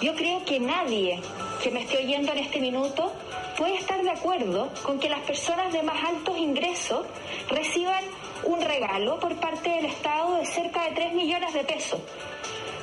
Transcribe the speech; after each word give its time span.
Yo 0.00 0.14
creo 0.14 0.44
que 0.44 0.60
nadie 0.60 1.20
que 1.60 1.72
me 1.72 1.80
esté 1.80 1.98
oyendo 1.98 2.30
en 2.30 2.38
este 2.38 2.60
minuto 2.60 3.12
puede 3.56 3.74
estar 3.74 4.00
de 4.00 4.10
acuerdo 4.10 4.70
con 4.84 5.00
que 5.00 5.08
las 5.08 5.20
personas 5.20 5.72
de 5.72 5.82
más 5.82 6.04
altos 6.04 6.38
ingresos 6.38 7.04
reciban 7.48 8.04
un 8.44 8.60
regalo 8.60 9.18
por 9.18 9.34
parte 9.36 9.70
del 9.70 9.86
Estado 9.86 10.36
de 10.36 10.46
cerca 10.46 10.84
de 10.84 10.92
3 10.92 11.14
millones 11.14 11.52
de 11.52 11.64
pesos, 11.64 12.00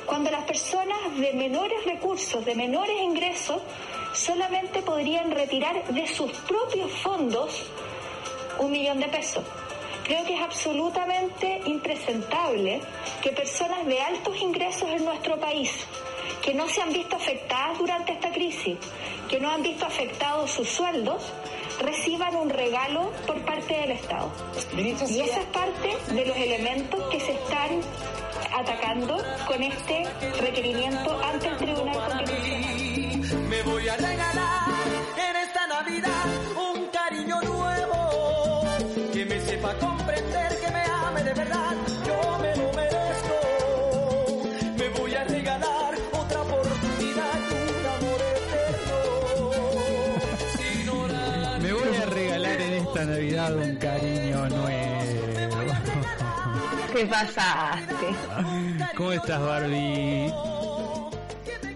cuando 0.04 0.30
las 0.30 0.44
personas 0.44 0.98
de 1.16 1.32
menores 1.32 1.82
recursos, 1.86 2.44
de 2.44 2.54
menores 2.54 3.00
ingresos, 3.00 3.62
solamente 4.12 4.82
podrían 4.82 5.30
retirar 5.30 5.86
de 5.86 6.06
sus 6.06 6.30
propios 6.32 6.92
fondos 6.92 7.62
un 8.58 8.70
millón 8.70 9.00
de 9.00 9.08
pesos. 9.08 9.42
Creo 10.04 10.22
que 10.24 10.34
es 10.34 10.42
absolutamente 10.42 11.62
impresentable 11.64 12.82
que 13.22 13.30
personas 13.30 13.86
de 13.86 14.00
altos 14.00 14.36
ingresos 14.40 14.88
en 14.90 15.04
nuestro 15.04 15.38
país, 15.40 15.72
que 16.46 16.54
no 16.54 16.68
se 16.68 16.80
han 16.80 16.92
visto 16.92 17.16
afectadas 17.16 17.76
durante 17.76 18.12
esta 18.12 18.30
crisis, 18.30 18.78
que 19.28 19.40
no 19.40 19.50
han 19.50 19.62
visto 19.62 19.84
afectados 19.84 20.52
sus 20.52 20.68
sueldos, 20.68 21.32
reciban 21.80 22.36
un 22.36 22.48
regalo 22.48 23.10
por 23.26 23.44
parte 23.44 23.74
del 23.74 23.90
Estado. 23.90 24.30
Y 24.76 25.20
esa 25.20 25.40
es 25.40 25.46
parte 25.46 26.14
de 26.14 26.24
los 26.24 26.36
elementos 26.36 27.02
que 27.10 27.18
se 27.18 27.32
están 27.32 27.80
atacando 28.56 29.18
con 29.46 29.60
este 29.60 30.04
requerimiento 30.40 31.20
ante 31.20 31.48
el 31.48 31.56
Tribunal 31.56 31.96
Constitucional. 31.96 32.65
¿Qué 56.96 57.04
pasaste? 57.04 58.06
¿Cómo 58.96 59.12
estás, 59.12 59.38
Barbie? 59.38 60.32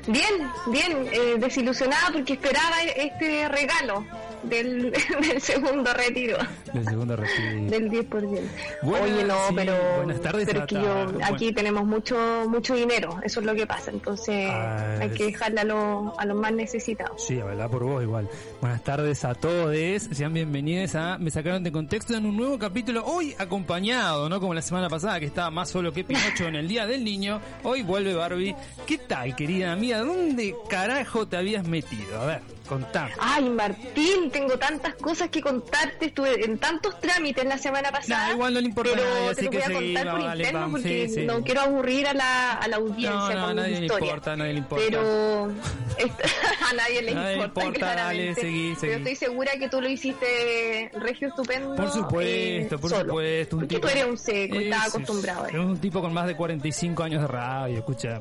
Bien, 0.07 0.51
bien, 0.69 1.07
eh, 1.13 1.35
desilusionada 1.37 2.09
porque 2.11 2.33
esperaba 2.33 2.83
este 2.97 3.47
regalo 3.49 4.07
del, 4.45 4.91
del 5.21 5.43
segundo 5.43 5.93
retiro, 5.93 6.39
Del 6.73 6.85
segundo 6.85 7.17
del 7.17 7.91
10%. 7.91 8.41
Buenas, 8.83 9.11
Oye, 9.11 9.25
no, 9.25 9.35
sí, 9.49 9.55
pero, 9.57 9.75
buenas 9.97 10.21
tardes 10.21 10.47
pero 10.47 10.63
a 10.63 10.67
que 10.67 10.75
yo, 10.77 11.03
aquí 11.25 11.45
Bueno. 11.47 11.55
tenemos 11.55 11.85
mucho 11.85 12.17
mucho 12.49 12.75
dinero, 12.75 13.19
eso 13.23 13.41
es 13.41 13.47
lo 13.47 13.55
que 13.55 13.67
pasa, 13.67 13.91
entonces 13.91 14.49
Ah, 14.51 14.99
hay 15.01 15.11
que 15.11 15.27
dejarle 15.27 15.61
a, 15.61 15.65
los 15.65 16.19
a 16.19 16.25
los 16.27 16.37
más 16.37 16.53
necesitados. 16.53 17.23
Sí, 17.25 17.41
habla 17.41 17.69
por 17.69 17.85
vos 17.85 18.03
igual. 18.03 18.29
Buenas 18.61 18.83
tardes 18.85 19.25
a 19.25 19.35
todos. 19.35 19.71
Sean 20.13 20.33
bienvenidos 20.33 20.95
a 20.95 21.19
Me 21.19 21.31
sacaron 21.31 21.63
de 21.63 21.73
contexto 21.73 22.15
en 22.15 22.27
un 22.27 22.37
nuevo 22.37 22.59
capítulo. 22.59 23.05
Hoy 23.05 23.35
acompañado, 23.39 24.29
¿no? 24.29 24.41
Como 24.41 24.55
la 24.55 24.63
semana 24.63 24.89
pasada 24.89 25.21
que 25.21 25.27
estaba 25.27 25.51
más 25.51 25.69
solo 25.71 25.93
que 25.93 26.05
Pinocho 26.05 26.45
en 26.45 26.57
el 26.57 26.69
Día 26.69 26.87
del 26.87 27.05
Niño. 27.05 27.41
Hoy 27.63 27.83
vuelve 27.83 28.15
Barbie. 28.15 28.55
¿Qué 28.87 28.99
tal, 28.99 29.35
querida 29.37 29.73
amiga? 29.73 29.99
¿Dónde 30.01 30.55
carajo 30.69 31.27
te 31.27 31.37
habías 31.37 31.67
metido? 31.67 32.21
A 32.21 32.27
ver, 32.27 32.41
contame. 32.69 33.11
Ay, 33.19 33.49
Martín, 33.51 34.31
tengo 34.31 34.59
tantas 34.59 34.95
cosas 34.95 35.29
que 35.31 35.41
contarte. 35.41 36.07
Estuve 36.07 36.45
en 36.45 36.59
tantos 36.61 37.01
trámites 37.01 37.45
la 37.45 37.59
semana 37.59 37.91
pasada. 37.91 38.29
Nah, 38.29 38.33
igual 38.35 38.55
no 38.55 38.61
le 38.61 38.67
importa 38.69 38.93
pero 38.95 39.05
nadie, 39.09 39.35
te 39.35 39.43
lo 39.43 39.51
voy 39.51 39.61
a 39.61 39.65
contar 39.73 40.11
por 40.13 40.23
dale, 40.25 40.43
interno 40.45 40.71
porque 40.71 41.09
sí, 41.09 41.15
sí. 41.15 41.25
no 41.27 41.43
quiero 41.43 41.61
aburrir 41.63 42.07
a 42.09 42.15
la, 42.15 42.53
a 42.53 42.69
la 42.69 42.77
audiencia 42.77 43.11
No, 43.11 43.31
no, 43.35 43.41
a 43.43 43.47
con 43.47 43.57
nadie 43.57 43.73
mi 43.73 43.79
le 43.81 43.87
historia. 43.87 44.07
importa, 44.09 44.33
a 44.33 44.37
nadie 44.37 44.53
le 44.53 44.59
importa. 44.59 44.85
Pero 44.89 45.01
a 46.71 46.73
nadie 46.75 47.03
le 47.03 47.15
Nadie 47.15 47.37
le 47.37 47.43
importa, 47.45 47.65
importa, 47.65 47.87
dale, 47.87 47.95
claramente. 47.97 48.41
seguí, 48.41 48.69
seguí. 48.75 48.77
Pero 48.81 48.97
estoy 48.99 49.17
segura 49.17 49.53
que 49.59 49.69
tú 49.69 49.81
lo 49.81 49.89
hiciste 49.89 50.91
regio 51.01 51.29
estupendo. 51.29 51.75
Por 51.77 51.91
supuesto, 51.91 52.75
eh, 52.75 52.79
por 52.79 52.91
solo. 52.91 53.05
supuesto. 53.11 53.57
Un 53.57 53.61
Porque 53.63 53.75
tipo, 53.77 53.87
tú 53.89 53.93
eres 53.93 54.05
un 54.05 54.19
seco 54.19 54.57
Ese- 54.57 54.75
acostumbrado 54.75 55.45
a 55.45 55.49
Es 55.49 55.55
eso. 55.55 55.63
un 55.63 55.79
tipo 55.79 56.01
con 56.01 56.13
más 56.15 56.27
de 56.27 56.37
45 56.37 57.03
años 57.03 57.23
de 57.23 57.29
radio, 57.29 57.79
escucha. 57.79 58.21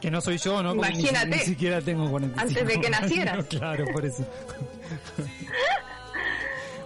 Que 0.00 0.12
no 0.12 0.20
soy 0.20 0.38
yo, 0.38 0.62
¿no? 0.62 0.76
Porque 0.76 0.92
ni- 0.92 1.00
Imagínate. 1.00 1.36
Ni, 1.36 1.42
siquiera 1.42 1.80
tengo 1.80 2.08
45 2.08 2.40
Antes 2.60 2.66
de 2.76 2.80
que 2.80 2.90
nacieras. 3.02 3.44
claro, 3.46 3.84
por 3.92 4.06
eso. 4.06 4.24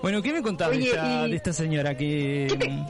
Bueno, 0.02 0.20
¿qué 0.22 0.32
me 0.32 0.42
contás 0.42 0.70
de, 0.70 0.82
esta, 0.82 1.26
y- 1.26 1.30
de 1.30 1.36
esta 1.36 1.52
señora 1.52 1.96
que... 1.96 2.46
¿Qué 2.50 2.56
te- 2.56 2.84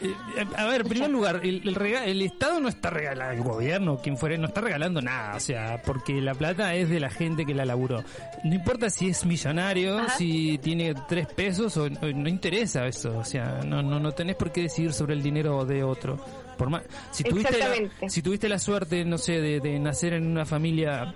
Eh, 0.00 0.14
a 0.56 0.66
ver, 0.66 0.82
en 0.82 0.88
primer 0.88 1.10
lugar, 1.10 1.40
el, 1.42 1.60
el, 1.66 1.74
rega- 1.74 2.04
el 2.04 2.22
Estado 2.22 2.60
no 2.60 2.68
está 2.68 2.88
regalando, 2.88 3.34
el 3.34 3.42
gobierno, 3.42 3.98
quien 4.00 4.16
fuere, 4.16 4.38
no 4.38 4.46
está 4.46 4.60
regalando 4.60 5.02
nada, 5.02 5.34
o 5.34 5.40
sea, 5.40 5.82
porque 5.84 6.20
la 6.20 6.36
plata 6.36 6.72
es 6.76 6.88
de 6.88 7.00
la 7.00 7.10
gente 7.10 7.44
que 7.44 7.52
la 7.52 7.64
laburó. 7.64 8.04
No 8.44 8.54
importa 8.54 8.90
si 8.90 9.08
es 9.08 9.26
millonario, 9.26 9.98
Ajá. 9.98 10.16
si 10.16 10.56
tiene 10.58 10.94
tres 11.08 11.26
pesos, 11.26 11.76
o, 11.78 11.86
o 11.86 12.06
no 12.14 12.28
interesa 12.28 12.86
eso, 12.86 13.18
o 13.18 13.24
sea, 13.24 13.58
no, 13.66 13.82
no, 13.82 13.98
no 13.98 14.12
tenés 14.12 14.36
por 14.36 14.52
qué 14.52 14.62
decidir 14.62 14.92
sobre 14.92 15.14
el 15.14 15.22
dinero 15.24 15.64
de 15.64 15.82
otro. 15.82 16.24
Por 16.56 16.70
más, 16.70 16.82
si 17.10 17.24
tuviste 17.24 17.58
la, 17.58 18.08
si 18.08 18.22
tuviste 18.22 18.48
la 18.48 18.60
suerte, 18.60 19.04
no 19.04 19.18
sé, 19.18 19.40
de, 19.40 19.58
de 19.58 19.80
nacer 19.80 20.12
en 20.12 20.28
una 20.28 20.46
familia 20.46 21.12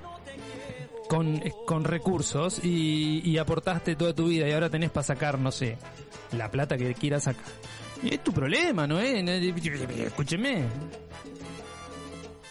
con, 1.08 1.40
con 1.66 1.84
recursos 1.84 2.60
y, 2.62 3.22
y 3.24 3.38
aportaste 3.38 3.96
toda 3.96 4.14
tu 4.14 4.28
vida 4.28 4.48
y 4.48 4.52
ahora 4.52 4.70
tenés 4.70 4.90
para 4.90 5.04
sacar, 5.04 5.38
no 5.38 5.52
sé, 5.52 5.76
la 6.32 6.50
plata 6.50 6.76
que 6.76 6.94
quieras 6.94 7.24
sacar. 7.24 7.44
Es 8.02 8.22
tu 8.24 8.32
problema, 8.32 8.86
¿no 8.86 8.98
es? 8.98 9.22
Escúcheme. 9.26 10.64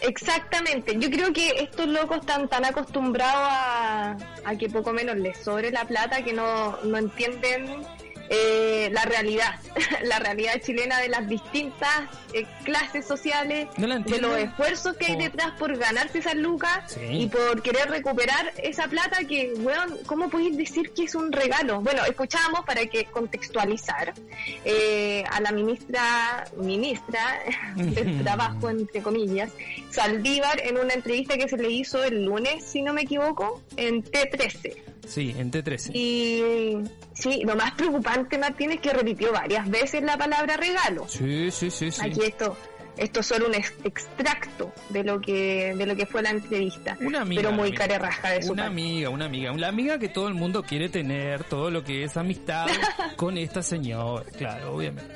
Exactamente, 0.02 0.98
yo 0.98 1.12
creo 1.12 1.32
que 1.32 1.50
estos 1.60 1.88
locos 1.88 2.18
están 2.18 2.48
tan 2.48 2.66
acostumbrados 2.66 3.48
a, 3.52 4.18
a 4.46 4.56
que 4.58 4.68
poco 4.68 4.92
menos 4.94 5.16
les 5.18 5.38
sobre 5.38 5.70
la 5.70 5.86
plata 5.86 6.24
que 6.24 6.34
no, 6.34 6.78
no 6.84 6.98
entienden 6.98 7.86
eh, 8.34 8.90
la 8.94 9.04
realidad, 9.04 9.56
la 10.04 10.18
realidad 10.20 10.54
chilena 10.64 11.00
de 11.00 11.10
las 11.10 11.28
distintas 11.28 11.90
eh, 12.34 12.46
clases 12.64 13.06
sociales, 13.06 13.68
¿No 13.78 13.88
la 13.88 14.00
de 14.00 14.20
los 14.22 14.38
esfuerzos 14.38 14.96
que 14.96 15.08
hay 15.08 15.16
Oh. 15.16 15.20
detrás 15.20 15.52
por 15.60 15.78
ganarse 15.78 16.20
esas 16.20 16.36
lucas 16.36 16.94
Sí. 16.94 17.02
y 17.24 17.28
por 17.28 17.62
querer 17.62 17.90
recuperar 17.90 18.54
esa 18.64 18.88
plata 18.88 19.18
que, 19.28 19.54
weón, 19.58 19.98
¿cómo 20.06 20.30
podéis 20.30 20.56
decir 20.56 20.92
que 20.92 21.04
es 21.04 21.14
un 21.16 21.32
regalo? 21.34 21.82
Bueno, 21.82 22.06
escuchábamos 22.06 22.62
para 22.66 22.86
que 22.86 23.04
contextualizar 23.06 24.14
eh, 24.64 25.26
a 25.30 25.42
la 25.42 25.52
ministra, 25.52 26.46
ministra 26.56 27.38
del 27.76 28.20
trabajo, 28.24 28.70
entre 28.70 29.02
comillas, 29.02 29.52
Saldívar, 29.90 30.62
en 30.66 30.78
una 30.78 30.94
entrevista 30.94 31.38
que 31.38 31.50
se 31.50 31.58
le 31.58 31.70
hizo 31.70 32.02
el 32.04 32.24
lunes, 32.24 32.64
si 32.64 32.82
no 32.82 32.94
me 32.94 33.02
equivoco, 33.02 33.62
en 33.76 34.02
T13. 34.04 34.78
Sí, 35.08 35.34
en 35.38 35.52
T13. 35.52 35.92
Y 35.94 36.76
sí, 37.14 37.42
lo 37.46 37.56
más 37.56 37.72
preocupante, 37.74 38.38
Martín, 38.38 38.72
es 38.72 38.80
que 38.80 38.94
repitió 38.94 39.32
varias 39.32 39.70
veces 39.70 40.04
la 40.04 40.18
palabra 40.18 40.58
regalo. 40.58 41.08
Sí, 41.08 41.50
sí, 41.52 41.70
sí, 41.72 41.92
sí. 41.92 42.02
Aquí 42.04 42.22
esto, 42.24 42.56
esto 42.98 43.20
es 43.22 43.26
solo 43.26 43.48
un 43.48 43.56
ex- 43.56 43.74
extracto 43.84 44.72
de 44.90 45.04
lo 45.04 45.20
que, 45.20 45.74
de 45.76 45.86
lo 45.86 45.96
que 45.96 46.06
fue 46.06 46.22
la 46.22 46.30
entrevista. 46.30 46.98
Una 47.02 47.22
amiga. 47.22 47.42
pero 47.42 47.54
muy 47.54 47.72
carerraja 47.74 48.30
de 48.32 48.44
su 48.44 48.54
Una 48.54 48.64
parte. 48.64 48.74
amiga, 48.82 49.10
una 49.10 49.26
amiga. 49.26 49.52
Una 49.52 49.68
amiga 49.68 49.98
que 50.00 50.08
todo 50.10 50.28
el 50.28 50.34
mundo 50.36 50.64
quiere 50.64 50.88
tener, 50.90 51.44
todo 51.46 51.70
lo 51.72 51.84
que 51.84 52.04
es 52.04 52.16
amistad 52.18 52.68
con 53.18 53.38
esta 53.38 53.62
señora. 53.64 54.24
Claro, 54.38 54.76
obviamente. 54.76 55.14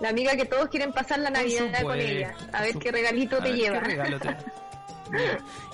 La 0.00 0.08
amiga 0.10 0.36
que 0.36 0.44
todos 0.44 0.68
quieren 0.68 0.92
pasar 0.92 1.18
la 1.20 1.30
Navidad 1.30 1.82
con 1.82 1.98
ella. 1.98 2.34
A 2.52 2.62
ver 2.62 2.74
qué 2.76 2.90
regalito 2.92 3.36
A 3.36 3.42
te 3.42 3.50
ver, 3.50 3.58
lleva. 3.58 3.80
¿Qué 3.80 3.86
regalo 3.88 4.18
te. 4.20 4.28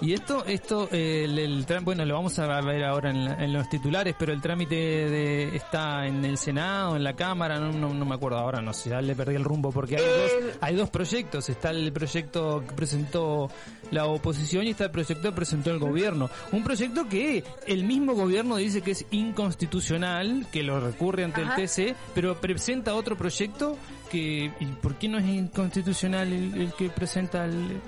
Y 0.00 0.12
esto, 0.12 0.44
esto, 0.44 0.88
eh, 0.92 1.24
el, 1.24 1.38
el 1.38 1.66
bueno, 1.82 2.04
lo 2.04 2.14
vamos 2.14 2.38
a 2.38 2.60
ver 2.60 2.84
ahora 2.84 3.10
en, 3.10 3.24
la- 3.24 3.34
en 3.44 3.52
los 3.52 3.68
titulares, 3.68 4.14
pero 4.18 4.32
el 4.32 4.40
trámite 4.40 4.74
de, 4.74 5.56
está 5.56 6.06
en 6.06 6.24
el 6.24 6.36
Senado, 6.38 6.96
en 6.96 7.04
la 7.04 7.14
Cámara, 7.14 7.58
no, 7.58 7.72
no, 7.72 7.94
no 7.94 8.04
me 8.04 8.14
acuerdo 8.14 8.38
ahora, 8.38 8.60
no 8.60 8.72
sé, 8.72 8.90
ya 8.90 9.00
le 9.00 9.14
perdí 9.14 9.34
el 9.36 9.44
rumbo 9.44 9.70
porque 9.72 9.96
hay, 9.96 10.02
Eh, 10.02 10.42
dos, 10.44 10.58
hay 10.60 10.74
dos 10.76 10.90
proyectos, 10.90 11.48
está 11.48 11.70
el 11.70 11.92
proyecto 11.92 12.62
que 12.68 12.74
presentó 12.74 13.50
la 13.90 14.06
oposición 14.06 14.66
y 14.66 14.70
está 14.70 14.84
el 14.84 14.90
proyecto 14.90 15.22
que 15.30 15.32
presentó 15.36 15.70
el 15.70 15.78
gobierno. 15.78 16.28
Un 16.52 16.62
proyecto 16.64 17.08
que 17.08 17.44
el 17.66 17.84
mismo 17.84 18.14
gobierno 18.14 18.56
dice 18.56 18.82
que 18.82 18.92
es 18.92 19.04
inconstitucional, 19.10 20.46
que 20.52 20.62
lo 20.62 20.80
recurre 20.80 21.24
ante 21.24 21.42
Ajá. 21.42 21.54
el 21.56 21.66
TC, 21.68 21.94
pero 22.14 22.40
presenta 22.40 22.94
otro 22.94 23.16
proyecto 23.16 23.76
que, 24.10 24.50
¿y 24.60 24.66
por 24.80 24.96
qué 24.96 25.08
no 25.08 25.18
es 25.18 25.24
inconstitucional 25.24 26.32
el, 26.32 26.60
el 26.60 26.72
que 26.74 26.90
presenta 26.90 27.44
el... 27.44 27.80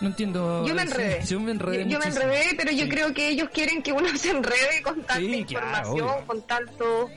No 0.00 0.06
entiendo. 0.08 0.64
Yo 0.66 0.74
me 0.74 0.82
Sí, 0.82 0.88
enredé. 0.92 1.24
Yo 1.26 1.40
me 1.40 1.50
enredé. 1.52 1.84
Yo, 1.84 1.90
yo 1.90 1.98
me 1.98 2.06
enredé, 2.06 2.44
pero 2.56 2.70
yo 2.70 2.84
Sí. 2.84 2.88
creo 2.88 3.12
que 3.12 3.28
ellos 3.30 3.48
quieren 3.52 3.82
que 3.82 3.92
uno 3.92 4.06
se 4.18 4.30
enrede 4.30 4.82
con 4.82 4.94
tanta 4.96 5.16
Sí, 5.16 5.34
información, 5.34 6.08
con 6.26 6.42
tanto 6.42 7.10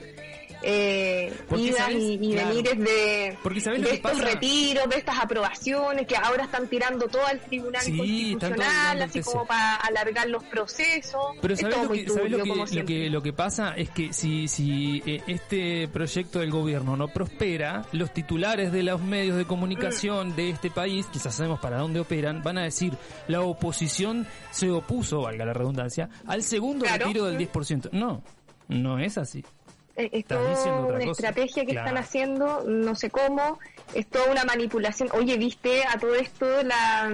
eh, 0.62 1.32
idas 1.56 1.90
y, 1.92 2.14
y 2.20 2.32
Claro. 2.32 2.48
venires 2.48 2.78
de, 2.78 3.38
Porque, 3.42 3.60
¿sabes 3.60 3.80
lo 3.80 3.88
de 3.88 3.94
estos 3.94 4.18
retiros, 4.20 4.88
de 4.88 4.96
estas 4.96 5.18
aprobaciones 5.18 6.06
que 6.06 6.16
ahora 6.16 6.44
están 6.44 6.68
tirando 6.68 7.08
todo 7.08 7.26
al 7.26 7.40
Tribunal 7.40 7.82
Sí, 7.82 7.96
Constitucional, 7.96 9.02
así 9.02 9.18
ese. 9.20 9.30
como 9.30 9.46
para 9.46 9.76
alargar 9.76 10.28
los 10.28 10.44
procesos. 10.44 11.20
Pero 11.40 11.54
Es 11.54 11.60
¿sabes 11.60 11.76
lo, 11.82 11.88
que, 11.90 12.08
¿sabes 12.08 12.30
lo, 12.30 12.38
turbio, 12.38 12.64
que, 12.66 12.74
lo, 12.80 12.86
que, 12.86 13.10
lo 13.10 13.22
que 13.22 13.32
pasa? 13.32 13.74
Es 13.76 13.90
que 13.90 14.12
si, 14.12 14.48
si 14.48 15.02
eh, 15.06 15.22
este 15.26 15.88
proyecto 15.88 16.40
del 16.40 16.50
gobierno 16.50 16.96
no 16.96 17.08
prospera, 17.08 17.84
los 17.92 18.12
titulares 18.12 18.72
de 18.72 18.82
los 18.82 19.00
medios 19.02 19.36
de 19.36 19.44
comunicación 19.44 20.34
de 20.36 20.50
este 20.50 20.70
país, 20.70 21.06
quizás 21.12 21.34
sabemos 21.34 21.60
para 21.60 21.78
dónde 21.78 22.00
operan, 22.00 22.42
van 22.42 22.58
a 22.58 22.62
decir 22.62 22.92
la 23.28 23.40
oposición 23.40 24.26
se 24.50 24.70
opuso, 24.70 25.22
valga 25.22 25.44
la 25.44 25.52
redundancia, 25.52 26.08
al 26.26 26.42
segundo 26.42 26.84
Claro. 26.84 27.06
retiro 27.06 27.24
del 27.26 27.38
10%. 27.38 27.90
No, 27.92 28.22
no 28.68 28.98
es 28.98 29.18
así. 29.18 29.44
Eh, 29.96 30.08
Es 30.12 30.24
toda 30.24 30.40
una 30.40 30.98
cosa. 31.00 31.10
estrategia 31.10 31.64
que 31.66 31.72
Claro. 31.72 31.86
están 31.88 32.02
haciendo, 32.02 32.62
no 32.66 32.94
sé 32.94 33.10
cómo, 33.10 33.58
es 33.94 34.06
toda 34.06 34.30
una 34.30 34.44
manipulación. 34.44 35.10
Oye, 35.12 35.36
¿viste 35.36 35.84
a 35.86 35.98
todo 35.98 36.14
esto 36.14 36.62
la, 36.62 37.12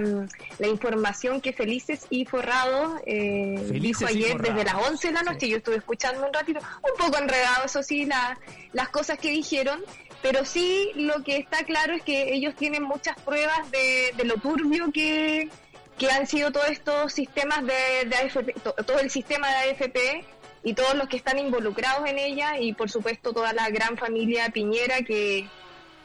la 0.59 0.67
información 0.67 1.41
que 1.41 1.51
Felices 1.51 2.05
y 2.09 2.23
Forrado 2.25 3.01
eh, 3.05 3.55
Felices 3.67 3.81
dijo 3.99 4.05
ayer 4.07 4.31
Forrado, 4.31 4.53
desde 4.55 4.63
las 4.71 4.87
11 4.89 5.07
de 5.07 5.13
la 5.13 5.23
noche? 5.23 5.39
sí. 5.41 5.49
Yo 5.49 5.57
estuve 5.57 5.75
escuchando 5.75 6.25
un 6.25 6.33
ratito, 6.33 6.59
un 6.59 6.97
poco 7.05 7.17
enredado, 7.17 7.65
eso 7.65 7.83
sí, 7.83 8.05
la- 8.05 8.39
las 8.71 8.87
cosas 8.89 9.17
que 9.19 9.29
dijeron, 9.31 9.81
pero 10.21 10.45
sí 10.45 10.91
lo 10.95 11.21
que 11.23 11.35
está 11.37 11.63
claro 11.65 11.93
es 11.95 12.01
que 12.03 12.33
ellos 12.33 12.55
tienen 12.55 12.83
muchas 12.83 13.19
pruebas 13.21 13.69
de, 13.71 14.13
de 14.15 14.23
lo 14.23 14.35
turbio 14.35 14.89
que, 14.93 15.49
que 15.97 16.09
han 16.11 16.27
sido 16.27 16.51
todos 16.53 16.69
estos 16.69 17.11
sistemas 17.11 17.59
de, 17.65 18.07
de 18.07 18.15
AFP, 18.15 18.53
to- 18.63 18.73
todo 18.85 18.99
el 18.99 19.09
sistema 19.09 19.49
de 19.49 19.71
AFP 19.71 20.25
y 20.63 20.73
todos 20.73 20.95
los 20.95 21.07
que 21.07 21.17
están 21.17 21.39
involucrados 21.39 22.07
en 22.09 22.17
ella 22.19 22.59
y 22.59 22.73
por 22.73 22.89
supuesto 22.89 23.33
toda 23.33 23.53
la 23.53 23.69
gran 23.69 23.97
familia 23.97 24.49
Piñera 24.49 25.01
que, 25.01 25.47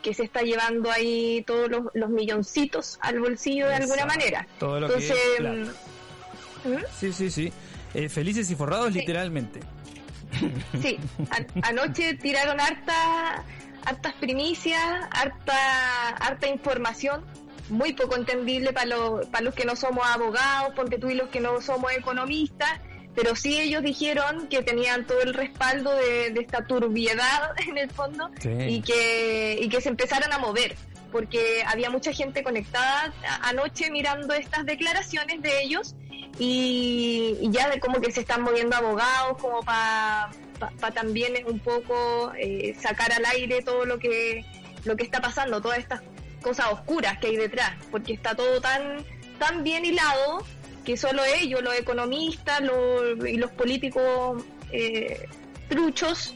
que 0.02 0.14
se 0.14 0.24
está 0.24 0.42
llevando 0.42 0.90
ahí 0.90 1.42
todos 1.46 1.70
los, 1.70 1.82
los 1.94 2.10
milloncitos 2.10 2.98
al 3.00 3.20
bolsillo 3.20 3.68
de 3.68 3.74
alguna 3.74 4.06
manera. 4.06 4.46
Todo 4.58 4.80
lo 4.80 4.88
que 4.88 4.94
Entonces, 4.94 5.18
es 5.32 5.36
plata. 5.38 5.72
¿Mm? 6.64 6.84
Sí, 6.98 7.12
sí, 7.12 7.30
sí. 7.30 7.52
Eh, 7.94 8.08
felices 8.08 8.50
y 8.50 8.54
forrados 8.54 8.92
Sí. 8.92 9.00
literalmente. 9.00 9.60
Sí, 10.82 10.98
anoche 11.62 12.14
tiraron 12.14 12.58
harta, 12.60 13.44
hartas 13.84 14.14
primicias, 14.14 14.82
harta, 15.12 16.08
harta 16.08 16.48
información, 16.48 17.24
muy 17.68 17.92
poco 17.92 18.16
entendible 18.16 18.72
para 18.72 18.86
los, 18.86 19.26
para 19.26 19.44
los 19.44 19.54
que 19.54 19.64
no 19.64 19.76
somos 19.76 20.04
abogados, 20.06 20.72
porque 20.74 20.98
tú 20.98 21.08
y 21.08 21.14
los 21.14 21.28
que 21.28 21.38
no 21.40 21.60
somos 21.60 21.92
economistas, 21.92 22.80
pero 23.14 23.36
sí 23.36 23.60
ellos 23.60 23.82
dijeron 23.82 24.48
que 24.48 24.62
tenían 24.62 25.06
todo 25.06 25.20
el 25.22 25.34
respaldo 25.34 25.94
de, 25.94 26.30
de 26.30 26.40
esta 26.40 26.66
turbiedad 26.66 27.52
en 27.68 27.78
el 27.78 27.90
fondo 27.90 28.30
Sí. 28.40 28.50
y 28.50 28.82
que, 28.82 29.58
y 29.60 29.68
que 29.68 29.80
se 29.80 29.88
empezaran 29.88 30.32
a 30.32 30.38
mover, 30.38 30.76
porque 31.12 31.62
había 31.66 31.90
mucha 31.90 32.12
gente 32.12 32.42
conectada 32.42 33.12
anoche 33.42 33.90
mirando 33.90 34.34
estas 34.34 34.66
declaraciones 34.66 35.40
de 35.42 35.62
ellos 35.62 35.94
y, 36.38 37.36
y 37.40 37.50
ya 37.52 37.68
de 37.70 37.78
como 37.78 38.00
que 38.00 38.10
se 38.10 38.20
están 38.20 38.42
moviendo 38.42 38.74
abogados 38.76 39.38
como 39.40 39.60
para 39.62 40.30
también 40.94 41.34
un 41.46 41.60
poco 41.60 42.32
eh, 42.36 42.74
sacar 42.80 43.12
al 43.12 43.24
aire 43.26 43.62
todo 43.62 43.84
lo 43.84 43.98
que 43.98 44.44
lo 44.84 44.96
que 44.96 45.04
está 45.04 45.20
pasando, 45.20 45.62
todas 45.62 45.78
estas 45.78 46.02
cosas 46.42 46.66
oscuras 46.72 47.18
que 47.18 47.28
hay 47.28 47.36
detrás, 47.36 47.72
porque 47.90 48.12
está 48.12 48.34
todo 48.34 48.60
tan 48.60 49.04
tan 49.38 49.62
bien 49.64 49.84
hilado 49.84 50.44
que 50.84 50.96
solo 50.96 51.22
ellos, 51.40 51.62
los 51.62 51.74
economistas 51.74 52.60
los, 52.60 53.26
y 53.28 53.36
los 53.36 53.50
políticos 53.52 54.42
eh, 54.70 55.26
truchos 55.68 56.34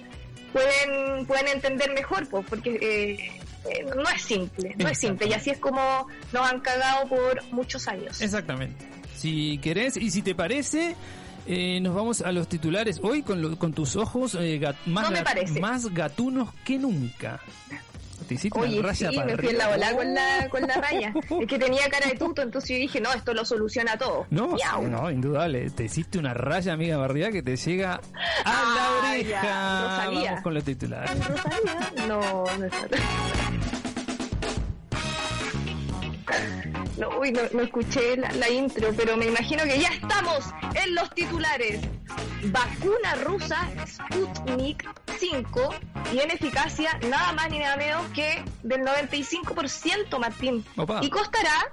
pueden 0.53 1.27
pueden 1.27 1.49
entender 1.49 1.93
mejor, 1.93 2.27
pues, 2.29 2.45
porque 2.49 2.71
eh, 2.81 3.41
eh, 3.71 3.85
no 3.95 4.09
es 4.09 4.23
simple, 4.23 4.75
no 4.79 4.89
es 4.89 4.99
simple 4.99 5.27
y 5.29 5.33
así 5.35 5.51
es 5.51 5.59
como 5.59 6.07
nos 6.33 6.51
han 6.51 6.61
cagado 6.61 7.09
por 7.09 7.43
muchos 7.53 7.87
años. 7.89 8.21
Exactamente. 8.21 8.87
Si 9.17 9.59
querés 9.59 9.97
y 9.97 10.11
si 10.11 10.23
te 10.23 10.35
parece, 10.35 10.95
eh, 11.47 11.81
nos 11.81 11.95
vamos 11.95 12.21
a 12.23 12.31
los 12.33 12.49
titulares 12.49 13.01
hoy 13.03 13.23
con, 13.23 13.43
lo- 13.43 13.59
con 13.59 13.73
tus 13.73 13.97
ojos 13.97 14.35
eh, 14.37 14.59
gat- 14.61 14.77
más, 14.87 15.05
No 15.05 15.11
me 15.11 15.23
gat- 15.25 15.61
más 15.61 15.93
gatunos 15.93 16.51
que 16.65 16.79
nunca. 16.79 17.41
Te 18.29 18.35
hiciste 18.35 18.59
Oye, 18.59 18.79
una 18.79 18.89
raya 18.89 19.11
sí, 19.11 19.17
para 19.17 19.27
me 19.27 19.37
fui 19.39 19.49
en 19.49 19.59
la 19.59 19.69
bola 19.69 19.93
con 19.93 20.15
la, 20.15 20.49
con 20.51 20.63
la 20.63 20.75
raya. 20.75 21.15
Es 21.41 21.47
que 21.49 21.59
tenía 21.59 21.89
cara 21.89 22.07
de 22.09 22.15
tuto, 22.17 22.43
entonces 22.43 22.71
yo 22.71 22.77
dije, 22.77 23.01
no, 23.01 23.13
esto 23.13 23.33
lo 23.35 23.45
soluciona 23.45 23.97
todo. 23.97 24.27
No, 24.31 24.49
Miau. 24.49 24.87
no, 24.87 25.11
indudable. 25.11 25.71
Te 25.71 25.85
hiciste 25.85 26.19
una 26.19 26.35
raya, 26.35 26.75
amiga 26.75 26.97
Barriga, 26.99 27.31
que 27.31 27.43
te 27.43 27.57
llega 27.57 27.95
a 27.95 28.01
Ah, 28.45 28.75
la 28.77 29.09
oreja. 29.11 29.43
ya, 29.43 29.83
Rosalía. 29.83 30.25
Vamos 30.31 30.43
con 30.43 30.55
los 30.55 30.65
titulares. 30.65 31.11
¿Rosalía? 31.27 32.07
No, 32.07 32.45
no 32.59 32.65
es 32.67 32.73
No, 36.97 37.11
uy, 37.21 37.31
no, 37.33 37.41
no 37.53 37.63
escuché 37.63 38.17
la, 38.17 38.31
la 38.33 38.49
intro, 38.51 38.93
pero 38.97 39.17
me 39.17 39.27
imagino 39.27 39.63
que 39.65 39.79
ya 39.79 39.89
estamos 39.89 40.45
en 40.75 40.95
los 40.95 41.11
titulares. 41.15 41.81
Vacuna 42.45 43.15
rusa 43.25 43.69
Sputnik 43.87 44.89
5 45.19 45.75
tiene 46.11 46.35
eficacia 46.35 46.99
nada 47.09 47.33
más 47.33 47.51
ni 47.51 47.59
nada 47.59 47.77
menos 47.77 48.07
que 48.15 48.43
del 48.63 48.81
95%, 48.83 50.19
Martín. 50.19 50.65
Opa. 50.77 51.01
Y 51.03 51.11
costará 51.11 51.73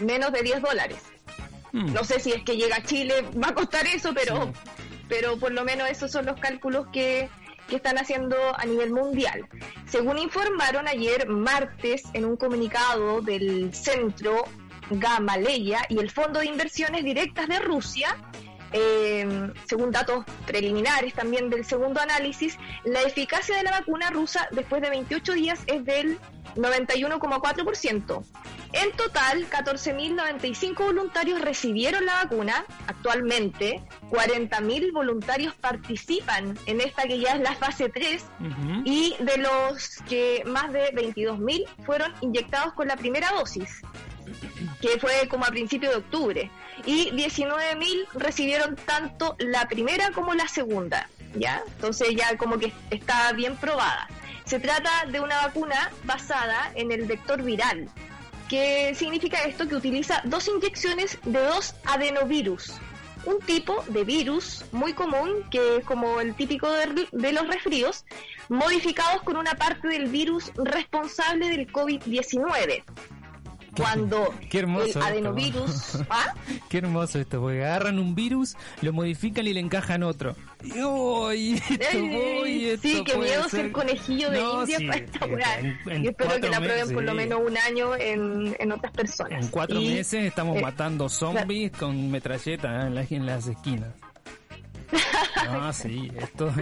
menos 0.00 0.32
de 0.32 0.42
10 0.42 0.62
dólares. 0.62 0.98
Mm. 1.72 1.92
No 1.92 2.04
sé 2.04 2.18
si 2.20 2.32
es 2.32 2.42
que 2.42 2.56
llega 2.56 2.76
a 2.76 2.82
Chile 2.82 3.24
va 3.42 3.48
a 3.48 3.54
costar 3.54 3.86
eso, 3.86 4.12
pero, 4.14 4.46
Sí. 4.46 4.52
pero 5.08 5.38
por 5.38 5.52
lo 5.52 5.64
menos 5.64 5.88
esos 5.88 6.10
son 6.10 6.26
los 6.26 6.38
cálculos 6.40 6.86
que, 6.92 7.28
que 7.70 7.76
están 7.76 7.96
haciendo 7.96 8.36
a 8.54 8.66
nivel 8.66 8.92
mundial. 8.92 9.48
Según 9.86 10.18
informaron 10.18 10.86
ayer 10.88 11.26
martes 11.28 12.02
en 12.12 12.26
un 12.26 12.36
comunicado 12.36 13.22
del 13.22 13.72
Centro 13.72 14.44
Gamaleya 14.90 15.86
y 15.88 16.00
el 16.00 16.10
Fondo 16.10 16.40
de 16.40 16.46
Inversiones 16.46 17.04
Directas 17.04 17.48
de 17.48 17.60
Rusia, 17.60 18.16
eh, 18.72 19.52
según 19.66 19.90
datos 19.90 20.24
preliminares 20.46 21.14
también 21.14 21.50
del 21.50 21.64
segundo 21.64 22.00
análisis, 22.00 22.58
la 22.84 23.02
eficacia 23.02 23.56
de 23.56 23.62
la 23.64 23.72
vacuna 23.72 24.10
rusa 24.10 24.48
después 24.52 24.82
de 24.82 24.90
28 24.90 25.32
días 25.32 25.60
es 25.66 25.84
del 25.84 26.18
91,4%. 26.56 28.24
En 28.72 28.92
total, 28.92 29.48
14.095 29.50 30.76
voluntarios 30.76 31.40
recibieron 31.40 32.04
la 32.04 32.22
vacuna. 32.24 32.64
Actualmente, 32.86 33.82
40.000 34.10 34.92
voluntarios 34.92 35.54
participan 35.54 36.56
en 36.66 36.80
esta 36.80 37.02
que 37.02 37.18
ya 37.18 37.34
es 37.34 37.40
la 37.40 37.54
fase 37.56 37.88
3 37.88 38.22
Ujú. 38.40 38.82
y 38.84 39.16
de 39.18 39.38
los 39.38 39.96
que 40.08 40.44
más 40.46 40.72
de 40.72 40.92
22.000 40.92 41.66
fueron 41.84 42.12
inyectados 42.20 42.72
con 42.74 42.86
la 42.86 42.96
primera 42.96 43.32
dosis, 43.32 43.82
que 44.80 45.00
fue 45.00 45.26
como 45.28 45.44
a 45.44 45.48
principios 45.48 45.92
de 45.92 45.98
octubre, 45.98 46.50
y 46.86 47.10
19.000 47.12 48.08
recibieron 48.14 48.76
tanto 48.76 49.36
la 49.38 49.68
primera 49.68 50.10
como 50.12 50.34
la 50.34 50.48
segunda, 50.48 51.08
¿ya? 51.34 51.62
Entonces 51.66 52.08
ya 52.16 52.36
como 52.36 52.58
que 52.58 52.72
está 52.90 53.32
bien 53.32 53.56
probada. 53.56 54.08
Se 54.44 54.58
trata 54.58 54.90
de 55.06 55.20
una 55.20 55.46
vacuna 55.46 55.92
basada 56.04 56.72
en 56.74 56.90
el 56.90 57.04
vector 57.04 57.42
viral. 57.42 57.88
¿Qué 58.48 58.94
significa 58.96 59.44
esto? 59.44 59.68
Que 59.68 59.76
utiliza 59.76 60.22
dos 60.24 60.48
inyecciones 60.48 61.18
de 61.24 61.40
dos 61.40 61.74
adenovirus. 61.84 62.72
Un 63.26 63.38
tipo 63.40 63.84
de 63.88 64.02
virus 64.02 64.64
muy 64.72 64.92
común, 64.92 65.44
que 65.50 65.76
es 65.76 65.84
como 65.84 66.20
el 66.20 66.34
típico 66.34 66.68
de, 66.72 67.06
de 67.12 67.32
los 67.32 67.46
resfríos, 67.46 68.04
modificados 68.48 69.22
con 69.22 69.36
una 69.36 69.54
parte 69.54 69.86
del 69.86 70.08
virus 70.08 70.50
responsable 70.56 71.48
del 71.48 71.70
COVID-19. 71.70 72.82
Cuando 73.80 74.34
Qué 74.50 74.58
hermoso 74.60 74.98
el 74.98 75.04
adenovirus... 75.04 75.98
¿Ah? 76.10 76.34
Qué 76.68 76.78
hermoso 76.78 77.18
esto, 77.18 77.40
porque 77.40 77.64
agarran 77.64 77.98
un 77.98 78.14
virus, 78.14 78.56
lo 78.82 78.92
modifican 78.92 79.46
y 79.46 79.52
le 79.52 79.60
encajan 79.60 80.02
otro. 80.02 80.34
Y, 80.62 81.54
esto, 81.54 82.82
sí, 82.82 83.02
qué 83.04 83.16
miedo 83.18 83.48
ser 83.48 83.72
conejillo 83.72 84.30
de 84.30 84.40
No, 84.40 84.60
India 84.60 84.78
sí, 84.78 84.86
para 84.86 84.98
esta 85.00 85.26
weá. 85.26 85.60
Y 85.98 86.06
espero 86.08 86.40
que 86.40 86.48
la 86.48 86.56
prueben 86.58 86.76
meses, 86.80 86.92
por 86.92 87.02
lo 87.04 87.14
menos 87.14 87.40
un 87.46 87.56
año 87.58 87.96
en, 87.96 88.56
en 88.58 88.72
otras 88.72 88.92
personas. 88.92 89.44
En 89.44 89.50
cuatro 89.50 89.80
Y, 89.80 89.94
meses 89.94 90.24
estamos 90.24 90.56
eh, 90.56 90.62
matando 90.62 91.08
zombies 91.08 91.72
con 91.72 92.10
metralleta 92.10 92.86
en, 92.86 92.94
las- 92.94 93.10
en 93.10 93.26
las 93.26 93.46
esquinas. 93.46 93.88
Ah, 95.36 95.72
sí, 95.72 96.10
esto, 96.16 96.52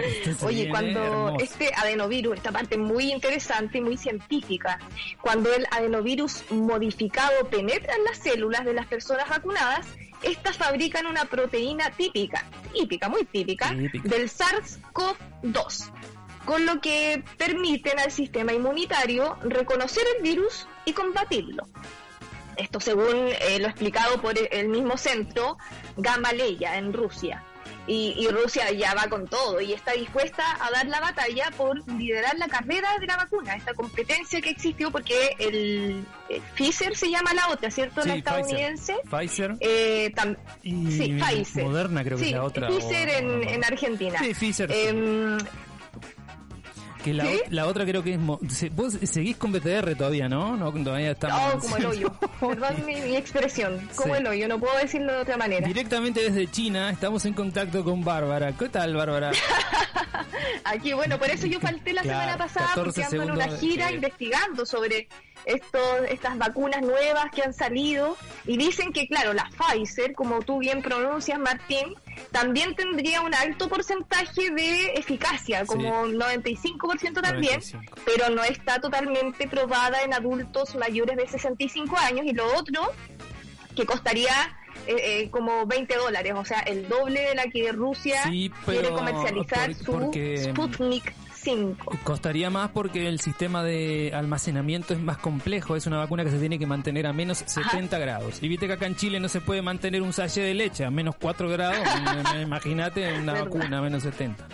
Oye, 0.46 0.68
cuando 0.68 1.00
hermoso. 1.02 1.36
este 1.44 1.72
adenovirus, 1.74 2.36
esta 2.36 2.52
parte 2.52 2.76
muy 2.78 3.12
interesante 3.12 3.78
y 3.78 3.80
muy 3.80 3.96
científica, 3.96 4.78
cuando 5.20 5.52
el 5.52 5.66
adenovirus 5.70 6.44
modificado 6.50 7.48
penetra 7.50 7.94
en 7.94 8.04
las 8.04 8.18
células 8.18 8.64
de 8.64 8.74
las 8.74 8.86
personas 8.86 9.28
vacunadas, 9.28 9.86
estas 10.22 10.56
fabrican 10.56 11.06
una 11.06 11.24
proteína 11.26 11.90
típica, 11.90 12.44
típica, 12.72 13.08
muy 13.08 13.24
típica, 13.24 13.70
Típica. 13.70 14.08
del 14.08 14.28
SARS-CoV-2, 14.28 15.90
con 16.44 16.66
lo 16.66 16.80
que 16.80 17.22
permiten 17.36 17.98
al 17.98 18.10
sistema 18.10 18.52
inmunitario 18.52 19.36
reconocer 19.42 20.04
el 20.16 20.22
virus 20.22 20.66
y 20.84 20.92
combatirlo. 20.92 21.66
Esto 22.56 22.80
según 22.80 23.28
eh, 23.40 23.58
lo 23.60 23.68
explicado 23.68 24.20
por 24.20 24.34
el 24.36 24.68
mismo 24.68 24.96
centro 24.96 25.58
Gamaleya 25.96 26.76
en 26.78 26.92
Rusia. 26.92 27.44
Y, 27.88 28.14
y 28.18 28.28
Rusia 28.28 28.70
ya 28.70 28.92
va 28.94 29.08
con 29.08 29.26
todo 29.26 29.60
y 29.62 29.72
está 29.72 29.92
dispuesta 29.92 30.44
a 30.62 30.70
dar 30.70 30.86
la 30.86 31.00
batalla 31.00 31.50
por 31.56 31.76
liderar 31.92 32.36
la 32.36 32.46
carrera 32.46 32.88
de 33.00 33.06
la 33.06 33.16
vacuna, 33.16 33.56
esta 33.56 33.72
competencia 33.72 34.40
que 34.42 34.50
existió 34.50 34.90
porque 34.90 35.30
el, 35.38 36.04
eh, 36.28 36.40
Pfizer 36.54 36.94
se 36.94 37.10
llama 37.10 37.32
la 37.32 37.48
otra, 37.48 37.70
¿cierto? 37.70 38.02
Sí, 38.02 38.08
la 38.08 38.14
estadounidense. 38.16 38.94
Pfizer 39.10 39.56
Eh, 39.60 40.12
y 40.62 40.92
sí, 40.92 41.18
Pfizer. 41.18 41.64
Moderna 41.64 42.04
creo 42.04 42.18
que 42.18 42.24
Sí, 42.24 42.30
es 42.30 42.36
la 42.36 42.44
otra. 42.44 42.68
Pfizer 42.68 43.08
o- 43.08 43.12
en, 43.12 43.48
en 43.48 43.64
Argentina. 43.64 44.18
Sí, 44.18 44.34
Pfizer. 44.34 44.70
sí. 44.70 44.76
Que 47.02 47.14
la, 47.14 47.26
la 47.50 47.66
otra 47.66 47.84
creo 47.84 48.02
que 48.02 48.14
es... 48.14 48.18
mo- 48.18 48.40
Vos 48.72 48.98
seguís 49.04 49.36
con 49.36 49.52
BTR 49.52 49.94
todavía, 49.96 50.28
¿no? 50.28 50.56
No, 50.56 50.72
todavía 50.72 51.12
estamos... 51.12 51.54
oh, 51.54 51.58
como 51.60 51.76
el 51.76 51.86
hoyo. 51.86 52.12
Perdón 52.40 52.84
mi, 52.86 52.96
mi 53.00 53.16
expresión. 53.16 53.88
Como 53.94 54.14
Sí. 54.14 54.20
el 54.20 54.26
hoyo, 54.26 54.48
no 54.48 54.58
puedo 54.58 54.76
decirlo 54.78 55.12
de 55.12 55.18
otra 55.20 55.36
manera. 55.36 55.66
Directamente 55.66 56.20
desde 56.30 56.50
China 56.50 56.90
estamos 56.90 57.24
en 57.24 57.34
contacto 57.34 57.84
con 57.84 58.04
Bárbara. 58.04 58.52
¿Qué 58.52 58.68
tal, 58.68 58.94
Bárbara? 58.96 59.30
Aquí, 60.64 60.92
bueno, 60.92 61.18
por 61.18 61.30
eso 61.30 61.46
yo 61.46 61.60
falté 61.60 61.92
la 61.92 62.02
Claro, 62.02 62.20
semana 62.20 62.38
pasada 62.38 62.66
14 62.74 63.00
porque 63.02 63.16
ando 63.16 63.22
en 63.24 63.30
una 63.30 63.56
gira 63.56 63.90
investigando 63.92 64.66
sobre 64.66 65.08
estos, 65.44 65.82
estas 66.10 66.36
vacunas 66.36 66.82
nuevas 66.82 67.26
que 67.34 67.42
han 67.42 67.54
salido 67.54 68.16
y 68.46 68.56
dicen 68.58 68.92
que, 68.92 69.06
claro, 69.06 69.32
la 69.32 69.48
Pfizer, 69.56 70.12
como 70.14 70.40
tú 70.42 70.58
bien 70.58 70.82
pronuncias, 70.82 71.38
Martín, 71.38 71.94
también 72.30 72.74
tendría 72.74 73.20
un 73.22 73.34
alto 73.34 73.68
porcentaje 73.68 74.50
de 74.50 74.92
eficacia, 74.94 75.64
como 75.64 76.06
95% 76.06 77.20
también, 77.22 77.60
95. 77.60 77.82
pero 78.04 78.28
no 78.30 78.42
está 78.44 78.80
totalmente 78.80 79.48
probada 79.48 80.02
en 80.02 80.12
adultos 80.14 80.74
mayores 80.76 81.16
de 81.16 81.28
65 81.28 81.96
años. 81.96 82.26
Y 82.26 82.32
lo 82.32 82.46
otro 82.56 82.92
que 83.74 83.86
costaría 83.86 84.56
eh, 84.86 84.96
eh, 85.22 85.30
como 85.30 85.66
20 85.66 85.96
dólares, 85.96 86.32
o 86.36 86.44
sea, 86.44 86.60
el 86.60 86.88
doble 86.88 87.20
de 87.20 87.34
la 87.34 87.44
que 87.44 87.72
Rusia 87.72 88.22
Sí, 88.24 88.50
quiere 88.64 88.90
comercializar 88.90 89.74
por- 89.84 90.12
su 90.12 90.50
Sputnik 90.50 91.12
5. 91.48 91.98
Costaría 92.04 92.50
más 92.50 92.70
porque 92.70 93.08
el 93.08 93.20
sistema 93.20 93.62
de 93.62 94.12
almacenamiento 94.14 94.94
es 94.94 95.00
más 95.00 95.18
complejo. 95.18 95.76
Es 95.76 95.86
una 95.86 95.96
vacuna 95.96 96.24
que 96.24 96.30
se 96.30 96.38
tiene 96.38 96.58
que 96.58 96.66
mantener 96.66 97.06
a 97.06 97.12
menos 97.12 97.42
70 97.46 97.98
grados. 97.98 98.42
Y 98.42 98.48
viste 98.48 98.66
que 98.66 98.74
acá 98.74 98.86
en 98.86 98.96
Chile 98.96 99.20
no 99.20 99.28
se 99.28 99.40
puede 99.40 99.62
mantener 99.62 100.02
un 100.02 100.12
sachet 100.12 100.44
de 100.44 100.54
leche 100.54 100.84
a 100.84 100.90
menos 100.90 101.14
4 101.20 101.48
grados. 101.48 101.78
Imagínate 102.42 103.18
una 103.18 103.32
vacuna 103.32 103.78
a 103.78 103.82
menos 103.82 104.02
70. 104.02 104.46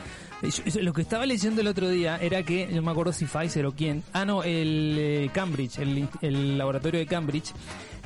Yo- 0.50 0.80
Lo 0.82 0.92
que 0.92 1.02
estaba 1.02 1.26
leyendo 1.26 1.60
el 1.60 1.66
otro 1.68 1.88
día 1.88 2.16
era 2.20 2.42
que, 2.42 2.66
no 2.68 2.82
me 2.82 2.90
acuerdo 2.90 3.12
si 3.12 3.24
Pfizer 3.26 3.66
o 3.66 3.72
quién, 3.72 4.02
ah 4.12 4.24
no, 4.24 4.42
el 4.42 4.96
eh, 4.98 5.30
Cambridge, 5.32 5.78
el, 5.78 6.08
el 6.22 6.58
laboratorio 6.58 7.00
de 7.00 7.06
Cambridge, 7.06 7.52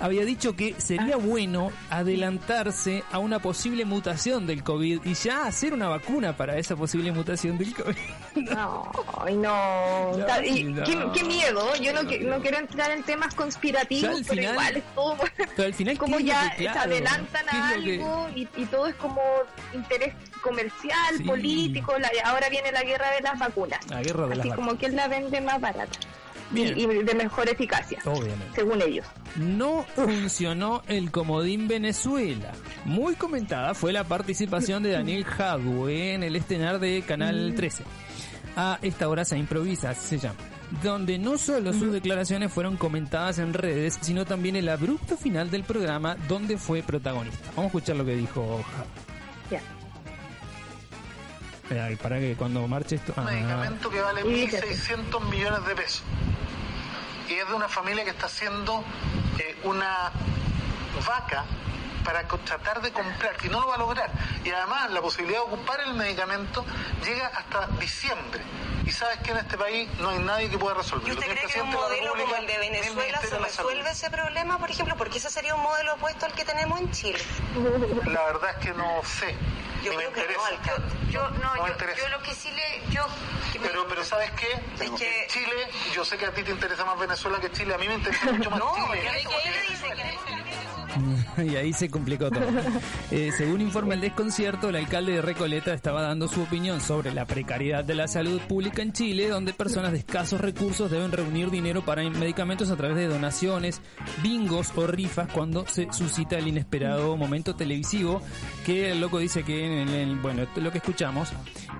había 0.01 0.25
dicho 0.25 0.55
que 0.55 0.75
sería 0.81 1.15
Ah. 1.15 1.19
bueno 1.19 1.73
adelantarse 1.91 3.03
a 3.11 3.19
una 3.19 3.39
posible 3.41 3.85
mutación 3.85 4.47
del 4.47 4.63
COVID 4.63 5.01
y 5.05 5.15
ya 5.15 5.47
hacer 5.47 5.73
una 5.73 5.89
vacuna 5.89 6.37
para 6.37 6.57
esa 6.59 6.77
posible 6.77 7.11
mutación 7.13 7.59
del 7.59 7.75
COVID. 7.75 7.97
No, 8.39 8.89
no. 9.37 10.17
No, 10.17 10.43
y 10.45 10.73
qué, 10.85 10.97
qué 11.13 11.25
miedo. 11.25 11.75
Yo 11.83 11.93
no, 11.93 12.03
no 12.05 12.41
quiero 12.41 12.59
entrar 12.59 12.93
en 12.93 13.03
temas 13.03 13.35
conspirativos, 13.35 14.21
pero 14.29 14.35
final- 14.41 14.53
igual 14.53 14.77
es 14.77 14.95
todo. 14.95 15.17
Pero 15.57 15.67
al 15.67 15.75
final, 15.75 15.99
como 15.99 16.19
¿qué 16.19 16.23
es 16.23 16.29
lo 16.29 16.33
ya 16.35 16.51
que- 16.57 16.63
se 16.63 16.69
adelantan 16.69 17.49
a 17.49 17.75
que- 17.83 17.95
algo 17.95 18.29
y, 18.37 18.43
y 18.57 18.65
todo 18.67 18.87
es 18.87 18.95
como 18.95 19.21
interés 19.75 20.15
comercial, 20.41 21.17
Sí. 21.17 21.25
político. 21.25 21.99
la- 21.99 22.28
ahora 22.29 22.49
viene 22.49 22.71
la 22.73 22.83
guerra 22.83 23.11
de 23.13 23.21
las 23.23 23.39
vacunas. 23.39 23.79
La 23.91 24.03
guerra 24.03 24.25
de 24.27 24.37
las 24.37 24.41
Así 24.41 24.49
vacunas. 24.51 24.69
como 24.69 24.79
que 24.81 24.89
la 24.91 25.09
vende 25.09 25.41
más 25.41 25.61
barata 25.61 25.99
y, 26.51 26.55
Bien. 26.55 26.79
y 26.79 26.87
de 27.05 27.15
mejor 27.15 27.49
eficacia, 27.49 27.99
Obviamente. 28.05 28.47
según 28.55 28.81
ellos. 28.83 29.07
No 29.37 29.85
funcionó 29.95 30.83
el 30.89 31.11
comodín 31.11 31.69
Venezuela. 31.69 32.53
Muy 32.85 33.15
comentada 33.15 33.75
fue 33.75 33.93
la 33.93 34.05
participación 34.05 34.83
de 34.83 34.93
Daniel 34.93 35.25
Jadwe 35.25 36.15
en 36.15 36.23
el 36.23 36.37
estenar 36.37 36.79
de 36.81 37.01
Mm. 37.01 37.07
Canal 37.07 37.53
13. 37.55 37.85
A 38.57 38.79
esta 38.83 39.09
hora 39.09 39.25
se 39.25 39.37
improvisa, 39.39 39.91
así 39.91 40.17
se 40.17 40.19
llama. 40.19 40.39
Donde 40.83 41.17
no 41.19 41.39
solo 41.39 41.73
sus 41.73 41.93
declaraciones 41.93 42.53
fueron 42.53 42.77
comentadas 42.77 43.39
en 43.39 43.55
redes, 43.55 43.99
sino 44.03 44.25
también 44.27 44.57
el 44.57 44.69
abrupto 44.69 45.17
final 45.17 45.51
del 45.51 45.65
programa 45.65 46.17
donde 46.29 46.59
fue 46.59 46.83
protagonista. 46.83 47.39
Vamos 47.51 47.65
a 47.65 47.67
escuchar 47.69 47.97
lo 47.97 48.05
que 48.05 48.17
dijo 48.17 48.63
Jadwe. 48.63 49.18
Ya. 51.71 51.89
Espera, 51.91 52.03
para 52.03 52.19
que 52.19 52.35
cuando 52.37 52.67
marche 52.67 52.97
esto... 52.97 53.13
un 53.17 53.29
ah, 53.29 53.31
medicamento 53.31 53.91
que 53.91 54.01
vale 54.01 54.23
Y- 54.23 54.47
1.600 54.49 55.21
millones 55.29 55.65
de 55.67 55.75
pesos. 55.75 56.03
Y 57.29 57.35
es 57.35 57.49
de 57.49 57.55
una 57.55 57.69
familia 57.69 58.05
que 58.05 58.11
está 58.11 58.27
haciendo 58.27 58.83
eh, 59.39 59.57
una 59.65 60.11
vaca 61.07 61.45
para 62.05 62.27
tratar 62.27 62.81
de 62.81 62.91
comprar, 62.91 63.37
que 63.37 63.51
no 63.51 63.61
lo 63.61 63.67
va 63.67 63.75
a 63.75 63.79
lograr. 63.79 64.11
Y 64.43 64.51
además 64.51 64.91
la 64.93 65.03
posibilidad 65.03 65.41
de 65.41 65.45
ocupar 65.45 65.81
el 65.81 65.93
medicamento 65.93 66.65
llega 67.05 67.27
hasta 67.27 67.67
diciembre. 67.79 68.41
Y 68.87 68.91
sabes 68.91 69.19
que 69.19 69.33
en 69.33 69.37
este 69.37 69.59
país 69.59 69.87
no 70.01 70.09
hay 70.09 70.19
nadie 70.21 70.49
que 70.49 70.57
pueda 70.57 70.75
resolver. 70.75 71.07
¿Y 71.07 71.13
usted 71.13 71.27
cree 71.27 71.47
que 71.47 71.61
un 71.61 71.69
modelo 71.69 72.13
como 72.17 72.35
el 72.35 72.47
de 72.47 72.59
Venezuela 72.59 73.21
se 73.21 73.39
resuelve 73.39 73.91
ese 73.91 74.09
problema, 74.09 74.59
por 74.59 74.71
ejemplo? 74.71 74.97
Porque 74.97 75.19
ese 75.19 75.29
sería 75.29 75.55
un 75.55 75.63
modelo 75.63 75.95
opuesto 75.97 76.25
al 76.25 76.33
que 76.33 76.47
tenemos 76.47 76.81
en 76.81 76.91
Chile. 76.93 77.19
La 78.07 78.25
verdad 78.25 78.51
es 78.53 78.67
que 78.67 78.73
no 78.73 79.03
sé. 79.05 79.35
Yo 79.83 79.91
Ni 79.93 79.97
me 79.97 80.03
creo 80.05 80.13
que 80.13 80.21
no, 80.21 80.27
interesa. 80.27 80.49
alcalde. 80.49 80.89
Yo, 81.11 81.31
no, 81.31 81.55
No 81.57 81.67
yo, 81.67 81.73
interesa. 81.73 81.99
yo 82.03 82.09
lo 82.09 82.23
que 82.23 82.35
sí 82.35 82.51
le, 82.51 82.93
yo, 82.93 83.07
que 83.53 83.59
me- 83.61 83.69
Pero, 83.69 83.87
pero 83.89 84.05
¿sabes 84.05 84.31
qué? 84.33 84.53
Es 84.85 84.91
que- 84.91 85.23
En 85.23 85.29
Chile, 85.29 85.69
yo 85.95 86.05
sé 86.05 86.19
que 86.19 86.27
a 86.27 86.33
ti 86.33 86.43
te 86.43 86.51
interesa 86.51 86.85
más 86.85 86.99
Venezuela 86.99 87.39
que 87.41 87.51
Chile, 87.53 87.75
a 87.75 87.79
mí 87.79 87.87
me 87.89 87.95
interesa 87.95 88.33
mucho 88.33 88.51
más 88.51 88.59
No, 88.65 88.75
Chile. 88.75 89.13
dijo 89.19 89.31
que 89.31 89.49
él 89.49 89.55
dice 89.69 89.87
que 89.95 90.03
y 91.39 91.57
ahí 91.57 91.73
se 91.73 91.91
complicó 91.91 92.31
todo. 92.31 92.45
Eh, 93.11 93.31
según 93.37 93.61
informa 93.61 93.95
el 93.95 94.01
desconcierto, 94.01 94.69
el 94.69 94.77
alcalde 94.77 95.13
de 95.13 95.23
Recoleta 95.23 95.73
estaba 95.73 96.03
dando 96.03 96.29
su 96.29 96.43
opinión 96.43 96.81
sobre 96.81 97.13
la 97.13 97.27
precariedad 97.27 97.85
de 97.85 97.95
la 97.95 98.09
salud 98.09 98.41
pública 98.43 98.83
en 98.83 98.93
Chile, 98.93 99.29
donde 99.29 99.53
personas 99.53 99.93
de 99.93 99.99
escasos 99.99 100.41
recursos 100.41 100.91
deben 100.91 101.13
reunir 101.13 101.51
dinero 101.51 101.85
para 101.85 102.03
medicamentos 102.09 102.71
a 102.71 102.77
través 102.77 102.97
de 102.97 103.07
donaciones, 103.07 103.81
bingos 104.23 104.73
o 104.77 104.87
rifas 104.87 105.29
cuando 105.33 105.67
se 105.67 105.89
suscita 105.93 106.37
el 106.37 106.49
inesperado 106.49 107.17
momento 107.17 107.55
televisivo 107.55 108.23
que 108.65 108.91
el 108.91 109.01
loco 109.01 109.19
dice 109.19 109.43
que 109.43 109.83
en 109.83 109.89
el, 109.89 110.17
bueno, 110.17 110.43
esto 110.43 110.61
es 110.61 110.65
lo 110.65 110.73
que 110.73 110.79
escuchamos. 110.79 111.33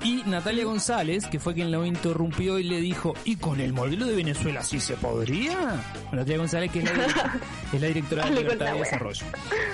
Y 0.03 0.23
Natalia 0.27 0.65
González, 0.65 1.27
que 1.27 1.39
fue 1.39 1.55
quien 1.55 1.71
lo 1.71 1.85
interrumpió 1.85 2.59
y 2.59 2.65
le 2.65 2.81
dijo, 2.81 3.15
¿y 3.25 3.37
con 3.37 3.61
el 3.61 3.73
modelo 3.73 4.07
de 4.07 4.15
Venezuela 4.15 4.63
sí 4.63 4.81
se 4.81 4.95
podría? 4.95 5.83
Natalia 6.13 6.39
González, 6.39 6.71
que 6.71 6.81
es 6.81 6.97
la, 6.97 7.41
es 7.73 7.81
la 7.81 7.87
directora 7.89 8.25
de 8.27 8.31
Libertad 8.37 8.67
la 8.67 8.75
de 8.75 8.81
wea. 8.81 8.91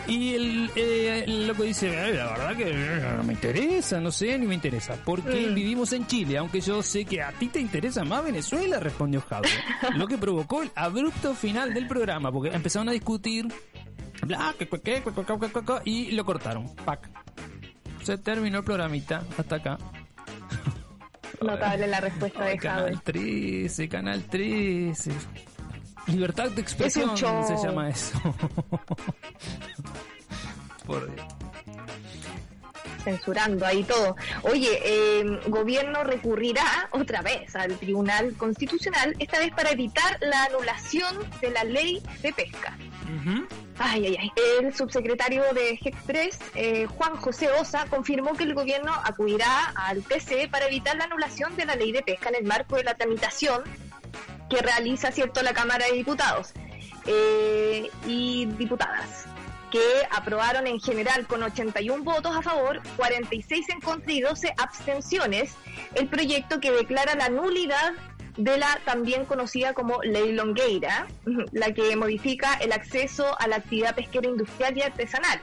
Y 0.06 0.34
eh, 0.76 1.24
el, 1.26 1.46
loco 1.46 1.62
dice, 1.62 1.88
eh, 1.88 2.14
la 2.14 2.26
verdad 2.32 2.56
que 2.56 2.70
eh, 2.70 3.14
no 3.16 3.24
me 3.24 3.32
interesa, 3.32 4.00
no 4.00 4.10
sé, 4.10 4.38
ni 4.38 4.46
me 4.46 4.54
interesa, 4.54 4.96
porque 5.04 5.48
mm. 5.48 5.54
vivimos 5.54 5.92
en 5.92 6.06
Chile, 6.06 6.38
aunque 6.38 6.60
yo 6.60 6.82
sé 6.82 7.04
que 7.04 7.22
a 7.22 7.32
ti 7.32 7.48
te 7.48 7.60
interesa 7.60 8.04
más 8.04 8.24
Venezuela, 8.24 8.80
respondió 8.80 9.20
Javier. 9.22 9.52
lo 9.96 10.06
que 10.06 10.18
provocó 10.18 10.62
el 10.62 10.70
abrupto 10.74 11.34
final 11.34 11.74
del 11.74 11.86
programa, 11.86 12.30
porque 12.30 12.54
empezaron 12.54 12.88
a 12.88 12.92
discutir, 12.92 13.46
bla, 14.22 14.54
que, 14.58 14.68
que, 14.68 14.80
que, 14.80 15.02
y 15.84 16.12
lo 16.12 16.24
cortaron, 16.24 16.74
pac. 16.84 17.10
Se 18.02 18.18
terminó 18.18 18.58
el 18.58 18.64
programita, 18.64 19.24
hasta 19.38 19.56
acá. 19.56 19.78
Notable 21.40 21.86
la 21.86 22.00
respuesta 22.00 22.44
de 22.44 22.58
Javier. 22.58 22.60
Canal 22.60 23.02
13, 23.02 23.88
Canal 23.88 24.24
13. 24.24 25.10
Libertad 26.06 26.50
de 26.50 26.60
expresión 26.60 27.14
show. 27.16 27.46
se 27.46 27.56
llama 27.56 27.88
eso. 27.88 28.20
Por 30.86 31.14
Dios. 31.14 31.26
censurando 33.02 33.64
ahí 33.66 33.84
todo. 33.84 34.16
Oye, 34.42 34.80
eh, 34.82 35.40
gobierno 35.46 36.04
recurrirá 36.04 36.88
otra 36.90 37.22
vez 37.22 37.54
al 37.56 37.78
Tribunal 37.78 38.34
Constitucional, 38.36 39.14
esta 39.18 39.38
vez 39.38 39.52
para 39.52 39.70
evitar 39.70 40.18
la 40.20 40.44
anulación 40.44 41.16
de 41.40 41.50
la 41.50 41.64
ley 41.64 42.02
de 42.22 42.32
pesca. 42.32 42.76
Ay, 43.78 44.06
ay, 44.06 44.16
ay. 44.18 44.30
El 44.60 44.74
subsecretario 44.74 45.42
de 45.52 45.78
GEC3, 45.78 46.38
eh, 46.54 46.86
Juan 46.86 47.16
José 47.16 47.50
Osa, 47.50 47.86
confirmó 47.90 48.32
que 48.34 48.44
el 48.44 48.54
gobierno 48.54 48.92
acudirá 49.04 49.72
al 49.76 50.02
TC 50.02 50.48
para 50.50 50.66
evitar 50.66 50.96
la 50.96 51.04
anulación 51.04 51.56
de 51.56 51.64
la 51.64 51.74
ley 51.74 51.92
de 51.92 52.02
pesca 52.02 52.28
en 52.30 52.36
el 52.36 52.44
marco 52.44 52.76
de 52.76 52.84
la 52.84 52.94
tramitación 52.94 53.62
que 54.48 54.58
realiza, 54.58 55.12
cierto, 55.12 55.42
la 55.42 55.52
Cámara 55.52 55.86
de 55.86 55.92
Diputados 55.92 56.52
eh, 57.06 57.90
y 58.06 58.46
diputadas 58.46 59.26
que 59.74 60.06
aprobaron 60.12 60.68
en 60.68 60.78
general 60.78 61.26
con 61.26 61.42
81 61.42 62.04
votos 62.04 62.36
a 62.36 62.42
favor, 62.42 62.80
46 62.96 63.70
en 63.70 63.80
contra 63.80 64.12
y 64.12 64.20
12 64.20 64.54
abstenciones 64.56 65.56
el 65.96 66.06
proyecto 66.06 66.60
que 66.60 66.70
declara 66.70 67.16
la 67.16 67.28
nulidad 67.28 67.92
de 68.36 68.56
la 68.56 68.78
también 68.84 69.24
conocida 69.24 69.74
como 69.74 70.00
Ley 70.02 70.30
Longueira, 70.30 71.08
la 71.52 71.72
que 71.72 71.96
modifica 71.96 72.54
el 72.54 72.72
acceso 72.72 73.36
a 73.40 73.48
la 73.48 73.56
actividad 73.56 73.96
pesquera 73.96 74.28
industrial 74.28 74.78
y 74.78 74.82
artesanal. 74.82 75.40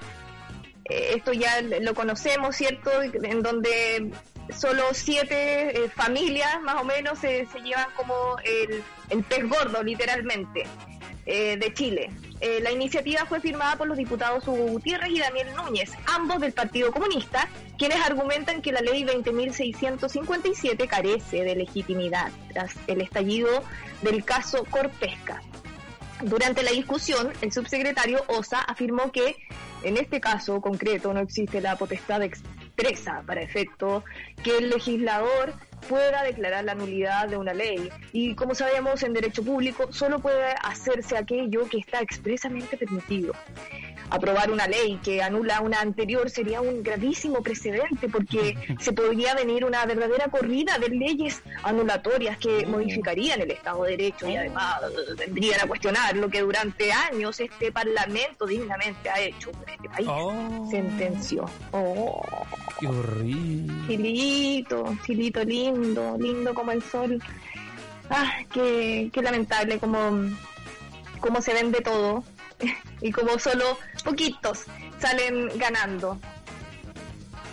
Eh, 0.85 1.13
esto 1.15 1.33
ya 1.33 1.61
lo 1.61 1.93
conocemos, 1.93 2.55
¿cierto? 2.55 2.89
En 3.01 3.41
donde 3.41 4.11
solo 4.55 4.83
siete 4.93 5.85
eh, 5.85 5.89
familias 5.89 6.61
más 6.61 6.81
o 6.81 6.83
menos 6.83 7.19
se, 7.19 7.47
llevan 7.63 7.87
como 7.95 8.37
el, 8.43 8.83
el 9.09 9.23
pez 9.23 9.47
gordo, 9.47 9.83
literalmente. 9.83 10.65
eh, 11.25 11.57
de 11.57 11.73
Chile. 11.73 12.11
Eh, 12.39 12.59
la 12.61 12.71
iniciativa 12.71 13.25
fue 13.25 13.39
firmada 13.39 13.75
por 13.75 13.87
los 13.87 13.97
diputados 13.97 14.47
Hugo 14.47 14.65
Gutiérrez 14.67 15.11
y 15.11 15.19
Daniel 15.19 15.47
Núñez, 15.55 15.91
ambos 16.07 16.39
del 16.41 16.53
Partido 16.53 16.91
Comunista, 16.91 17.47
quienes 17.77 18.01
argumentan 18.01 18.61
que 18.61 18.71
la 18.71 18.81
ley 18.81 19.03
20.657 19.03 20.87
carece 20.87 21.43
de 21.43 21.55
legitimidad 21.55 22.31
tras 22.51 22.73
el 22.87 23.01
estallido 23.01 23.63
del 24.01 24.23
caso 24.25 24.65
Corpesca. 24.65 25.41
Durante 26.23 26.63
la 26.63 26.71
discusión, 26.71 27.31
el 27.41 27.51
subsecretario 27.51 28.23
Osa 28.27 28.61
afirmó 28.61 29.11
que 29.11 29.35
en 29.83 29.97
este 29.97 30.19
caso 30.19 30.61
concreto 30.61 31.13
no 31.13 31.19
existe 31.19 31.61
la 31.61 31.75
potestad 31.75 32.21
para 33.25 33.41
efecto 33.41 34.03
que 34.43 34.57
el 34.57 34.69
legislador 34.69 35.53
pueda 35.87 36.23
declarar 36.23 36.63
la 36.63 36.75
nulidad 36.75 37.27
de 37.27 37.37
una 37.37 37.53
ley. 37.53 37.89
Y 38.11 38.35
como 38.35 38.55
sabemos, 38.55 39.03
en 39.03 39.13
derecho 39.13 39.43
público 39.43 39.91
solo 39.91 40.19
puede 40.19 40.53
hacerse 40.63 41.17
aquello 41.17 41.67
que 41.69 41.77
está 41.77 42.01
expresamente 42.01 42.77
permitido. 42.77 43.33
Aprobar 44.11 44.51
una 44.51 44.67
ley 44.67 44.99
que 45.01 45.23
anula 45.23 45.61
una 45.61 45.79
anterior 45.79 46.29
sería 46.29 46.59
un 46.59 46.83
gravísimo 46.83 47.41
precedente 47.41 48.09
porque 48.09 48.57
se 48.79 48.91
podría 48.91 49.33
venir 49.33 49.63
una 49.63 49.85
verdadera 49.85 50.27
corrida 50.27 50.77
de 50.77 50.89
leyes 50.89 51.41
anulatorias 51.63 52.37
que 52.37 52.65
modificarían 52.65 53.41
el 53.41 53.51
Estado 53.51 53.83
de 53.85 53.91
Derecho 53.91 54.27
y 54.27 54.35
además 54.35 54.81
vendrían 55.17 55.61
a 55.61 55.67
cuestionar 55.67 56.15
lo 56.17 56.29
que 56.29 56.41
durante 56.41 56.91
años 56.91 57.39
este 57.39 57.71
Parlamento 57.71 58.45
dignamente 58.45 59.09
ha 59.09 59.19
hecho 59.19 59.51
por 59.53 59.69
este 59.69 59.89
país. 59.89 60.07
Oh. 60.09 60.67
Sentenció. 60.69 61.45
Oh. 61.71 62.21
Qué 62.79 62.87
horrible. 62.87 63.73
Chilito, 63.87 64.97
chilito 65.05 65.43
lindo, 65.43 66.17
lindo 66.19 66.53
como 66.53 66.71
el 66.71 66.83
sol. 66.83 67.21
Ah, 68.09 68.39
qué, 68.51 69.09
qué 69.13 69.21
lamentable 69.21 69.79
como, 69.79 70.29
como 71.21 71.41
se 71.41 71.53
vende 71.53 71.79
todo 71.79 72.25
y 73.01 73.11
como 73.11 73.37
solo 73.39 73.77
poquitos 74.03 74.65
salen 74.99 75.49
ganando. 75.57 76.19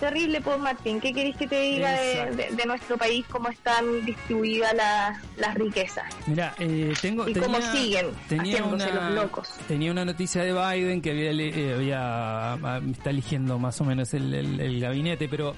Terrible, 0.00 0.40
pues 0.40 0.60
Martín, 0.60 1.00
¿qué 1.00 1.12
querés 1.12 1.36
que 1.36 1.48
te 1.48 1.60
diga 1.60 1.90
de, 1.90 2.26
de- 2.36 2.48
de 2.54 2.66
nuestro 2.66 2.96
país, 2.96 3.26
cómo 3.28 3.48
están 3.48 4.04
distribuidas 4.06 4.72
la- 4.72 5.20
las 5.36 5.54
riquezas? 5.56 6.04
Mira, 6.28 6.54
eh, 6.60 6.94
tengo. 7.02 7.28
Y 7.28 7.32
tenía, 7.32 7.48
cómo 7.48 7.60
siguen 7.72 8.06
tenía 8.28 8.58
haciéndose 8.58 8.90
una, 8.92 9.10
los 9.10 9.24
locos. 9.24 9.48
Tenía 9.66 9.90
una 9.90 10.04
noticia 10.04 10.44
de 10.44 10.52
Biden 10.52 11.02
que 11.02 11.10
había, 11.10 11.32
eh, 11.32 11.74
había 11.74 12.52
ah, 12.52 12.80
está 12.92 13.10
eligiendo 13.10 13.58
más 13.58 13.80
o 13.80 13.84
menos 13.84 14.14
el, 14.14 14.32
el- 14.34 14.60
el 14.60 14.78
gabinete, 14.80 15.28
pero 15.28 15.56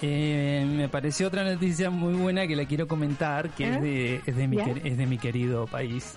eh, 0.00 0.64
me 0.68 0.88
pareció 0.88 1.26
otra 1.26 1.42
noticia 1.42 1.90
muy 1.90 2.14
buena 2.14 2.46
que 2.46 2.54
la 2.54 2.66
quiero 2.66 2.86
comentar, 2.86 3.50
que 3.50 3.64
¿Eh? 3.64 3.68
es 3.74 3.80
de 3.82 4.20
es 4.26 4.36
de 4.36 4.46
mi 4.46 4.58
es 4.60 4.96
de 4.96 5.06
mi 5.06 5.18
querido 5.18 5.66
país, 5.66 6.14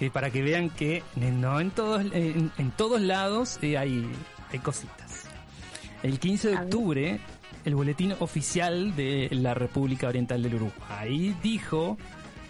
que 0.00 0.10
para 0.10 0.30
que 0.30 0.40
vean 0.40 0.70
que 0.70 1.02
no 1.14 1.60
en 1.60 1.70
todos 1.70 2.00
en, 2.00 2.50
en 2.56 2.70
todos 2.70 3.02
lados 3.02 3.58
eh, 3.60 3.76
hay 3.76 4.10
hay 4.50 4.58
cositas. 4.58 5.26
El 6.02 6.18
15 6.18 6.48
de 6.48 6.56
octubre, 6.56 7.20
el 7.66 7.74
boletín 7.74 8.14
oficial 8.18 8.96
de 8.96 9.28
la 9.30 9.52
República 9.52 10.08
Oriental 10.08 10.42
del 10.42 10.54
Uruguay 10.54 11.36
dijo 11.42 11.98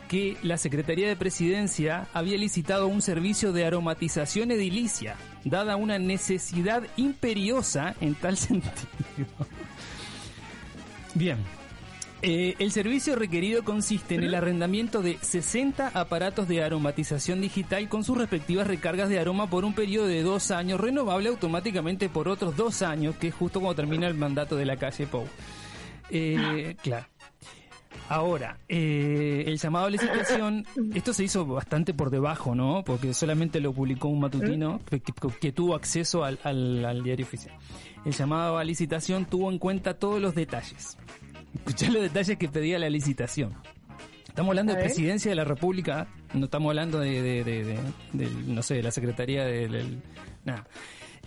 que 0.08 0.36
la 0.44 0.58
Secretaría 0.58 1.08
de 1.08 1.16
Presidencia 1.16 2.06
había 2.14 2.38
licitado 2.38 2.86
un 2.86 3.02
servicio 3.02 3.52
de 3.52 3.64
aromatización 3.64 4.52
edilicia, 4.52 5.16
dada 5.44 5.74
una 5.74 5.98
necesidad 5.98 6.84
imperiosa 6.96 7.96
en 8.00 8.14
tal 8.14 8.36
sentido. 8.36 8.70
Bien. 11.14 11.38
Eh, 12.22 12.54
el 12.58 12.70
servicio 12.70 13.16
requerido 13.16 13.64
consiste 13.64 14.14
en 14.16 14.24
el 14.24 14.34
arrendamiento 14.34 15.00
de 15.00 15.16
60 15.22 15.88
aparatos 15.94 16.46
de 16.48 16.62
aromatización 16.62 17.40
digital 17.40 17.88
con 17.88 18.04
sus 18.04 18.18
respectivas 18.18 18.66
recargas 18.66 19.08
de 19.08 19.18
aroma 19.18 19.48
por 19.48 19.64
un 19.64 19.72
periodo 19.72 20.06
de 20.06 20.22
dos 20.22 20.50
años, 20.50 20.78
renovable 20.78 21.30
automáticamente 21.30 22.10
por 22.10 22.28
otros 22.28 22.56
dos 22.58 22.82
años, 22.82 23.16
que 23.16 23.28
es 23.28 23.34
justo 23.34 23.60
cuando 23.60 23.76
termina 23.76 24.06
el 24.06 24.14
mandato 24.14 24.54
de 24.56 24.66
la 24.66 24.76
calle 24.76 25.06
Pou. 25.06 25.24
Eh, 26.10 26.76
claro. 26.82 27.06
Ahora, 28.10 28.58
eh, 28.68 29.44
el 29.46 29.56
llamado 29.56 29.86
a 29.86 29.90
licitación, 29.90 30.66
esto 30.94 31.14
se 31.14 31.24
hizo 31.24 31.46
bastante 31.46 31.94
por 31.94 32.10
debajo, 32.10 32.54
¿no? 32.56 32.82
Porque 32.84 33.14
solamente 33.14 33.60
lo 33.60 33.72
publicó 33.72 34.08
un 34.08 34.20
matutino 34.20 34.80
que, 35.40 35.52
tuvo 35.52 35.74
acceso 35.76 36.24
al, 36.24 36.38
al- 36.42 36.84
al 36.84 37.02
diario 37.04 37.24
oficial. 37.24 37.54
El 38.04 38.12
llamado 38.12 38.58
a 38.58 38.64
licitación 38.64 39.26
tuvo 39.26 39.48
en 39.50 39.58
cuenta 39.58 39.94
todos 39.94 40.20
los 40.20 40.34
detalles. 40.34 40.98
Escuchá 41.54 41.90
los 41.90 42.02
detalles 42.02 42.38
que 42.38 42.48
pedía 42.48 42.78
la 42.78 42.88
licitación. 42.90 43.54
Estamos 44.28 44.50
hablando 44.50 44.72
de 44.72 44.78
presidencia 44.80 45.30
de 45.30 45.34
la 45.34 45.44
República, 45.44 46.06
no 46.34 46.44
estamos 46.44 46.70
hablando 46.70 47.00
de, 47.00 47.20
de, 47.20 47.44
de- 47.44 47.78
de- 48.12 48.30
no 48.46 48.62
sé, 48.62 48.74
de 48.74 48.82
la 48.84 48.90
Secretaría 48.92 49.44
del... 49.44 50.00
nada. 50.44 50.66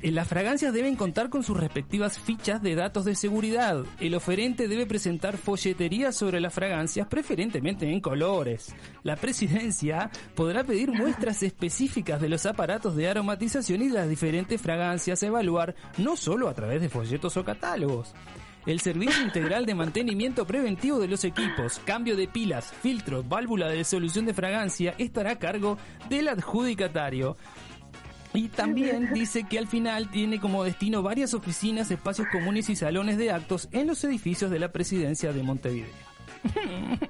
Eh, 0.01 0.11
Las 0.11 0.27
fragancias 0.27 0.73
deben 0.73 0.95
contar 0.95 1.29
con 1.29 1.43
sus 1.43 1.57
respectivas 1.57 2.17
fichas 2.17 2.61
de 2.61 2.75
datos 2.75 3.03
de 3.05 3.15
seguridad. 3.15 3.83
El 3.99 4.15
oferente 4.15 4.67
debe 4.69 4.85
presentar 4.85 5.37
folletería 5.37 6.11
sobre 6.13 6.39
las 6.39 6.53
fragancias, 6.53 7.07
preferentemente 7.07 7.89
en 7.89 7.99
colores. 7.99 8.73
La 9.03 9.17
presidencia 9.17 10.09
podrá 10.33 10.63
pedir 10.63 10.89
muestras 10.91 11.43
específicas 11.43 12.19
de 12.21 12.29
los 12.29 12.45
aparatos 12.45 12.95
de 12.95 13.09
aromatización 13.09 13.81
y 13.81 13.87
de 13.89 13.93
las 13.95 14.09
diferentes 14.09 14.61
fragancias 14.61 15.21
a 15.23 15.27
evaluar, 15.27 15.75
no 15.97 16.15
solo 16.15 16.47
a 16.47 16.53
través 16.53 16.81
de 16.81 16.89
folletos 16.89 17.35
o 17.37 17.43
catálogos. 17.45 18.13
El 18.65 18.79
servicio 18.79 19.21
integral 19.23 19.65
de 19.65 19.75
mantenimiento 19.75 20.45
preventivo 20.45 20.99
de 20.99 21.07
los 21.09 21.25
equipos, 21.25 21.79
cambio 21.85 22.15
de 22.15 22.27
pilas, 22.27 22.73
filtros, 22.81 23.27
válvula 23.27 23.67
de 23.67 23.83
solución 23.83 24.25
de 24.25 24.33
fragancia 24.33 24.95
estará 24.97 25.31
a 25.31 25.39
cargo 25.39 25.77
del 26.09 26.29
adjudicatario. 26.29 27.35
Y 28.33 28.47
también 28.47 29.09
dice 29.13 29.43
que 29.43 29.59
al 29.59 29.67
final 29.67 30.09
tiene 30.09 30.39
como 30.39 30.63
destino 30.63 31.03
varias 31.03 31.33
oficinas, 31.33 31.91
espacios 31.91 32.27
comunes 32.31 32.69
y 32.69 32.75
salones 32.75 33.17
de 33.17 33.31
actos 33.31 33.67
en 33.71 33.87
los 33.87 34.03
edificios 34.03 34.49
de 34.49 34.59
la 34.59 34.71
presidencia 34.71 35.33
de 35.33 35.43
Montevideo. 35.43 35.93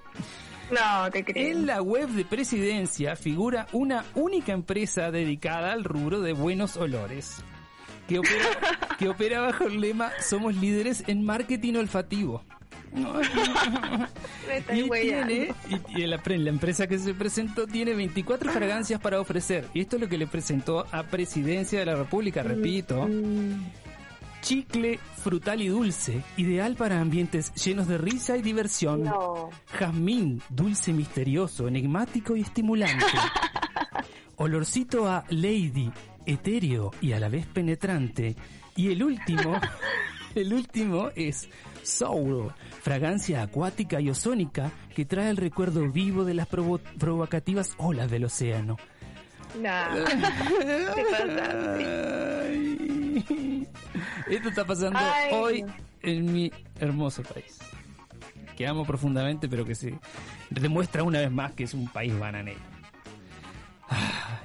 No, 0.72 1.12
te 1.12 1.24
creo. 1.24 1.52
En 1.52 1.66
la 1.68 1.82
web 1.82 2.10
de 2.10 2.26
presidencia 2.26 3.16
figura 3.16 3.68
una 3.74 4.06
única 4.16 4.54
empresa 4.54 5.12
dedicada 5.12 5.72
al 5.72 5.84
rubro 5.84 6.22
de 6.22 6.34
buenos 6.34 6.78
olores, 6.78 7.44
que 8.08 8.20
opera, 8.20 8.50
que 8.98 9.10
opera 9.10 9.42
bajo 9.42 9.66
el 9.66 9.82
lema 9.82 10.12
Somos 10.22 10.56
líderes 10.56 11.04
en 11.08 11.26
marketing 11.26 11.76
olfativo. 11.76 12.44
Y, 14.72 14.90
tiene, 14.90 15.54
y, 15.70 16.02
y 16.02 16.08
la, 16.08 16.22
la 16.24 16.50
empresa 16.50 16.86
que 16.86 17.00
se 17.00 17.14
presentó 17.14 17.66
tiene 17.66 17.94
24 17.94 18.52
fragancias 18.52 19.02
para 19.02 19.20
ofrecer. 19.20 19.68
Y 19.74 19.82
esto 19.82 19.96
es 19.96 20.02
lo 20.04 20.08
que 20.10 20.18
le 20.18 20.28
presentó 20.28 20.86
a 20.92 21.04
Presidencia 21.04 21.80
de 21.80 21.86
la 21.86 21.96
República, 21.96 22.44
repito. 22.44 23.10
Chicle 24.42 25.00
frutal 25.24 25.62
y 25.62 25.70
dulce, 25.70 26.22
ideal 26.38 26.76
para 26.76 27.00
ambientes 27.00 27.54
llenos 27.56 27.88
de 27.88 27.98
risa 27.98 28.38
y 28.38 28.42
diversión. 28.42 29.06
No. 29.06 29.50
Jazmín, 29.72 30.42
dulce 30.50 30.92
misterioso, 30.92 31.68
enigmático 31.68 32.36
y 32.36 32.42
estimulante. 32.42 33.06
Olorcito 34.36 35.10
a 35.10 35.24
Lady, 35.30 35.90
etéreo 36.26 36.92
y 37.02 37.14
a 37.14 37.20
la 37.20 37.30
vez 37.30 37.46
penetrante. 37.46 38.36
Y 38.76 38.92
el 38.92 39.04
último, 39.04 39.60
el 40.36 40.54
último 40.54 41.10
es 41.16 41.48
Soul, 41.84 42.52
fragancia 42.82 43.42
acuática 43.44 44.00
y 44.02 44.10
ozónica 44.10 44.72
que 44.96 45.06
trae 45.06 45.30
el 45.30 45.38
recuerdo 45.38 45.90
vivo 45.92 46.24
de 46.26 46.34
las 46.34 46.48
provo- 46.50 46.80
provocativas 46.98 47.74
olas 47.78 48.10
del 48.10 48.26
océano. 48.26 48.78
Ay. 52.44 53.68
Esto 54.30 54.50
está 54.50 54.66
pasando 54.66 55.00
Ay, 55.00 55.30
hoy 55.34 55.66
en 56.02 56.32
mi 56.34 56.52
hermoso 56.80 57.22
país. 57.24 57.60
Que 58.58 58.68
amo 58.68 58.86
profundamente, 58.86 59.48
pero 59.50 59.66
que 59.66 59.76
se 59.76 59.98
demuestra 60.50 61.04
una 61.04 61.20
vez 61.20 61.32
más 61.32 61.52
que 61.54 61.64
es 61.64 61.74
un 61.74 61.88
país 61.88 62.18
bananero. 62.18 62.60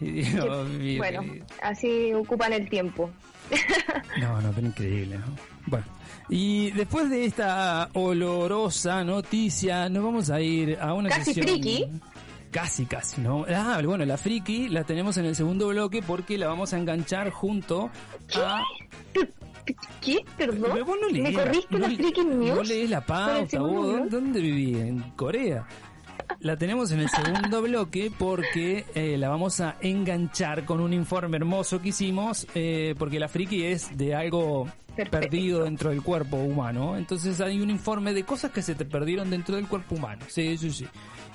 Dios 0.01 0.69
mío, 0.71 0.99
Bueno, 0.99 1.21
querido. 1.23 1.47
así 1.63 2.13
ocupan 2.15 2.53
el 2.53 2.69
tiempo. 2.69 3.11
No, 4.21 4.41
no, 4.43 4.51
pero 4.53 4.67
increíble, 4.67 5.19
¿no? 5.19 5.25
Bueno, 5.67 5.85
y 6.29 6.71
después 6.73 7.09
de 7.09 7.25
esta 7.25 7.89
olorosa 7.95 9.03
noticia, 9.05 9.89
nos 9.89 10.05
vamos 10.05 10.31
a 10.31 10.41
ir 10.41 10.77
a 10.81 10.93
una 10.95 11.09
Casi 11.09 11.25
sesión... 11.33 11.47
friki. 11.47 11.87
Casi, 12.51 12.87
casi, 12.87 13.21
¿no? 13.21 13.45
Ah, 13.49 13.81
bueno, 13.85 14.05
la 14.07 14.17
friki 14.17 14.69
la 14.69 14.85
tenemos 14.85 15.17
en 15.19 15.27
el 15.27 15.37
segundo 15.37 15.69
bloque 15.69 16.03
porque 16.03 16.37
la 16.39 16.49
vamos 16.49 16.73
a 16.73 16.79
enganchar 16.79 17.31
junto 17.31 17.91
a... 18.35 18.63
¿Qué? 20.01 20.25
Perdón. 20.37 20.71
Pero 20.73 20.85
vos 20.87 20.97
no 21.01 21.09
¿Me 21.09 21.13
lees 21.21 21.37
corriste 21.37 21.79
no 21.79 21.89
la 21.89 21.95
Freaking 21.95 22.41
News? 22.41 22.57
No 22.57 22.63
lees 22.63 22.91
la 22.91 23.01
pauta, 23.03 23.61
vos. 23.61 24.11
¿Dónde 24.11 24.41
viví? 24.41 24.75
¿En 24.81 25.01
Corea? 25.11 25.67
La 26.41 26.57
tenemos 26.57 26.93
en 26.93 27.01
el 27.01 27.09
segundo 27.09 27.61
bloque 27.63 28.13
porque 28.17 28.85
eh, 28.95 29.17
la 29.19 29.29
vamos 29.29 29.61
a 29.61 29.77
enganchar 29.81 30.65
con 30.65 30.81
un 30.81 30.93
informe 30.93 31.37
hermoso 31.37 31.81
que 31.83 31.89
hicimos, 31.89 32.47
eh, 32.55 32.95
porque 32.99 33.19
la 33.19 33.29
friki 33.29 33.65
es 33.65 33.97
de 33.97 34.15
algo 34.15 34.67
Perfecto. 34.95 35.19
perdido 35.19 35.65
dentro 35.65 35.91
del 35.91 36.03
cuerpo 36.03 36.37
humano. 36.37 36.97
Entonces 36.97 37.41
hay 37.41 37.61
un 37.61 37.71
informe 37.71 38.13
de 38.15 38.23
cosas 38.25 38.53
que 38.53 38.63
se 38.63 38.75
te 38.77 38.85
perdieron 38.85 39.31
dentro 39.31 39.57
del 39.57 39.67
cuerpo 39.67 39.97
humano. 39.97 40.25
Sí, 40.29 40.57
sí, 40.59 40.71
sí. 40.71 40.87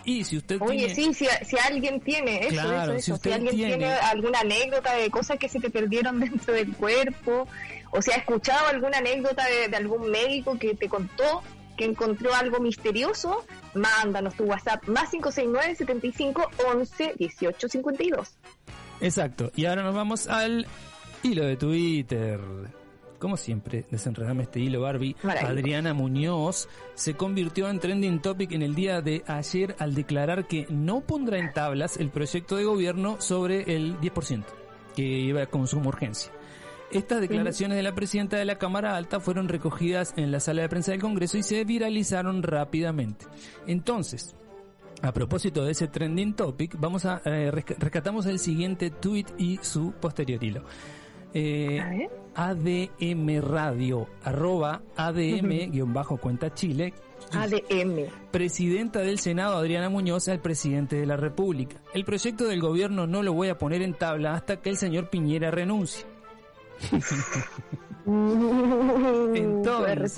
Y 0.05 0.23
si 0.25 0.37
usted 0.37 0.57
Oye, 0.61 0.87
tiene... 0.93 0.95
sí, 0.95 1.13
si, 1.13 1.25
si 1.45 1.57
alguien 1.57 1.99
tiene 2.01 2.39
eso, 2.47 2.49
Claro, 2.61 2.91
eso, 2.93 3.01
si 3.01 3.11
eso. 3.11 3.13
usted 3.15 3.29
Si 3.29 3.35
alguien 3.35 3.55
tiene- 3.55 3.77
tiene... 3.77 3.93
alguna 3.93 4.39
anécdota 4.39 4.93
de 4.95 5.09
cosas 5.09 5.37
que 5.37 5.47
se 5.49 5.59
te 5.59 5.69
perdieron 5.69 6.19
dentro 6.21 6.53
del 6.53 6.73
cuerpo, 6.73 7.47
o 7.91 8.01
si 8.01 8.11
ha 8.11 8.15
escuchado 8.15 8.67
alguna 8.67 8.97
anécdota 8.99 9.45
de, 9.47 9.67
de 9.69 9.75
algún 9.77 10.09
médico 10.11 10.57
que 10.57 10.75
te 10.75 10.87
contó 10.89 11.41
que 11.75 11.85
encontró 11.85 12.33
algo 12.33 12.59
misterioso, 12.59 13.45
mándanos 13.73 14.35
tu 14.35 14.43
WhatsApp 14.43 14.87
más 14.87 15.09
569 15.09 15.75
75 15.75 16.49
11 16.73 17.13
18 17.17 17.69
52. 17.69 18.37
Exacto. 19.01 19.51
Y 19.55 19.65
ahora 19.65 19.83
nos 19.83 19.95
vamos 19.95 20.27
al 20.27 20.65
hilo 21.23 21.45
de 21.45 21.57
Twitter. 21.57 22.39
Como 23.19 23.37
siempre, 23.37 23.85
desenredame 23.89 24.43
este 24.43 24.59
hilo, 24.59 24.81
Barbie. 24.81 25.15
Adriana 25.23 25.93
Muñoz 25.93 26.67
se 26.93 27.13
convirtió 27.13 27.69
en 27.69 27.79
trending 27.79 28.21
topic 28.21 28.51
en 28.51 28.61
el 28.61 28.75
día 28.75 29.01
de 29.01 29.23
ayer 29.27 29.77
al 29.79 29.95
declarar 29.95 30.45
que 30.45 30.67
no 30.69 30.99
pondrá 30.99 31.37
en 31.37 31.53
tablas 31.53 31.95
el 31.95 32.09
proyecto 32.09 32.57
de 32.57 32.65
gobierno 32.65 33.21
sobre 33.21 33.75
el 33.75 33.97
10%, 34.01 34.43
que 34.93 35.03
iba 35.03 35.43
a 35.43 35.45
consumo 35.45 35.87
urgencia. 35.87 36.33
Estas 36.93 37.21
declaraciones 37.21 37.75
de 37.77 37.83
la 37.83 37.93
presidenta 37.95 38.37
de 38.37 38.45
la 38.45 38.57
Cámara 38.57 38.95
Alta 38.95 39.19
fueron 39.19 39.47
recogidas 39.49 40.13
en 40.17 40.31
la 40.31 40.39
sala 40.39 40.61
de 40.63 40.69
prensa 40.69 40.91
del 40.91 41.01
Congreso 41.01 41.37
y 41.37 41.43
se 41.43 41.63
viralizaron 41.63 42.43
rápidamente. 42.43 43.25
Entonces, 43.67 44.35
a 45.01 45.11
propósito 45.13 45.65
de 45.65 45.71
ese 45.71 45.87
trending 45.87 46.33
topic, 46.35 46.75
vamos 46.79 47.05
a 47.05 47.21
eh, 47.25 47.51
resca- 47.51 47.75
rescatamos 47.77 48.25
el 48.25 48.39
siguiente 48.39 48.89
tweet 48.89 49.25
y 49.37 49.59
su 49.61 49.91
posterior 49.93 50.43
hilo. 50.43 50.63
Eh. 51.33 52.07
ADM 52.35 53.41
Radio, 53.41 54.07
arroba 54.23 54.81
ADM, 54.95 55.71
guion 55.71 55.93
bajo 55.93 56.17
cuenta 56.17 56.53
Chile, 56.53 56.93
ADM. 57.31 58.07
presidenta 58.31 58.99
del 58.99 59.19
Senado 59.19 59.57
Adriana 59.57 59.89
Muñoz 59.89 60.27
al 60.29 60.39
presidente 60.41 60.95
de 60.95 61.05
la 61.05 61.15
República. 61.17 61.77
El 61.93 62.05
proyecto 62.05 62.45
del 62.45 62.59
gobierno 62.61 63.05
no 63.07 63.21
lo 63.23 63.33
voy 63.33 63.49
a 63.49 63.57
poner 63.57 63.81
en 63.81 63.93
tabla 63.93 64.33
hasta 64.33 64.61
que 64.61 64.69
el 64.69 64.77
señor 64.77 65.09
Piñera 65.09 65.51
renuncie. 65.51 66.05
Entonces- 69.35 70.15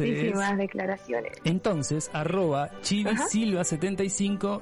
declaraciones. 0.57 1.37
Entonces, 1.43 2.09
arroba 2.13 2.71
chivisilva75 2.81 4.61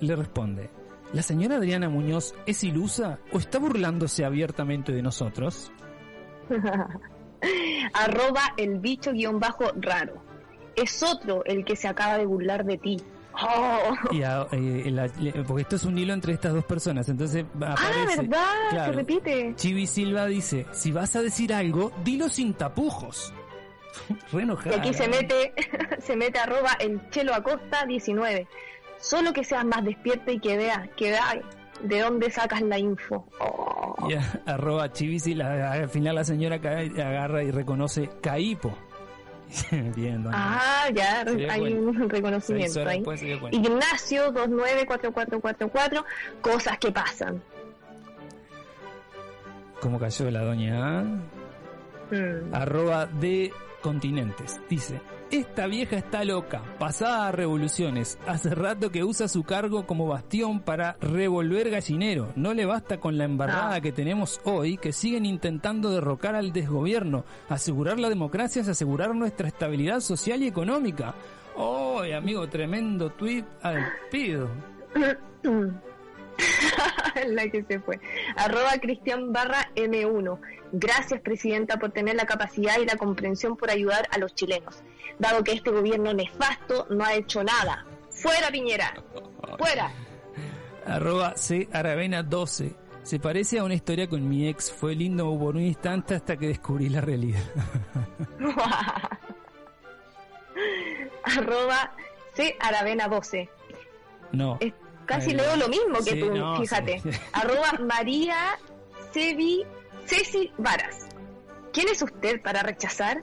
le 0.00 0.16
responde, 0.16 0.70
¿la 1.12 1.22
señora 1.22 1.56
Adriana 1.56 1.88
Muñoz 1.88 2.34
es 2.46 2.64
ilusa 2.64 3.18
o 3.32 3.38
está 3.38 3.58
burlándose 3.58 4.24
abiertamente 4.24 4.92
de 4.92 5.02
nosotros? 5.02 5.70
Arroba 7.94 8.54
el 8.56 8.78
bicho 8.78 9.12
guion 9.12 9.40
bajo 9.40 9.64
raro. 9.76 10.22
Es 10.76 11.02
otro 11.02 11.44
el 11.44 11.64
que 11.64 11.76
se 11.76 11.88
acaba 11.88 12.16
de 12.16 12.26
burlar 12.26 12.64
de 12.64 12.78
ti. 12.78 12.96
Oh. 13.34 13.94
Y 14.12 14.22
a- 14.22 14.46
eh, 14.52 14.90
la- 14.90 15.08
porque 15.46 15.62
esto 15.62 15.76
es 15.76 15.84
un 15.84 15.96
hilo 15.98 16.12
entre 16.12 16.32
estas 16.34 16.52
dos 16.52 16.64
personas, 16.64 17.08
entonces 17.08 17.44
Ah, 17.60 17.72
aparece... 17.72 18.22
¿verdad? 18.22 18.44
claro. 18.70 18.92
Se 18.92 18.98
repite. 18.98 19.52
Chivi 19.56 19.86
Silva 19.86 20.26
dice, 20.26 20.66
si 20.72 20.92
vas 20.92 21.14
a 21.16 21.22
decir 21.22 21.52
algo, 21.54 21.92
dilo 22.04 22.28
sin 22.28 22.54
tapujos. 22.54 23.32
Re 24.32 24.44
Y 24.44 24.74
aquí 24.74 24.94
se 24.94 25.08
mete, 25.08 25.52
se 26.00 26.16
mete 26.16 26.38
arroba 26.38 26.72
el 26.80 27.00
chelo 27.10 27.34
acosta 27.34 27.84
19. 27.86 28.46
Solo 28.98 29.32
que 29.32 29.44
seas 29.44 29.64
más 29.64 29.84
despierta 29.84 30.30
y 30.32 30.38
que 30.38 30.56
veas, 30.56 30.88
que 30.96 31.10
veas 31.10 31.36
de 31.82 32.00
dónde 32.00 32.30
sacas 32.30 32.62
la 32.62 32.78
info. 32.78 33.26
Oh. 33.40 34.08
Arroba 34.46 34.92
Chivisi, 34.92 35.34
la- 35.34 35.72
al 35.72 35.88
final 35.88 36.14
la 36.14 36.24
señora 36.24 36.60
cae- 36.60 36.92
agarra 37.02 37.42
y 37.42 37.50
reconoce 37.50 38.08
Caipo. 38.20 38.76
Bien, 39.96 40.22
doña. 40.22 40.36
Ah, 40.36 40.88
ya, 40.94 41.24
hay 41.50 41.72
un 41.74 42.08
reconocimiento 42.08 42.86
ahí. 42.86 43.02
Ignacio 43.50 44.32
294444, 44.32 46.04
cosas 46.40 46.78
que 46.78 46.90
pasan. 46.92 47.42
¿Cómo 49.80 49.98
cayó 49.98 50.30
la 50.30 50.42
doña? 50.42 51.02
Mm. 51.02 52.54
Arroba 52.54 53.06
de 53.06 53.52
continentes. 53.80 54.60
Dice, 54.68 55.00
esta 55.32 55.66
vieja 55.66 55.96
está 55.96 56.24
loca, 56.24 56.62
pasada 56.78 57.28
a 57.28 57.32
revoluciones. 57.32 58.18
Hace 58.26 58.54
rato 58.54 58.90
que 58.90 59.02
usa 59.04 59.28
su 59.28 59.42
cargo 59.44 59.86
como 59.86 60.06
bastión 60.06 60.60
para 60.60 60.96
revolver 61.00 61.70
gallinero. 61.70 62.32
No 62.36 62.54
le 62.54 62.66
basta 62.66 62.98
con 62.98 63.16
la 63.18 63.24
embarrada 63.24 63.74
Ah. 63.76 63.80
que 63.80 63.92
tenemos 63.92 64.40
hoy, 64.44 64.76
que 64.76 64.92
siguen 64.92 65.24
intentando 65.26 65.90
derrocar 65.90 66.34
al 66.34 66.52
desgobierno. 66.52 67.24
Asegurar 67.48 67.98
la 67.98 68.08
democracia 68.08 68.62
es 68.62 68.68
asegurar 68.68 69.14
nuestra 69.14 69.48
estabilidad 69.48 70.00
social 70.00 70.42
y 70.42 70.48
económica. 70.48 71.14
Oh, 71.56 72.02
amigo, 72.16 72.48
tremendo 72.48 73.10
tweet 73.10 73.44
al 73.62 73.84
pido. 74.10 74.48
la 77.26 77.48
que 77.48 77.62
se 77.64 77.78
fue. 77.80 77.98
Arroba 78.36 78.72
Cristian 78.80 79.32
barra 79.32 79.70
M1. 79.74 80.38
Gracias, 80.72 81.20
Presidenta, 81.20 81.76
por 81.78 81.90
tener 81.92 82.16
la 82.16 82.24
capacidad 82.24 82.78
y 82.80 82.86
la 82.86 82.96
comprensión 82.96 83.56
por 83.56 83.70
ayudar 83.70 84.08
a 84.10 84.18
los 84.18 84.34
chilenos. 84.34 84.82
Dado 85.18 85.44
que 85.44 85.52
este 85.52 85.70
gobierno 85.70 86.14
nefasto 86.14 86.86
no 86.90 87.04
ha 87.04 87.14
hecho 87.14 87.44
nada. 87.44 87.84
¡Fuera, 88.10 88.48
Piñera! 88.50 88.94
¡Fuera! 89.58 89.90
Arroba 90.86 91.36
C 91.36 91.68
Aravena 91.72 92.22
12. 92.22 92.74
Se 93.02 93.18
parece 93.18 93.58
a 93.58 93.64
una 93.64 93.74
historia 93.74 94.08
con 94.08 94.26
mi 94.28 94.48
ex. 94.48 94.72
Fue 94.72 94.94
lindo 94.94 95.24
por 95.38 95.56
un 95.56 95.62
instante 95.62 96.14
hasta 96.14 96.36
que 96.36 96.48
descubrí 96.48 96.88
la 96.88 97.00
realidad. 97.02 97.42
Arroba 101.24 101.92
C 102.34 102.56
Aravena 102.60 103.08
12. 103.08 103.48
No. 104.32 104.56
Es- 104.60 104.72
casi 105.06 105.34
leo 105.34 105.56
lo 105.56 105.68
mismo 105.68 105.98
que 105.98 106.12
Sí, 106.12 106.20
tú, 106.20 106.34
no, 106.34 106.56
fíjate. 106.60 107.00
sí. 107.00 107.10
Arroba 107.32 107.72
María 107.80 108.58
Cevi, 109.12 109.64
Ceci 110.12 110.50
Varas. 110.58 111.06
¿Quién 111.72 111.88
es 111.88 112.02
usted 112.02 112.42
para 112.42 112.62
rechazar 112.62 113.22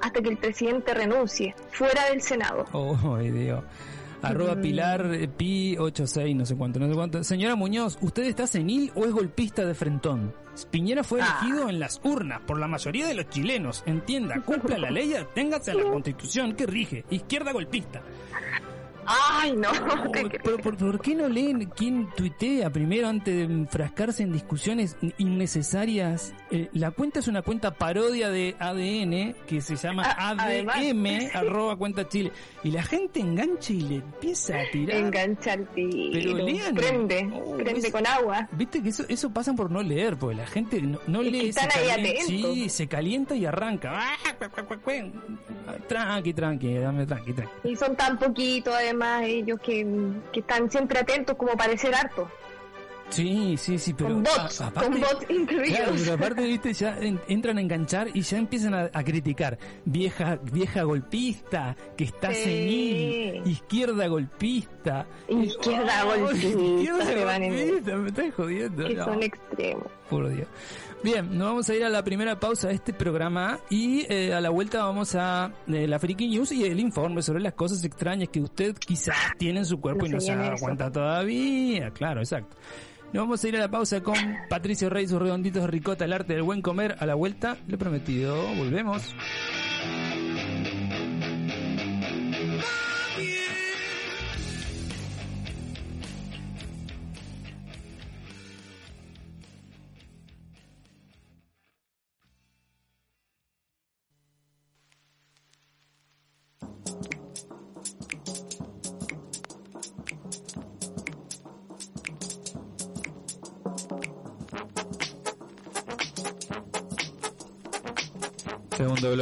hasta 0.00 0.20
que 0.22 0.28
el 0.28 0.38
presidente 0.38 0.94
renuncie 0.94 1.52
fuera 1.72 2.04
del 2.10 2.22
Senado? 2.22 2.64
Oh, 2.72 3.16
Dios. 3.18 3.64
Arroba 4.22 4.54
Mm. 4.56 4.60
Pilar 4.62 5.14
eh, 5.14 5.28
Pi 5.28 5.76
86, 5.78 6.36
no 6.36 6.46
sé 6.46 6.56
cuánto, 6.56 6.78
no 6.78 6.88
sé 6.88 6.94
cuánto. 6.94 7.22
Señora 7.24 7.56
Muñoz, 7.56 7.98
¿usted 8.00 8.22
está 8.24 8.46
senil 8.46 8.92
o 8.94 9.04
es 9.04 9.12
golpista 9.12 9.64
de 9.64 9.74
frentón? 9.74 10.32
Piñera 10.70 11.02
fue 11.04 11.20
Ah. 11.22 11.38
elegido 11.40 11.68
en 11.68 11.78
las 11.80 12.00
urnas 12.04 12.40
por 12.40 12.58
la 12.58 12.66
mayoría 12.68 13.06
de 13.06 13.14
los 13.14 13.28
chilenos. 13.30 13.82
Entienda, 13.86 14.40
cumpla 14.42 14.76
la 14.78 14.90
ley, 14.90 15.14
téngase 15.34 15.70
a 15.72 15.74
la 15.74 15.84
constitución 15.84 16.54
que 16.54 16.66
rige. 16.66 17.04
Izquierda 17.10 17.52
golpista. 17.52 18.02
Ay, 19.08 19.54
no. 19.56 19.68
Oh, 20.08 20.12
¿qué 20.12 20.38
pero 20.42 20.58
por, 20.58 20.76
por 20.76 21.00
qué 21.00 21.14
no 21.14 21.28
leen 21.28 21.66
quién 21.74 22.08
tuitea 22.16 22.70
primero 22.70 23.08
antes 23.08 23.34
de 23.34 23.42
enfrascarse 23.44 24.22
en 24.22 24.32
discusiones 24.32 24.96
innecesarias? 25.16 26.34
Eh, 26.50 26.68
la 26.72 26.90
cuenta 26.92 27.18
es 27.18 27.28
una 27.28 27.42
cuenta 27.42 27.72
parodia 27.72 28.30
de 28.30 28.56
ADN 28.58 29.34
que 29.46 29.60
se 29.60 29.76
llama 29.76 30.02
Ah, 30.06 30.34
además. 30.38 30.76
ADM, 30.76 31.30
arroba 31.34 31.76
cuenta 31.76 32.08
Chile. 32.08 32.32
Y 32.64 32.70
la 32.70 32.82
gente 32.82 33.20
engancha 33.20 33.72
y 33.72 33.80
le 33.82 33.94
empieza 33.96 34.58
a 34.58 34.70
tirar. 34.72 34.96
Engancha 34.96 35.54
el 35.54 35.66
tiro. 35.68 36.10
Pero 36.12 36.34
lean. 36.46 36.74
Prende, 36.74 37.30
Oh, 37.34 37.56
prende 37.56 37.80
es- 37.86 37.92
con 37.92 38.06
agua. 38.06 38.48
Viste 38.52 38.82
que 38.82 38.88
eso, 38.88 39.04
eso 39.08 39.30
pasan 39.30 39.56
por 39.56 39.70
no 39.70 39.82
leer, 39.82 40.16
porque 40.16 40.36
la 40.36 40.46
gente 40.46 40.80
no, 40.80 40.98
no 41.06 41.20
que 41.20 41.30
lee. 41.30 41.48
están 41.50 41.68
ahí 41.76 41.86
calienta, 41.88 42.24
sí, 42.26 42.68
se 42.70 42.86
calienta 42.88 43.36
y 43.36 43.44
arranca. 43.44 43.92
Ah. 43.94 44.36
Tranqui, 45.86 46.32
tranqui, 46.32 46.74
dame 46.78 47.06
tranqui, 47.06 47.32
tranqui. 47.34 47.68
Y 47.68 47.76
son 47.76 47.94
tan 47.96 48.18
poquitos, 48.18 48.74
además, 48.74 49.22
ellos 49.26 49.60
que, 49.60 49.86
que 50.32 50.40
están 50.40 50.70
siempre 50.70 50.98
atentos 51.00 51.36
como 51.36 51.52
parecer 51.56 51.94
harto. 51.94 52.30
Sí, 53.10 53.56
sí, 53.56 53.78
sí, 53.78 53.94
pero 53.94 54.10
con 54.10 54.22
bots, 54.22 54.60
a- 54.60 54.66
aparte- 54.68 54.90
con 54.90 55.00
bots 55.00 55.26
incluidos. 55.30 55.76
Claro, 55.78 55.92
pero 55.98 56.12
aparte, 56.14 56.42
viste, 56.42 56.72
ya 56.74 56.98
en- 57.00 57.20
entran 57.28 57.58
a 57.58 57.60
enganchar 57.60 58.08
y 58.14 58.20
ya 58.20 58.38
empiezan 58.38 58.74
a, 58.74 58.90
a 58.92 59.02
criticar. 59.04 59.58
Vieja, 59.84 60.38
vieja 60.52 60.82
golpista, 60.82 61.74
que 61.96 62.04
está 62.04 62.32
Sí. 62.34 62.42
senil, 62.44 63.42
izquierda 63.46 64.06
golpista. 64.08 65.06
Izquierda 65.28 66.04
Oh, 66.04 66.20
golpista, 66.20 66.48
izquierda 66.48 67.06
se 67.06 67.24
van 67.24 67.42
en- 67.42 67.56
golpista, 67.68 67.96
me 67.96 68.08
estás 68.08 68.34
jodiendo. 68.34 68.86
que 68.86 68.94
no, 68.94 69.04
son 69.04 69.22
extremos. 69.22 69.86
por 70.10 70.28
Dios. 70.34 70.46
Bien, 71.02 71.38
nos 71.38 71.46
vamos 71.48 71.70
a 71.70 71.74
ir 71.76 71.84
a 71.84 71.88
la 71.88 72.02
primera 72.02 72.40
pausa 72.40 72.68
de 72.68 72.74
este 72.74 72.92
programa 72.92 73.60
y 73.70 74.04
eh, 74.12 74.34
a 74.34 74.40
la 74.40 74.50
vuelta 74.50 74.84
vamos 74.84 75.14
a 75.14 75.52
eh, 75.68 75.86
la 75.86 75.98
Freaky 75.98 76.26
News 76.28 76.50
y 76.52 76.64
el 76.64 76.80
informe 76.80 77.22
sobre 77.22 77.40
las 77.40 77.54
cosas 77.54 77.84
extrañas 77.84 78.28
que 78.30 78.40
usted 78.40 78.74
quizás 78.76 79.14
tiene 79.38 79.60
en 79.60 79.64
su 79.64 79.80
cuerpo 79.80 80.00
No 80.02 80.06
y 80.08 80.10
no 80.14 80.20
se 80.20 80.32
eso. 80.32 80.56
cuenta 80.58 80.90
todavía. 80.90 81.90
Claro, 81.90 82.20
exacto. 82.20 82.56
Nos 83.12 83.22
vamos 83.22 83.42
a 83.42 83.48
ir 83.48 83.56
a 83.56 83.60
la 83.60 83.70
pausa 83.70 84.02
con 84.02 84.16
Patricio 84.50 84.90
Rey, 84.90 85.08
sus 85.08 85.18
redonditos 85.18 85.68
ricota, 85.70 86.04
el 86.04 86.12
arte 86.12 86.34
del 86.34 86.42
buen 86.42 86.60
comer. 86.60 86.96
A 86.98 87.06
la 87.06 87.14
vuelta, 87.14 87.56
lo 87.66 87.78
prometido, 87.78 88.36
volvemos. 88.54 89.14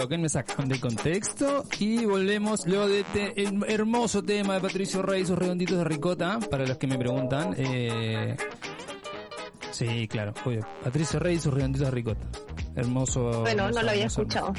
Bloque, 0.06 0.18
me 0.18 0.28
sacan 0.28 0.68
de 0.68 0.78
contexto 0.78 1.64
y 1.80 2.04
volvemos 2.04 2.64
luego 2.64 2.86
de 2.86 3.00
este 3.00 3.34
hermoso 3.66 4.22
tema 4.22 4.54
de 4.54 4.60
Patricio 4.60 5.02
Rey, 5.02 5.26
sus 5.26 5.36
redonditos 5.36 5.78
de 5.78 5.82
ricota, 5.82 6.38
para 6.48 6.64
los 6.64 6.76
que 6.76 6.86
me 6.86 6.96
preguntan. 6.96 7.56
Eh, 7.58 8.36
sí, 9.72 10.06
claro, 10.06 10.32
obvio. 10.44 10.64
Patricio 10.84 11.18
Rey 11.18 11.34
y 11.34 11.40
sus 11.40 11.52
redonditos 11.52 11.88
de 11.88 11.90
ricota. 11.90 12.24
Hermoso. 12.76 13.40
Bueno, 13.40 13.68
no 13.68 13.82
lo 13.82 13.90
había 13.90 14.06
escuchado. 14.06 14.52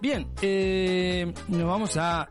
Bien, 0.00 0.26
eh, 0.40 1.30
nos 1.48 1.66
vamos 1.66 1.98
a 1.98 2.30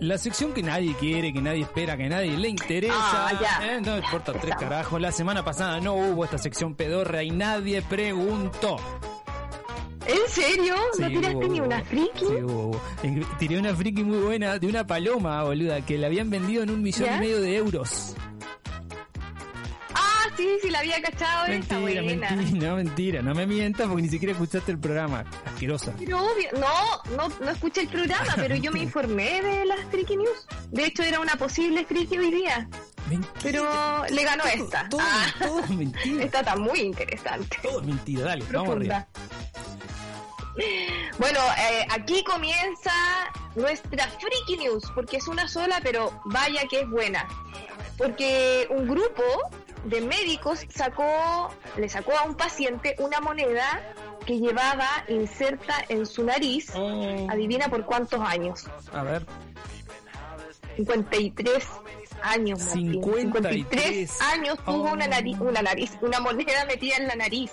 la 0.00 0.16
sección 0.16 0.54
que 0.54 0.62
nadie 0.62 0.94
quiere, 0.94 1.30
que 1.30 1.42
nadie 1.42 1.60
espera, 1.60 1.94
que 1.98 2.08
nadie 2.08 2.38
le 2.38 2.48
interesa. 2.48 2.94
Ah, 2.96 3.38
ya. 3.38 3.74
Eh, 3.74 3.80
no 3.82 3.98
importa 3.98 4.32
tres 4.32 4.54
carajos. 4.56 4.98
La 4.98 5.12
semana 5.12 5.44
pasada 5.44 5.78
no 5.78 5.92
hubo 5.94 6.24
esta 6.24 6.38
sección 6.38 6.74
pedorra 6.74 7.22
y 7.22 7.30
nadie 7.32 7.82
preguntó. 7.82 8.76
¿En 10.06 10.28
serio? 10.30 10.74
¿No 10.98 11.06
Sí, 11.08 11.14
tiraste 11.14 11.36
hubo, 11.36 11.46
ni 11.48 11.60
una 11.60 11.82
friki? 11.84 12.18
Sí, 12.20 12.24
hubo, 12.42 12.80
Tiré 13.38 13.58
una 13.58 13.74
friki 13.74 14.02
muy 14.04 14.18
buena 14.18 14.58
de 14.58 14.66
una 14.66 14.86
paloma, 14.86 15.42
boluda, 15.44 15.80
que 15.80 15.96
la 15.98 16.08
habían 16.08 16.28
vendido 16.30 16.62
en 16.62 16.70
un 16.70 16.82
millón 16.82 17.06
¿Ya? 17.08 17.16
y 17.16 17.20
medio 17.20 17.40
de 17.40 17.56
euros. 17.56 18.14
Ah, 19.94 20.26
sí, 20.36 20.48
sí, 20.62 20.70
la 20.70 20.80
había 20.80 21.00
cachado. 21.00 21.48
Mentira, 21.48 21.78
buena. 21.80 22.30
mentira, 22.32 22.68
no, 22.70 22.76
mentira. 22.76 23.22
No 23.22 23.34
me 23.34 23.46
mientas 23.46 23.86
porque 23.86 24.02
ni 24.02 24.08
siquiera 24.08 24.32
escuchaste 24.32 24.72
el 24.72 24.78
programa. 24.78 25.24
Asquerosa. 25.46 25.92
Pero 25.98 26.18
obvio, 26.22 26.48
no, 26.54 27.16
no, 27.16 27.28
no 27.42 27.50
escuché 27.50 27.82
el 27.82 27.88
programa, 27.88 28.32
pero 28.36 28.56
yo 28.56 28.72
me 28.72 28.80
informé 28.80 29.40
de 29.42 29.64
las 29.64 29.80
Friki 29.90 30.16
News. 30.16 30.46
De 30.70 30.84
hecho, 30.86 31.02
era 31.02 31.20
una 31.20 31.36
posible 31.36 31.84
Friki 31.86 32.18
hoy 32.18 32.30
día. 32.30 32.68
Mentira. 33.08 33.32
Pero 33.42 34.04
le 34.10 34.24
ganó 34.24 34.44
esta. 34.44 34.88
Todo, 34.88 35.00
Ah, 35.02 35.26
todo 35.38 35.60
es 35.60 35.70
mentira. 35.76 36.24
esta 36.24 36.40
está 36.40 36.56
muy 36.56 36.80
interesante. 36.80 37.56
Todo 37.62 37.80
es 37.80 37.86
mentira. 37.86 38.22
Dale, 38.24 38.44
vamos 38.52 38.76
arriba. 38.76 39.06
Bueno, 41.18 41.38
eh, 41.58 41.86
aquí 41.90 42.24
comienza 42.24 42.92
nuestra 43.54 44.08
Friki 44.08 44.56
News, 44.64 44.90
porque 44.94 45.18
es 45.18 45.28
una 45.28 45.46
sola, 45.48 45.80
pero 45.82 46.20
vaya 46.24 46.62
que 46.68 46.80
es 46.80 46.88
buena. 46.90 47.26
Porque 47.96 48.66
un 48.70 48.88
grupo 48.88 49.22
de 49.84 50.00
médicos 50.00 50.66
sacó, 50.74 51.50
le 51.76 51.88
sacó 51.88 52.16
a 52.18 52.24
un 52.24 52.34
paciente 52.36 52.96
una 52.98 53.20
moneda 53.20 53.94
que 54.26 54.38
llevaba 54.40 54.88
inserta 55.08 55.84
en 55.88 56.04
su 56.06 56.24
nariz, 56.24 56.70
Oh, 56.74 57.28
adivina 57.30 57.68
por 57.68 57.84
cuántos 57.84 58.20
años. 58.20 58.64
a 58.92 59.02
ver. 59.04 59.24
53 60.76 61.64
años, 62.22 62.58
Martín. 62.64 62.92
53 63.04 64.20
años 64.22 64.58
tuvo 64.64 64.88
Oh. 64.90 64.92
una 64.94 65.06
nariz, 65.06 65.36
una 65.38 65.62
nariz, 65.62 65.92
una 66.00 66.18
moneda 66.20 66.64
metida 66.66 66.96
en 66.96 67.06
la 67.06 67.14
nariz. 67.14 67.50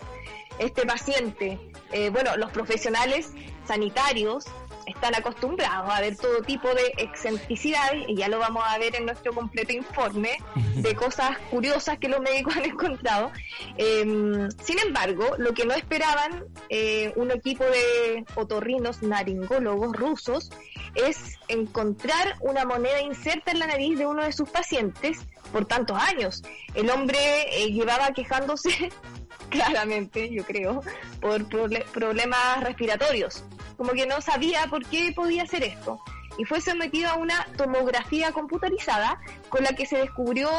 Este 0.60 0.86
paciente, 0.86 1.60
eh, 1.92 2.10
bueno, 2.10 2.38
los 2.38 2.52
profesionales 2.52 3.32
sanitarios 3.66 4.46
están 4.86 5.16
acostumbrados 5.16 5.92
a 5.92 6.02
ver 6.02 6.16
todo 6.18 6.42
tipo 6.42 6.68
de 6.70 6.94
excentricidades 6.98 8.06
y 8.08 8.16
ya 8.16 8.28
lo 8.28 8.40
vamos 8.40 8.64
a 8.66 8.78
ver 8.78 8.96
en 8.96 9.06
nuestro 9.06 9.34
completo 9.34 9.74
informe 9.74 10.38
de 10.76 10.96
cosas 10.96 11.38
curiosas 11.50 11.98
que 12.00 12.10
los 12.10 12.20
médicos 12.20 12.56
han 12.58 12.66
encontrado. 12.66 13.32
Eh, 13.78 14.50
sin 14.64 14.80
embargo, 14.80 15.26
lo 15.38 15.54
que 15.54 15.66
no 15.66 15.74
esperaban 15.74 16.46
eh, 16.70 17.14
un 17.16 17.32
equipo 17.32 17.64
de 17.64 18.26
otorrinos 18.36 19.02
naringólogos 19.02 19.96
rusos 19.96 20.52
es 20.96 21.38
encontrar 21.48 22.36
una 22.42 22.66
moneda 22.66 23.02
inserta 23.02 23.52
en 23.52 23.60
la 23.60 23.68
nariz 23.68 23.98
de 23.98 24.06
uno 24.06 24.24
de 24.24 24.34
sus 24.34 24.50
pacientes 24.50 25.20
por 25.52 25.66
tantos 25.66 25.98
años. 25.98 26.44
El 26.76 26.90
hombre 26.90 27.18
eh, 27.52 27.72
llevaba 27.72 28.12
quejándose 28.12 28.90
claramente, 29.52 30.30
yo 30.32 30.44
creo, 30.44 30.82
por 31.20 31.46
problemas 31.92 32.64
respiratorios. 32.64 33.44
Como 33.78 33.92
que 33.92 34.08
no 34.08 34.22
sabía 34.22 34.66
por 34.68 34.86
qué 34.88 35.12
podía 35.16 35.44
hacer 35.44 35.64
esto. 35.64 36.00
Y 36.38 36.46
fue 36.46 36.62
sometido 36.62 37.10
a 37.10 37.16
una 37.16 37.46
tomografía 37.58 38.32
computarizada 38.32 39.20
con 39.50 39.64
la 39.64 39.74
que 39.74 39.86
se 39.86 39.98
descubrió 39.98 40.50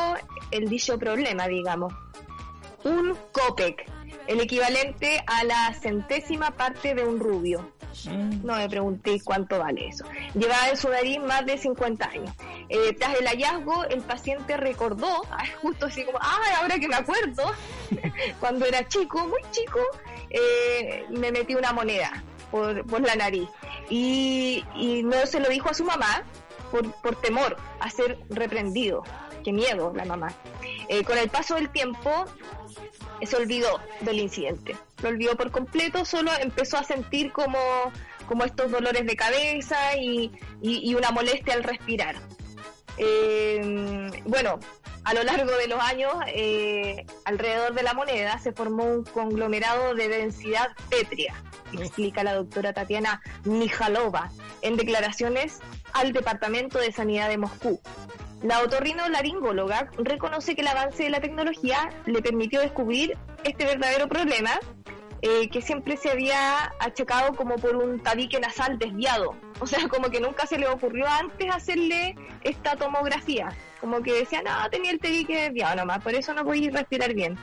el 0.50 0.68
dicho 0.68 0.98
problema, 0.98 1.48
digamos. 1.48 1.92
Un 2.84 3.16
COPEC, 3.32 3.90
el 4.26 4.40
equivalente 4.40 5.24
a 5.26 5.44
la 5.44 5.74
centésima 5.74 6.50
parte 6.52 6.94
de 6.94 7.04
un 7.04 7.18
rubio. 7.18 7.72
Mm, 8.06 8.44
No 8.44 8.56
me 8.56 8.68
pregunté 8.68 9.20
cuánto 9.24 9.58
vale 9.58 9.88
eso. 9.88 10.04
Llevaba 10.34 10.68
en 10.68 10.76
su 10.76 10.88
nariz 10.88 11.20
más 11.20 11.44
de 11.46 11.58
50 11.58 12.08
años. 12.08 12.34
Eh, 12.68 12.94
tras 12.98 13.18
el 13.18 13.26
hallazgo, 13.26 13.84
el 13.84 14.00
paciente 14.02 14.56
recordó, 14.56 15.22
ah, 15.30 15.44
justo 15.60 15.86
así 15.86 16.04
como, 16.04 16.18
ah, 16.20 16.38
ahora 16.60 16.78
que 16.78 16.88
me 16.88 16.96
acuerdo, 16.96 17.52
cuando 18.40 18.66
era 18.66 18.86
chico, 18.88 19.26
muy 19.26 19.40
chico, 19.50 19.80
eh, 20.30 21.04
me 21.10 21.30
metí 21.32 21.54
una 21.54 21.72
moneda 21.72 22.22
por, 22.50 23.00
la 23.00 23.14
nariz. 23.16 23.48
Y, 23.88 24.62
no 25.04 25.26
se 25.26 25.40
lo 25.40 25.48
dijo 25.48 25.70
a 25.70 25.74
su 25.74 25.84
mamá 25.84 26.22
por, 26.70 26.92
por 27.00 27.16
temor 27.16 27.56
a 27.80 27.90
ser 27.90 28.18
reprendido. 28.30 29.02
Qué 29.42 29.52
miedo 29.52 29.92
la 29.94 30.04
mamá. 30.04 30.32
Eh, 30.88 31.02
con 31.04 31.18
el 31.18 31.28
paso 31.28 31.56
del 31.56 31.68
tiempo, 31.70 32.26
se 33.26 33.36
olvidó 33.36 33.80
del 34.00 34.18
incidente. 34.20 34.76
Lo 35.02 35.08
olvidó 35.08 35.36
por 35.36 35.50
completo, 35.50 36.04
solo 36.04 36.30
empezó 36.40 36.78
a 36.78 36.84
sentir 36.84 37.32
como, 37.32 37.58
como 38.26 38.44
estos 38.44 38.70
dolores 38.70 39.06
de 39.06 39.16
cabeza 39.16 39.96
y, 39.96 40.30
y- 40.60 40.94
una 40.94 41.10
molestia 41.10 41.54
al 41.54 41.62
respirar. 41.64 42.16
Eh, 42.98 44.10
bueno, 44.24 44.58
a 45.04 45.14
lo 45.14 45.22
largo 45.24 45.50
de 45.56 45.66
los 45.66 45.80
años, 45.80 46.12
eh, 46.28 47.04
alrededor 47.24 47.74
de 47.74 47.82
la 47.82 47.94
moneda 47.94 48.38
se 48.38 48.52
formó 48.52 48.84
un 48.84 49.04
conglomerado 49.04 49.94
de 49.94 50.08
densidad 50.08 50.68
pétrea, 50.90 51.34
explica 51.72 52.22
la 52.22 52.34
doctora 52.34 52.72
Tatiana 52.72 53.20
Mijalova 53.44 54.30
en 54.60 54.76
declaraciones 54.76 55.58
al 55.94 56.12
Departamento 56.12 56.78
de 56.78 56.92
Sanidad 56.92 57.28
de 57.28 57.38
Moscú. 57.38 57.80
La 58.42 58.60
otorrinolaringóloga 58.60 59.90
reconoce 59.98 60.54
que 60.54 60.62
el 60.62 60.68
avance 60.68 61.04
de 61.04 61.10
la 61.10 61.20
tecnología 61.20 61.90
le 62.06 62.20
permitió 62.22 62.60
descubrir 62.60 63.16
este 63.44 63.64
verdadero 63.64 64.08
problema 64.08 64.58
eh, 65.24 65.48
que 65.50 65.62
siempre 65.62 65.96
se 65.96 66.10
había 66.10 66.72
achacado 66.80 67.32
como 67.34 67.54
por 67.54 67.76
un 67.76 68.00
tabique 68.00 68.40
nasal 68.40 68.76
desviado. 68.76 69.36
O 69.60 69.68
sea, 69.68 69.86
como 69.88 70.10
que 70.10 70.20
nunca 70.20 70.46
se 70.46 70.58
le 70.58 70.66
ocurrió 70.66 71.06
antes 71.06 71.48
hacerle 71.54 72.16
esta 72.42 72.74
tomografía. 72.74 73.56
Como 73.80 74.02
que 74.02 74.12
decía, 74.12 74.42
no, 74.42 74.50
tenía 74.68 74.90
el 74.90 74.98
tabique 74.98 75.42
desviado 75.42 75.76
nomás, 75.76 76.02
por 76.02 76.12
eso 76.14 76.34
no 76.34 76.44
podía 76.44 76.72
respirar 76.72 77.14
bien. 77.14 77.38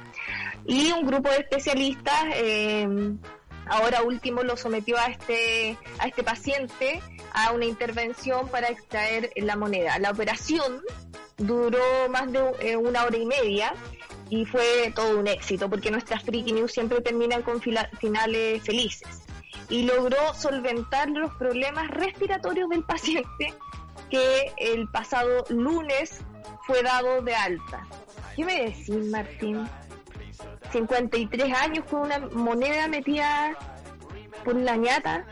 Y 0.65 0.91
un 0.91 1.05
grupo 1.05 1.29
de 1.29 1.37
especialistas, 1.37 2.25
eh, 2.35 2.85
ahora 3.69 4.01
último, 4.01 4.43
lo 4.43 4.57
sometió 4.57 4.97
a 4.97 5.05
este, 5.07 5.77
a 5.99 6.07
este 6.07 6.23
paciente 6.23 7.01
a 7.33 7.51
una 7.51 7.65
intervención 7.65 8.47
para 8.49 8.67
extraer 8.69 9.31
la 9.35 9.55
moneda. 9.55 9.99
La 9.99 10.11
operación 10.11 10.81
duró 11.37 12.09
más 12.09 12.31
de 12.31 12.39
eh, 12.59 12.75
una 12.75 13.03
hora 13.03 13.17
y 13.17 13.25
media 13.25 13.73
y 14.29 14.45
fue 14.45 14.91
todo 14.95 15.19
un 15.19 15.27
éxito 15.27 15.69
porque 15.69 15.91
nuestras 15.91 16.23
Freaky 16.23 16.51
News 16.51 16.71
siempre 16.71 17.01
terminan 17.01 17.41
con 17.41 17.61
finales 17.61 18.63
felices. 18.63 19.23
Y 19.69 19.83
logró 19.83 20.33
solventar 20.33 21.09
los 21.09 21.33
problemas 21.35 21.89
respiratorios 21.89 22.69
del 22.69 22.83
paciente 22.83 23.53
que 24.09 24.51
el 24.57 24.87
pasado 24.87 25.45
lunes 25.49 26.21
fue 26.65 26.81
dado 26.81 27.21
de 27.21 27.35
alta. 27.35 27.87
¿Qué 28.35 28.45
me 28.45 28.63
decís, 28.63 29.05
Martín? 29.11 29.67
53 30.71 31.53
años 31.53 31.85
con 31.89 32.01
una 32.01 32.19
moneda 32.19 32.87
metida 32.87 33.51
por 34.43 34.55
la 34.55 34.75
ñata. 34.75 35.25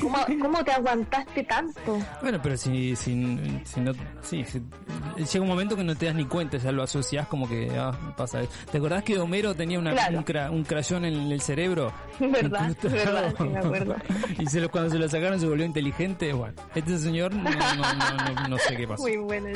¿Cómo, 0.00 0.18
cómo 0.40 0.62
te 0.62 0.72
aguantaste 0.72 1.42
tanto? 1.44 1.98
Bueno, 2.20 2.38
pero 2.42 2.56
si, 2.56 2.94
si, 2.94 3.60
si 3.64 3.80
no, 3.80 3.92
si- 4.22 4.44
llega 4.44 5.40
un 5.42 5.48
momento 5.48 5.74
que 5.74 5.82
no 5.82 5.96
te 5.96 6.06
das 6.06 6.14
ni 6.14 6.26
cuenta, 6.26 6.58
ya 6.58 6.70
lo 6.70 6.82
asocias 6.82 7.26
como 7.26 7.48
que 7.48 7.70
ah, 7.76 7.92
pasa. 8.16 8.40
¿Te 8.70 8.78
acordás 8.78 9.02
que 9.02 9.18
Homero 9.18 9.54
tenía 9.54 9.78
una, 9.78 9.92
Claro. 9.92 10.18
un, 10.18 10.24
cra- 10.24 10.50
un 10.50 10.62
crayón 10.64 11.06
en 11.06 11.32
el 11.32 11.40
cerebro? 11.40 11.92
¿Verdad? 12.20 12.76
¿Verdad? 12.82 13.34
Sí, 13.36 13.44
me 13.44 13.58
acuerdo. 13.64 13.96
y 14.38 14.46
se 14.46 14.60
lo, 14.60 14.70
cuando 14.70 14.90
se 14.90 14.98
lo 14.98 15.08
sacaron 15.08 15.40
se 15.40 15.46
volvió 15.48 15.64
inteligente. 15.64 16.32
Bueno, 16.32 16.54
este 16.74 16.96
señor 16.98 17.34
no, 17.34 17.50
no, 17.50 17.50
no, 17.50 18.34
no- 18.42 18.48
no 18.48 18.58
sé 18.58 18.76
qué 18.76 18.86
pasó. 18.88 19.02
Muy 19.02 19.16
bueno. 19.16 19.48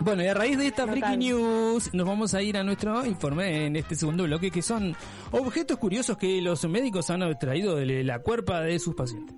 Bueno, 0.00 0.22
y 0.22 0.26
a 0.26 0.34
raíz 0.34 0.58
de 0.58 0.66
esta 0.66 0.82
Total. 0.84 0.98
Freaky 0.98 1.16
News, 1.16 1.90
nos 1.94 2.06
vamos 2.06 2.34
a 2.34 2.42
ir 2.42 2.56
a 2.56 2.64
nuestro 2.64 3.04
informe 3.06 3.66
en 3.66 3.76
este 3.76 3.94
segundo 3.94 4.24
bloque, 4.24 4.50
que 4.50 4.62
son 4.62 4.96
objetos 5.30 5.78
curiosos 5.78 6.16
que 6.16 6.40
los 6.42 6.64
médicos 6.68 7.08
han 7.10 7.22
extraído 7.22 7.76
de 7.76 8.02
la 8.02 8.18
cuerpa 8.20 8.60
de 8.62 8.78
sus 8.78 8.94
pacientes. 8.94 9.36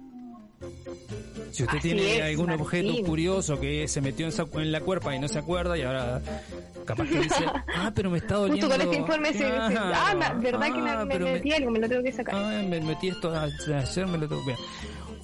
Si 1.52 1.62
usted 1.62 1.78
Así 1.78 1.88
tiene 1.88 2.16
es, 2.16 2.22
algún 2.22 2.46
Martín. 2.46 2.62
objeto 2.64 3.04
curioso 3.06 3.60
que 3.60 3.87
se 3.87 4.00
metió 4.00 4.26
en, 4.26 4.32
sa- 4.32 4.46
en 4.54 4.72
la 4.72 4.80
cuerpa 4.80 5.14
y 5.14 5.20
no 5.20 5.28
se 5.28 5.38
acuerda 5.38 5.78
y 5.78 5.82
ahora 5.82 6.20
capaz 6.84 7.06
que 7.06 7.20
dice, 7.20 7.44
ah, 7.76 7.92
pero 7.94 8.10
me 8.10 8.18
está 8.18 8.37
doliendo. 8.37 8.66
Justo 8.66 8.80
con 8.82 8.88
este 8.88 9.00
informe 9.00 9.28
se 9.32 9.44
dice, 9.44 9.50
ah, 9.78 10.14
ma- 10.18 10.32
¿verdad 10.34 10.66
que 10.72 10.80
Ah, 10.80 11.04
me, 11.04 11.18
me- 11.18 11.32
metí 11.32 11.52
algo? 11.52 11.70
Me 11.70 11.78
lo 11.78 11.88
tengo 11.88 12.02
que 12.02 12.12
sacar. 12.12 12.34
Ah, 12.34 12.62
me 12.68 12.80
metí 12.80 13.08
esto 13.08 13.32
ayer, 13.37 14.06
me 14.08 14.18
lo 14.18 14.28
tengo 14.28 14.44
que. 14.46 14.56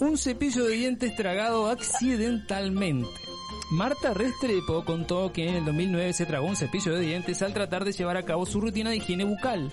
Un 0.05 0.17
cepillo 0.17 0.65
de 0.67 0.75
dientes 0.77 1.17
tragado 1.17 1.69
accidentalmente. 1.69 3.09
Marta 3.71 4.13
Restrepo 4.13 4.85
contó 4.85 5.33
que 5.33 5.49
en 5.49 5.55
el 5.55 5.65
2009 5.65 6.13
se 6.13 6.27
tragó 6.27 6.47
un 6.49 6.57
cepillo 6.57 6.93
de 6.93 7.03
dientes 7.03 7.41
al 7.41 7.55
tratar 7.55 7.85
de 7.85 7.93
llevar 7.93 8.17
a 8.17 8.25
cabo 8.25 8.45
su 8.45 8.61
rutina 8.61 8.91
de 8.91 8.97
higiene 8.97 9.23
bucal. 9.23 9.71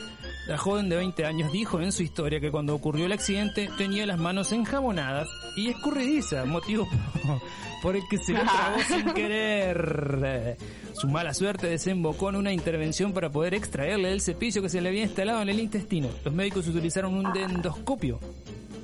La 0.48 0.56
joven 0.56 0.88
de 0.88 0.98
20 0.98 1.26
años 1.26 1.52
dijo 1.52 1.82
en 1.82 1.92
su 1.92 2.04
historia 2.04 2.40
que 2.40 2.52
cuando 2.52 2.76
ocurrió 2.76 3.08
el 3.08 3.12
accidente 3.12 3.70
tenía 3.76 4.06
las 4.06 4.20
manos 4.20 4.52
enjabonadas 4.52 5.28
y 5.56 5.70
escurridizas, 5.70 6.46
motivo 6.46 6.88
por, 6.88 7.42
por 7.82 7.96
el 7.96 8.04
que 8.08 8.20
se 8.20 8.34
lo 8.34 8.42
tragó 8.42 8.80
sin 8.88 9.14
querer. 9.16 10.58
Su 10.94 11.08
mala 11.08 11.34
suerte 11.34 11.66
desembocó 11.66 12.30
en 12.30 12.36
una 12.36 12.54
intervención 12.54 13.14
para 13.14 13.32
poder 13.32 13.56
extraerle 13.56 14.12
el 14.12 14.22
cepillo 14.22 14.62
que 14.62 14.70
se 14.70 14.80
le 14.80 14.90
había 14.90 15.04
instalado 15.04 15.42
en 15.42 15.50
el 15.50 15.60
intestino. 15.60 16.10
Los 16.24 16.36
médicos 16.36 16.68
utilizaron 16.68 17.16
un 17.16 17.36
endoscopio, 17.36 18.20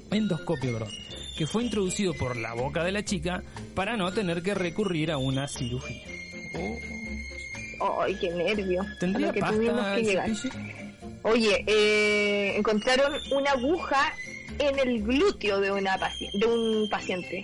endoscopio, 0.10 0.74
perdón, 0.74 0.90
que 1.38 1.48
fue 1.48 1.64
introducido 1.64 2.14
por 2.14 2.36
la 2.38 2.54
boca 2.54 2.84
de 2.84 2.92
la 2.92 3.04
chica 3.04 3.44
para 3.76 3.98
no 3.98 4.12
tener 4.14 4.42
que 4.44 4.54
recurrir 4.54 5.12
a 5.12 5.18
una 5.18 5.48
cirugía. 5.48 6.04
Ay, 8.00 8.16
qué 8.20 8.30
nervio. 8.30 8.86
¿Tendría 9.00 9.32
que 9.32 9.40
pasta 9.40 9.56
tuvimos 9.56 9.86
que 9.96 10.04
llegar. 10.04 10.30
Oye, 11.24 11.64
eh, 11.68 12.58
encontraron 12.58 13.14
una 13.32 13.52
aguja 13.52 14.14
en 14.60 14.78
el 14.80 15.04
glúteo 15.04 15.60
de, 15.60 15.72
una 15.72 15.98
de 16.34 16.46
un 16.46 16.90
paciente. 16.90 17.44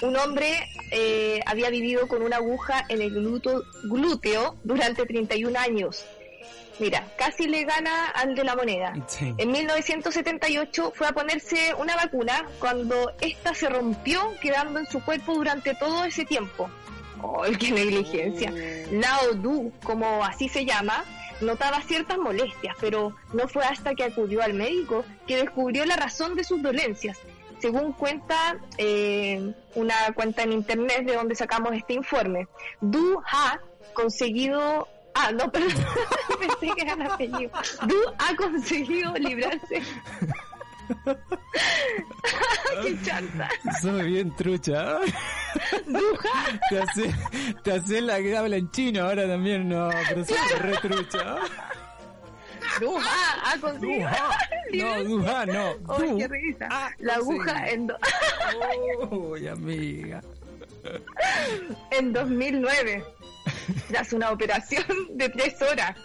Un 0.00 0.16
hombre 0.16 0.68
eh, 0.92 1.40
había 1.44 1.70
vivido 1.70 2.06
con 2.06 2.22
una 2.22 2.36
aguja 2.36 2.84
en 2.88 3.02
el 3.02 3.10
glúteo, 3.10 3.64
glúteo 3.84 4.56
durante 4.62 5.04
31 5.04 5.58
años. 5.58 6.04
Mira, 6.78 7.04
casi 7.16 7.48
le 7.48 7.64
gana 7.64 8.06
al 8.10 8.34
de 8.34 8.44
la 8.44 8.54
moneda. 8.54 8.94
Sí. 9.08 9.34
En 9.36 9.50
1978 9.50 10.92
fue 10.94 11.08
a 11.08 11.12
ponerse 11.12 11.74
una 11.74 11.96
vacuna 11.96 12.46
cuando 12.60 13.12
esta 13.20 13.52
se 13.52 13.68
rompió 13.68 14.20
quedando 14.40 14.78
en 14.78 14.86
su 14.86 15.04
cuerpo 15.04 15.34
durante 15.34 15.74
todo 15.74 16.04
ese 16.04 16.24
tiempo. 16.24 16.70
¡Ay, 17.42 17.56
qué 17.56 17.72
negligencia! 17.72 18.52
Lao 18.92 19.34
Du, 19.34 19.72
como 19.82 20.24
así 20.24 20.48
se 20.48 20.64
llama, 20.64 21.04
notaba 21.40 21.80
ciertas 21.82 22.18
molestias, 22.18 22.76
pero 22.80 23.14
no 23.32 23.48
fue 23.48 23.64
hasta 23.64 23.94
que 23.94 24.04
acudió 24.04 24.42
al 24.42 24.54
médico 24.54 25.04
que 25.26 25.38
descubrió 25.38 25.84
la 25.84 25.96
razón 25.96 26.34
de 26.34 26.44
sus 26.44 26.62
dolencias. 26.62 27.18
Según 27.58 27.92
cuenta 27.92 28.58
eh, 28.76 29.52
una 29.74 30.12
cuenta 30.14 30.44
en 30.44 30.52
internet 30.52 31.04
de 31.04 31.14
donde 31.14 31.34
sacamos 31.34 31.72
este 31.74 31.94
informe, 31.94 32.46
Du 32.80 33.20
ha 33.26 33.58
conseguido... 33.94 34.86
Ah, 35.20 35.32
no, 35.32 35.50
perdón, 35.50 35.72
pensé 36.40 36.74
que 36.76 36.82
era 36.82 36.92
el 36.94 37.02
apellido. 37.02 37.50
Du 37.86 37.96
ha 38.18 38.36
conseguido 38.36 39.12
librarse... 39.14 39.82
¡Qué 42.82 42.98
chanta! 43.04 43.48
Soy 43.82 44.02
bien 44.12 44.34
trucha. 44.36 44.98
Duja 45.86 46.60
Te 46.70 46.80
hace, 46.82 47.14
te 47.62 47.72
hace 47.72 48.00
la 48.00 48.18
que 48.18 48.36
habla 48.36 48.56
en 48.56 48.70
chino 48.70 49.02
ahora 49.04 49.26
también, 49.26 49.68
no, 49.68 49.90
pero 50.08 50.24
soy 50.24 50.36
re 50.60 50.76
trucha. 50.78 51.36
Duja 52.80 53.10
ha 53.44 53.58
conseguido... 53.58 54.08
No, 54.74 55.04
Duha, 55.04 55.46
no. 55.46 55.68
¡Ay, 55.88 56.08
Du- 56.10 56.18
qué 56.18 56.28
risa! 56.28 56.68
La 56.98 57.14
aguja 57.14 57.68
en, 57.70 57.86
do- 57.88 57.98
Uy, 59.10 59.48
amiga. 59.48 60.22
en 61.90 62.12
2009, 62.12 63.04
tras 63.88 64.12
una 64.12 64.30
operación 64.30 64.84
de 65.10 65.28
tres 65.28 65.60
horas. 65.62 65.96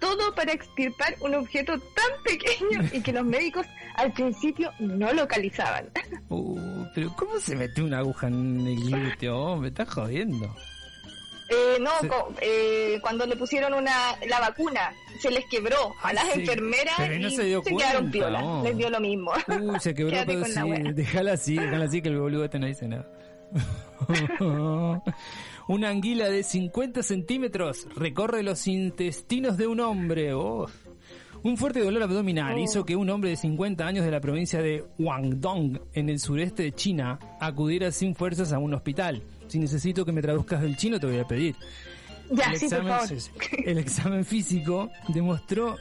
Todo 0.00 0.34
para 0.34 0.52
extirpar 0.52 1.14
un 1.20 1.34
objeto 1.34 1.78
tan 1.78 2.22
pequeño 2.24 2.90
y 2.92 3.00
que 3.00 3.12
los 3.12 3.24
médicos 3.24 3.66
al 3.96 4.12
principio 4.12 4.70
no 4.78 5.10
localizaban. 5.14 5.88
Uh, 6.28 6.84
pero 6.94 7.14
¿cómo 7.16 7.38
se 7.38 7.56
metió 7.56 7.84
una 7.84 7.98
aguja 8.00 8.26
en 8.26 8.66
el 8.66 8.76
glúteo? 8.76 9.56
Me 9.56 9.68
estás 9.68 9.88
jodiendo. 9.88 10.54
Eh, 11.48 11.78
no, 11.80 11.90
eh, 12.40 12.98
cuando 13.02 13.26
le 13.26 13.36
pusieron 13.36 13.74
una, 13.74 14.16
la 14.26 14.40
vacuna, 14.40 14.92
se 15.20 15.30
les 15.30 15.44
quebró 15.46 15.94
a 16.02 16.12
las 16.12 16.24
sí. 16.32 16.40
enfermeras 16.40 16.94
Pero 16.96 17.18
no 17.18 17.28
y 17.28 17.36
se 17.36 17.44
dio 17.44 17.62
quedaron 17.62 18.10
cuenta, 18.10 18.10
piola. 18.12 18.40
no. 18.40 18.62
Les 18.64 18.76
dio 18.76 18.90
lo 18.90 19.00
mismo. 19.00 19.32
Uy, 19.60 19.78
se 19.80 19.94
quebró, 19.94 20.16
pero 20.26 20.44
sí. 20.44 20.60
Déjala 20.94 21.32
así, 21.32 21.56
déjala 21.56 21.84
así 21.86 22.00
que 22.02 22.08
el 22.08 22.18
boludo 22.18 22.44
este 22.44 22.58
no 22.58 22.66
dice 22.66 22.88
nada. 22.88 23.06
Una 25.68 25.88
anguila 25.88 26.28
de 26.28 26.42
50 26.42 27.02
centímetros 27.02 27.86
recorre 27.96 28.42
los 28.42 28.66
intestinos 28.66 29.56
de 29.56 29.66
un 29.66 29.80
hombre. 29.80 30.34
Oh. 30.34 30.66
Un 31.42 31.56
fuerte 31.56 31.80
dolor 31.80 32.02
abdominal 32.02 32.54
Oh. 32.56 32.58
hizo 32.58 32.84
que 32.84 32.96
un 32.96 33.08
hombre 33.10 33.30
de 33.30 33.36
50 33.36 33.86
años 33.86 34.04
de 34.04 34.10
la 34.10 34.20
provincia 34.20 34.60
de 34.62 34.84
Guangdong, 34.98 35.80
en 35.94 36.08
el 36.08 36.18
sureste 36.18 36.62
de 36.64 36.72
China, 36.72 37.18
acudiera 37.40 37.90
sin 37.90 38.14
fuerzas 38.14 38.52
a 38.52 38.58
un 38.58 38.74
hospital. 38.74 39.22
Si 39.48 39.58
necesito 39.58 40.04
que 40.04 40.12
me 40.12 40.22
traduzcas 40.22 40.60
del 40.62 40.76
chino, 40.76 40.98
te 41.00 41.06
voy 41.06 41.18
a 41.18 41.26
pedir. 41.26 41.54
ya, 42.30 42.44
el, 42.52 42.58
sí, 42.58 42.68
por 42.68 42.78
examen, 42.78 42.92
favor. 42.92 43.68
el 43.68 43.78
examen 43.78 44.24
físico 44.24 44.90
demostró 45.08 45.76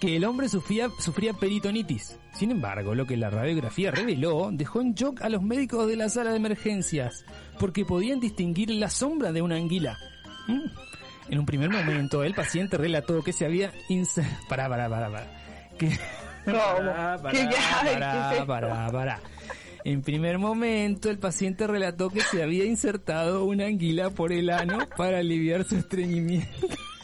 que 0.00 0.16
el 0.16 0.24
hombre 0.24 0.48
sufría, 0.48 0.88
sufría 1.00 1.32
peritonitis. 1.32 2.17
Sin 2.38 2.52
embargo, 2.52 2.94
lo 2.94 3.04
que 3.04 3.16
la 3.16 3.30
radiografía 3.30 3.90
reveló 3.90 4.50
dejó 4.52 4.80
en 4.80 4.94
shock 4.94 5.22
a 5.22 5.28
los 5.28 5.42
médicos 5.42 5.88
de 5.88 5.96
la 5.96 6.08
sala 6.08 6.30
de 6.30 6.36
emergencias, 6.36 7.24
porque 7.58 7.84
podían 7.84 8.20
distinguir 8.20 8.70
la 8.70 8.88
sombra 8.90 9.32
de 9.32 9.42
una 9.42 9.56
anguila. 9.56 9.98
Mm. 10.46 11.32
En 11.32 11.38
un 11.40 11.44
primer 11.44 11.68
momento, 11.68 12.22
el 12.22 12.34
paciente 12.34 12.78
relató 12.78 13.24
que 13.24 13.32
se 13.32 13.44
había 13.44 13.72
inser... 13.88 14.24
Pará, 14.48 14.68
pará, 14.68 14.88
pará, 14.88 15.10
pará. 15.10 15.26
Que... 15.76 15.88
¿Cómo? 16.44 16.58
Pará, 16.58 17.18
Que 17.32 17.44
pará, 17.44 17.50
ya, 17.50 17.80
¿qué 17.82 17.88
es 17.88 17.94
pará, 17.94 18.32
esto? 18.32 18.46
pará, 18.46 18.92
pará. 18.92 19.20
En 19.82 20.02
primer 20.02 20.38
momento, 20.38 21.10
el 21.10 21.18
paciente 21.18 21.66
relató 21.66 22.08
que 22.08 22.20
se 22.20 22.44
había 22.44 22.64
insertado 22.64 23.46
una 23.46 23.66
anguila 23.66 24.10
por 24.10 24.32
el 24.32 24.50
ano 24.50 24.78
para 24.96 25.18
aliviar 25.18 25.64
su 25.64 25.74
estreñimiento. 25.76 26.68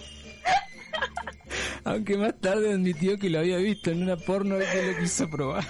Aunque 1.85 2.17
más 2.17 2.35
tarde 2.41 2.73
admitió 2.73 3.19
que 3.19 3.31
lo 3.31 3.39
había 3.41 3.57
visto 3.59 3.91
en 3.91 4.03
una 4.03 4.17
porno 4.17 4.57
que 4.59 4.93
lo 4.93 4.99
quiso 4.99 5.29
probar. 5.31 5.65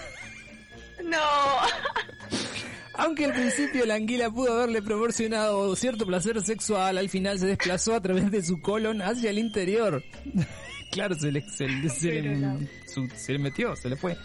No. 1.05 1.19
Aunque 2.97 3.25
al 3.25 3.33
principio 3.33 3.85
la 3.87 3.95
anguila 3.97 4.31
pudo 4.31 4.53
haberle 4.55 4.81
proporcionado 4.81 5.75
cierto 5.75 6.07
placer 6.07 6.41
sexual, 6.43 6.97
al 6.97 7.09
final 7.09 7.39
se 7.41 7.47
desplazó 7.47 7.95
a 7.95 8.01
través 8.01 8.31
de 8.31 8.43
su 8.43 8.61
colon 8.61 9.03
hacia 9.03 9.31
el 9.31 9.39
interior. 9.39 10.03
claro, 10.93 11.17
se 11.17 11.33
le, 11.33 11.41
se 11.51 11.67
le- 11.67 11.89
se 11.91 12.23
le- 12.23 12.69
se 13.17 13.33
le 13.33 13.39
metió, 13.41 13.75
se 13.75 13.89
le 13.89 13.97
fue. 13.97 14.17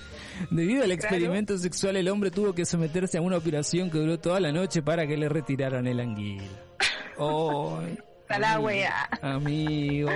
Debido 0.52 0.84
al 0.84 0.92
experimento 0.92 1.58
sexual, 1.58 1.98
el 1.98 2.08
hombre 2.10 2.30
tuvo 2.30 2.54
que 2.54 2.64
someterse 2.66 3.18
a 3.18 3.22
una 3.22 3.38
operación 3.38 3.90
que 3.90 3.98
duró 3.98 4.20
toda 4.20 4.40
la 4.40 4.52
noche 4.52 4.84
para 4.84 5.08
que 5.08 5.18
le 5.18 5.28
retiraran 5.28 5.88
el 5.88 6.00
anguila. 6.00 6.44
Está 8.22 8.38
la 8.38 8.60
wea. 8.60 9.10
Amigo, 9.24 10.12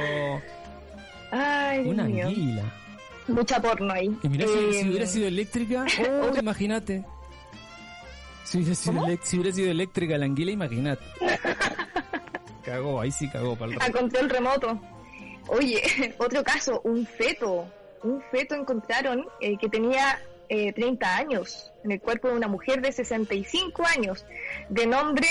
Ay, 1.35 1.83
Dios 1.83 1.93
una 1.93 2.03
mío. 2.03 2.27
anguila. 2.27 2.63
Mucha 3.27 3.61
porno 3.61 3.91
ahí. 3.93 4.07
Y 4.21 4.27
si, 4.29 4.41
Eh, 4.43 4.73
si 4.73 4.89
hubiera 4.89 5.05
sido 5.07 5.27
eléctrica, 5.27 5.85
oh, 6.31 6.37
imagínate. 6.37 7.03
Si 8.43 8.57
hubiera, 8.59 8.75
sido 8.75 9.17
si 9.23 9.37
hubiera 9.37 9.55
sido 9.55 9.71
eléctrica 9.71 10.17
la 10.17 10.25
anguila, 10.25 10.51
imagínate. 10.51 11.03
Cagó, 12.65 13.01
ahí 13.01 13.11
sí 13.11 13.27
cagó 13.29 13.55
para 13.57 13.73
el 13.73 13.81
a 13.81 13.91
control 13.91 14.29
remoto. 14.29 14.79
Oye, 15.47 15.81
otro 16.17 16.43
caso, 16.43 16.79
un 16.83 17.05
feto. 17.05 17.65
Un 18.03 18.21
feto 18.31 18.55
encontraron 18.55 19.25
eh, 19.41 19.57
que 19.57 19.69
tenía 19.69 20.19
eh, 20.49 20.71
30 20.73 21.15
años 21.17 21.71
en 21.83 21.91
el 21.91 22.01
cuerpo 22.01 22.29
de 22.29 22.35
una 22.35 22.47
mujer 22.47 22.81
de 22.81 22.91
65 22.91 23.83
años, 23.97 24.25
de 24.69 24.85
nombre 24.85 25.27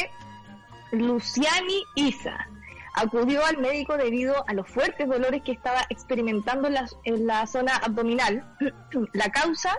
Luciani 0.92 1.82
Isa. 1.96 2.48
Acudió 2.94 3.44
al 3.44 3.59
médico 3.59 3.96
debido 3.96 4.44
a 4.46 4.55
los 4.55 4.68
fuertes 4.68 5.09
dolores 5.09 5.42
que 5.42 5.52
estaba 5.52 5.87
experimentando 5.88 6.68
en 6.68 6.74
la, 6.74 6.88
en 7.05 7.26
la 7.26 7.46
zona 7.46 7.76
abdominal. 7.76 8.44
La 9.14 9.31
causa 9.31 9.78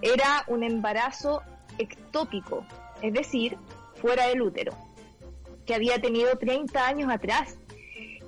era 0.00 0.44
un 0.46 0.62
embarazo 0.62 1.42
ectópico, 1.78 2.66
es 3.02 3.12
decir, 3.12 3.56
fuera 4.00 4.26
del 4.26 4.42
útero, 4.42 4.72
que 5.66 5.74
había 5.74 6.00
tenido 6.00 6.36
30 6.36 6.86
años 6.86 7.10
atrás. 7.10 7.58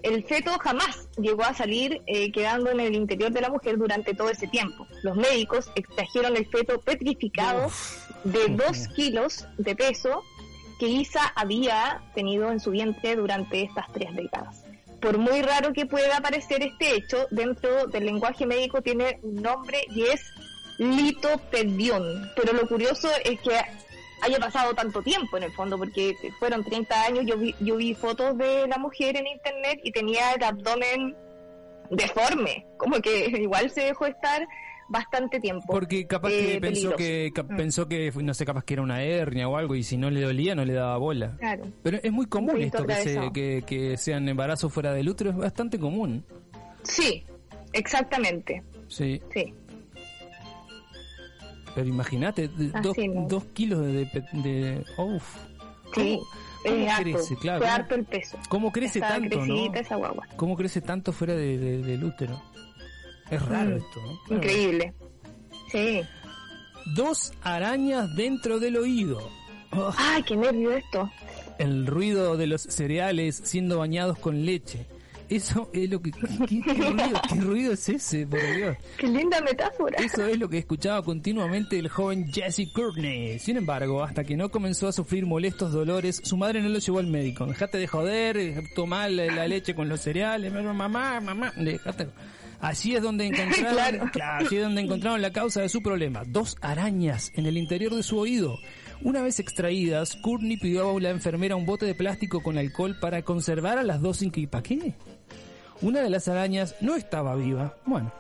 El 0.03 0.25
feto 0.25 0.51
jamás 0.59 1.09
llegó 1.19 1.45
a 1.45 1.53
salir 1.53 2.03
eh, 2.07 2.33
quedando 2.33 2.71
en 2.71 2.81
el 2.81 2.95
interior 2.95 3.31
de 3.31 3.43
la 3.43 3.51
mujer 3.51 3.77
durante 3.77 4.15
todo 4.15 4.31
ese 4.31 4.47
tiempo. 4.47 4.87
Los 5.03 5.17
médicos 5.17 5.71
extrajeron 5.75 6.37
el 6.37 6.47
feto 6.47 6.81
petrificado 6.81 7.71
de 8.25 8.49
2 8.49 8.89
kilos 8.89 9.47
de 9.59 9.77
peso 9.77 10.23
que 10.81 10.89
Isa 10.89 11.31
había 11.37 12.01
tenido 12.15 12.51
en 12.51 12.59
su 12.59 12.71
vientre 12.71 13.15
durante 13.15 13.63
estas 13.63 13.93
tres 13.93 14.17
décadas. 14.17 14.65
Por 14.99 15.19
muy 15.19 15.43
raro 15.43 15.75
que 15.75 15.85
pueda 15.85 16.21
parecer 16.21 16.63
este 16.63 16.97
hecho, 16.97 17.27
dentro 17.31 17.87
del 17.87 18.07
lenguaje 18.07 18.47
médico 18.47 18.81
tiene 18.81 19.21
un 19.23 19.37
nombre 19.37 19.83
y 19.95 20.05
es 20.05 20.23
litopedión. 20.79 22.31
Pero 22.35 22.55
lo 22.55 22.67
curioso 22.67 23.09
es 23.25 23.39
que 23.41 23.53
haya 24.23 24.39
pasado 24.39 24.75
tanto 24.75 25.03
tiempo 25.03 25.37
en 25.37 25.45
el 25.45 25.53
fondo, 25.53 25.77
porque 25.77 26.15
fueron 26.39 26.65
30 26.65 27.05
años, 27.05 27.25
yo 27.27 27.37
vi, 27.37 27.55
yo 27.61 27.77
vi 27.77 27.95
fotos 27.95 28.37
de 28.39 28.67
la 28.67 28.79
mujer 28.79 29.19
en 29.19 29.27
internet 29.27 29.81
y 29.85 29.93
tenía 29.93 30.33
el 30.33 30.43
abdomen 30.43 31.15
deforme, 31.91 32.67
como 32.79 33.01
que 33.01 33.27
igual 33.39 33.71
se 33.71 33.83
dejó 33.83 34.07
estar 34.07 34.47
bastante 34.91 35.41
tiempo. 35.41 35.65
Porque 35.69 36.07
capaz 36.07 36.29
que 36.29 36.57
Eh, 36.57 36.61
pensó 36.61 36.91
peligroso. 36.91 36.97
que 36.97 37.33
Mm. 37.43 37.57
pensó 37.57 37.89
que 37.89 38.13
no 38.23 38.35
sé, 38.35 38.45
capaz 38.45 38.65
que 38.65 38.75
era 38.75 38.83
una 38.83 39.03
hernia 39.03 39.49
o 39.49 39.57
algo 39.57 39.75
y 39.77 39.83
si 39.83 39.97
no 39.97 40.11
le 40.11 40.21
dolía 40.21 40.55
no 40.55 40.65
le 40.65 40.73
daba 40.75 40.97
bola. 40.99 41.37
Claro. 41.39 41.65
Pero 41.83 41.99
es 42.03 42.13
muy 42.13 42.27
común 42.27 42.61
esto 42.61 42.85
que, 42.87 42.95
se, 42.97 43.33
que, 43.33 43.63
que 43.67 43.97
sean 43.97 44.29
embarazos 44.29 44.73
fuera 44.73 44.93
del 44.93 45.09
útero, 45.09 45.31
es 45.31 45.37
bastante 45.37 45.79
común. 45.79 46.25
Sí, 46.83 47.25
exactamente. 47.73 48.63
Sí. 48.89 49.21
Sí. 49.33 49.55
Pero 51.75 51.87
imagínate, 51.89 52.49
dos, 52.83 52.97
dos 53.29 53.45
kilos 53.55 53.81
de... 53.87 54.05
de, 54.33 54.85
uf. 54.99 55.37
Sí. 55.95 56.19
¿Cómo 56.63 56.77
Es 56.77 56.91
harto. 56.91 57.03
crece? 57.05 57.37
Claro, 57.37 57.59
Fue 57.61 57.67
¿cómo- 57.69 57.77
harto 57.83 57.95
el 57.95 58.05
peso. 58.05 58.39
¿Cómo 58.49 58.73
crece 58.73 58.99
Estaba 58.99 59.19
tanto, 59.21 59.47
no? 59.47 59.75
esa 59.75 59.97
guagua. 59.97 60.27
¿Cómo 60.37 60.57
crece 60.57 60.81
tanto 60.83 61.13
fuera 61.13 61.35
de- 61.35 61.57
de- 61.59 61.79
del 61.83 62.05
útero? 62.05 62.43
Es 63.31 63.43
raro 63.47 63.71
Mm, 63.71 63.77
esto, 63.79 64.01
¿no? 64.29 64.37
Increíble. 64.37 64.95
Sí. 65.71 66.01
Dos 66.95 67.33
arañas 67.43 68.15
dentro 68.17 68.59
del 68.59 68.77
oído. 68.77 69.21
Oh, 69.73 69.93
Ay, 69.97 70.23
qué 70.25 70.37
nervio 70.37 70.73
esto. 70.73 71.09
el 71.59 71.87
ruido 71.87 72.37
de 72.37 72.47
los 72.49 72.63
cereales 72.63 73.41
siendo 73.45 73.79
bañados 73.79 74.19
con 74.19 74.45
leche. 74.45 74.87
Eso 75.29 75.71
es 75.73 75.89
lo 75.89 76.03
que... 76.03 76.11
¿Qué, 76.11 76.61
qué 76.61 76.75
ruido, 76.75 77.21
qué 77.29 77.35
ruido 77.41 77.73
es 77.75 77.89
ese, 77.89 78.27
por 78.27 78.41
Dios? 78.57 78.77
Qué 78.97 79.07
linda 79.07 79.41
metáfora. 79.41 79.97
Eso 80.03 80.27
es 80.27 80.37
lo 80.41 80.49
que 80.49 80.59
escuchaba 80.59 81.05
continuamente 81.05 81.79
el 81.79 81.89
joven 81.89 82.27
Jesse 82.33 82.67
Courtney. 82.75 83.39
Sin 83.39 83.57
embargo, 83.57 84.03
hasta 84.03 84.25
que 84.25 84.37
no 84.37 84.51
comenzó 84.51 84.89
a 84.89 84.93
sufrir 84.93 85.27
molestos 85.27 85.71
dolores, 85.71 86.21
su 86.25 86.37
madre 86.37 86.61
no 86.63 86.69
lo 86.69 86.81
llevó 86.81 86.99
al 86.99 87.07
médico. 87.07 87.47
Dejate 87.47 87.79
de 87.79 87.87
joder, 87.87 88.65
tomar 88.75 89.09
la, 89.13 89.27
la 89.27 89.47
leche 89.47 89.73
con 89.77 89.89
los 89.89 90.01
cereales, 90.01 90.53
mamá, 90.53 91.21
mamá, 91.21 91.53
dejate. 91.57 92.09
Allí 92.61 92.95
es 92.97 93.03
donde 93.03 93.27
encontraron, 93.29 93.75
Claro. 93.75 94.11
claro, 94.13 94.47
allí 94.47 94.57
es 94.57 94.63
donde 94.63 94.81
encontraron 94.83 95.23
la 95.23 95.33
causa 95.33 95.61
de 95.63 95.69
su 95.69 95.83
problema. 95.83 96.23
Dos 96.27 96.57
arañas 96.61 97.33
en 97.35 97.47
el 97.47 97.57
interior 97.57 97.95
de 97.95 98.03
su 98.03 98.19
oído. 98.19 98.59
Una 99.03 99.23
vez 99.23 99.41
extraídas, 99.41 100.17
Courtney 100.17 100.59
pidió 100.59 100.95
a 100.97 101.01
la 101.01 101.11
enfermera 101.11 101.57
un 101.57 101.65
bote 101.65 101.87
de 101.87 101.95
plástico 101.95 102.43
con 102.43 102.59
alcohol 102.59 102.99
para 103.01 103.23
conservar 103.23 103.79
a 103.79 103.83
las 103.83 104.01
dos 104.03 104.19
sin 104.19 104.31
que... 104.31 104.47
¿Para 104.47 104.63
qué? 104.63 104.95
Una 105.81 106.01
de 106.01 106.11
las 106.11 106.29
arañas 106.29 106.77
no 106.83 106.95
estaba 106.97 107.35
viva. 107.35 107.77
Bueno, 107.87 108.13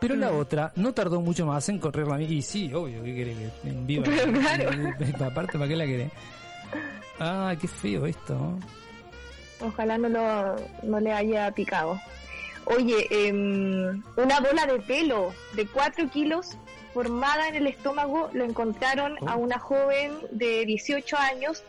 pero 0.00 0.14
la 0.14 0.30
otra 0.30 0.72
no 0.76 0.92
tardó 0.92 1.20
mucho 1.20 1.44
más 1.44 1.68
en 1.68 1.80
correr 1.80 2.06
la 2.06 2.22
Y 2.22 2.40
sí, 2.42 2.72
obvio, 2.72 3.02
¿qué 3.02 3.14
querés 3.16 3.36
que 3.62 3.68
en 3.68 3.86
viva? 3.86 4.04
Pero 4.04 4.32
claro. 4.40 4.70
Aparte, 5.26 5.58
¿para 5.58 5.68
qué 5.68 5.76
la 5.76 5.86
querés? 5.86 6.12
Ah, 7.18 7.54
qué 7.60 7.66
feo 7.66 8.06
esto. 8.06 8.56
Ojalá 9.60 9.98
no, 9.98 10.08
lo, 10.08 10.56
no 10.84 11.00
le 11.00 11.12
haya 11.12 11.50
picado. 11.50 12.00
Oye, 12.66 13.06
em, 13.10 14.02
una 14.16 14.40
bola 14.40 14.66
de 14.66 14.80
pelo 14.80 15.32
de 15.54 15.66
4 15.66 16.08
kilos 16.10 16.56
formada 16.92 17.48
en 17.48 17.56
el 17.56 17.66
estómago 17.66 18.30
lo 18.32 18.44
encontraron 18.44 19.16
a 19.28 19.36
una 19.36 19.58
joven 19.58 20.12
de 20.30 20.64
18 20.66 21.16
años. 21.16 21.62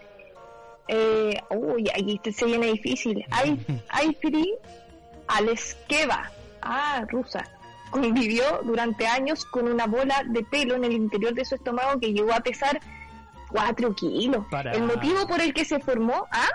Eh, 0.87 1.39
uy, 1.49 1.89
aquí 1.89 2.19
se 2.31 2.45
viene 2.45 2.67
difícil. 2.67 3.25
Aifri 3.89 4.53
Aleskeva, 5.27 6.31
ah, 6.61 7.05
rusa. 7.09 7.47
Convivió 7.89 8.61
durante 8.63 9.05
años 9.05 9.45
con 9.45 9.67
una 9.67 9.85
bola 9.85 10.23
de 10.27 10.43
pelo 10.43 10.75
en 10.75 10.85
el 10.85 10.93
interior 10.93 11.33
de 11.33 11.45
su 11.45 11.55
estómago 11.55 11.99
que 11.99 12.13
llegó 12.13 12.33
a 12.33 12.39
pesar 12.39 12.79
4 13.49 13.95
kilos. 13.95 14.45
Para. 14.49 14.71
El 14.71 14.83
motivo 14.83 15.27
por 15.27 15.41
el 15.41 15.53
que 15.53 15.65
se 15.65 15.79
formó, 15.79 16.25
¿ah? 16.31 16.49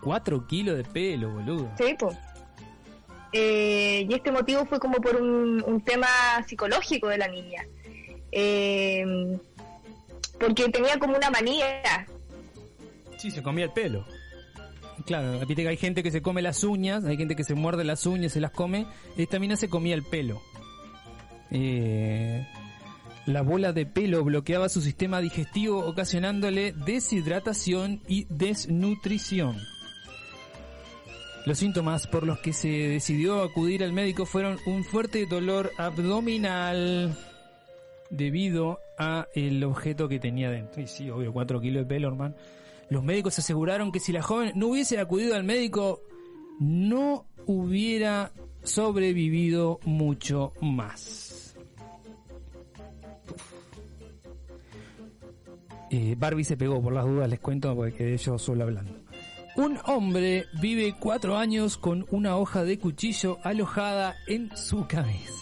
Cuatro 0.00 0.46
kilos 0.46 0.76
de 0.76 0.84
pelo, 0.84 1.30
boludo. 1.30 1.70
Sí, 1.76 1.94
pues. 1.98 2.16
Eh, 3.32 4.06
y 4.08 4.14
este 4.14 4.32
motivo 4.32 4.64
fue 4.66 4.80
como 4.80 4.96
por 4.96 5.16
un, 5.16 5.62
un 5.64 5.80
tema 5.82 6.08
psicológico 6.46 7.08
de 7.08 7.18
la 7.18 7.28
niña. 7.28 7.64
Eh, 8.32 9.38
porque 10.38 10.68
tenía 10.70 10.98
como 10.98 11.16
una 11.16 11.30
manía. 11.30 12.06
Sí, 13.18 13.30
se 13.30 13.42
comía 13.42 13.66
el 13.66 13.72
pelo. 13.72 14.06
Claro, 15.06 15.46
que 15.46 15.68
hay 15.68 15.76
gente 15.76 16.02
que 16.02 16.10
se 16.10 16.22
come 16.22 16.42
las 16.42 16.64
uñas, 16.64 17.04
hay 17.04 17.16
gente 17.16 17.36
que 17.36 17.44
se 17.44 17.54
muerde 17.54 17.84
las 17.84 18.06
uñas, 18.06 18.32
se 18.32 18.40
las 18.40 18.50
come. 18.50 18.86
Esta 19.16 19.38
mina 19.38 19.56
se 19.56 19.68
comía 19.68 19.94
el 19.94 20.02
pelo. 20.02 20.40
Eh, 21.50 22.46
la 23.26 23.42
bola 23.42 23.72
de 23.72 23.86
pelo 23.86 24.24
bloqueaba 24.24 24.68
su 24.68 24.80
sistema 24.80 25.20
digestivo, 25.20 25.84
ocasionándole 25.84 26.72
deshidratación 26.72 28.02
y 28.08 28.26
desnutrición. 28.28 29.56
Los 31.46 31.58
síntomas 31.58 32.06
por 32.06 32.26
los 32.26 32.38
que 32.38 32.52
se 32.52 32.68
decidió 32.68 33.42
acudir 33.42 33.82
al 33.82 33.92
médico 33.92 34.26
fueron 34.26 34.58
un 34.66 34.84
fuerte 34.84 35.24
dolor 35.26 35.70
abdominal 35.78 37.16
debido 38.10 38.80
a 38.98 39.26
el 39.34 39.64
objeto 39.64 40.08
que 40.08 40.18
tenía 40.18 40.50
dentro. 40.50 40.82
Y 40.82 40.86
sí, 40.86 41.08
obvio, 41.10 41.32
4 41.32 41.60
kilos 41.60 41.84
de 41.84 41.88
pelo, 41.88 42.08
hermano. 42.08 42.34
Los 42.90 43.04
médicos 43.04 43.38
aseguraron 43.38 43.92
que 43.92 44.00
si 44.00 44.12
la 44.12 44.22
joven 44.22 44.52
no 44.54 44.68
hubiese 44.68 44.98
acudido 44.98 45.34
al 45.34 45.44
médico, 45.44 46.02
no 46.58 47.26
hubiera 47.46 48.32
sobrevivido 48.62 49.80
mucho 49.84 50.52
más. 50.60 51.56
Eh, 55.90 56.14
Barbie 56.16 56.44
se 56.44 56.56
pegó, 56.56 56.80
por 56.82 56.92
las 56.92 57.04
dudas 57.04 57.28
les 57.28 57.40
cuento 57.40 57.74
porque 57.74 57.94
quedé 57.94 58.16
yo 58.16 58.38
solo 58.38 58.64
hablando. 58.64 58.99
Un 59.56 59.78
hombre 59.84 60.46
vive 60.60 60.94
cuatro 60.98 61.36
años 61.36 61.76
con 61.76 62.06
una 62.10 62.36
hoja 62.36 62.64
de 62.64 62.78
cuchillo 62.78 63.38
alojada 63.42 64.14
en 64.26 64.56
su 64.56 64.86
cabeza. 64.86 65.32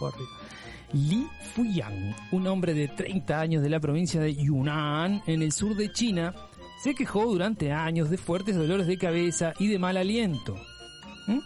Li 0.92 1.26
Fuyang, 1.54 2.14
un 2.32 2.46
hombre 2.46 2.74
de 2.74 2.88
30 2.88 3.40
años 3.40 3.62
de 3.62 3.68
la 3.70 3.80
provincia 3.80 4.20
de 4.20 4.34
Yunnan, 4.34 5.22
en 5.26 5.42
el 5.42 5.52
sur 5.52 5.74
de 5.74 5.92
China, 5.92 6.34
se 6.82 6.94
quejó 6.94 7.24
durante 7.26 7.72
años 7.72 8.10
de 8.10 8.18
fuertes 8.18 8.56
dolores 8.56 8.86
de 8.86 8.98
cabeza 8.98 9.54
y 9.58 9.68
de 9.68 9.78
mal 9.78 9.96
aliento. 9.96 10.54
¿Mm? 11.26 11.38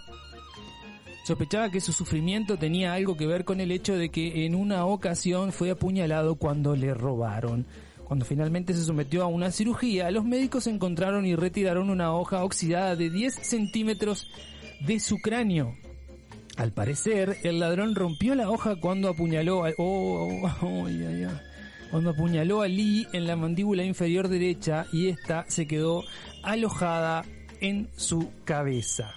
Sospechaba 1.25 1.71
que 1.71 1.81
su 1.81 1.93
sufrimiento 1.93 2.57
tenía 2.57 2.95
algo 2.95 3.17
que 3.17 3.27
ver 3.27 3.45
con 3.45 3.61
el 3.61 3.71
hecho 3.71 3.97
de 3.97 4.09
que 4.09 4.47
en 4.47 4.55
una 4.55 4.85
ocasión 4.87 5.53
fue 5.53 5.71
apuñalado 5.71 6.37
cuando 6.37 6.75
le 6.75 6.93
robaron. 6.93 7.67
Cuando 8.09 8.25
finalmente 8.25 8.73
se 8.73 8.85
sometió 8.85 9.23
a 9.23 9.27
una 9.27 9.51
cirugía, 9.53 10.11
los 10.11 10.25
médicos 10.25 10.67
encontraron 10.67 11.27
y 11.27 11.37
retiraron 11.37 11.91
una 11.91 12.15
hoja 12.15 12.43
oxidada 12.43 12.97
de 12.97 13.11
10 13.11 13.35
centímetros 13.35 14.27
de 14.81 14.99
su 14.99 15.19
cráneo. 15.19 15.77
Al 16.57 16.73
parecer, 16.73 17.37
el 17.43 17.61
ladrón 17.61 17.95
rompió 17.95 18.35
la 18.35 18.49
hoja 18.49 18.77
cuando 18.77 19.11
apuñaló 19.11 19.67
a, 19.67 19.73
oh, 19.77 20.41
oh, 20.63 20.87
ay. 20.87 21.27
cuando 21.91 22.11
apuñaló 22.11 22.63
a 22.63 22.69
Lee 22.69 23.07
en 23.13 23.27
la 23.27 23.37
mandíbula 23.37 23.85
inferior 23.85 24.29
derecha 24.29 24.87
y 24.91 25.09
esta 25.09 25.45
se 25.47 25.67
quedó 25.67 26.03
alojada 26.43 27.27
en 27.61 27.91
su 27.95 28.31
cabeza. 28.47 29.15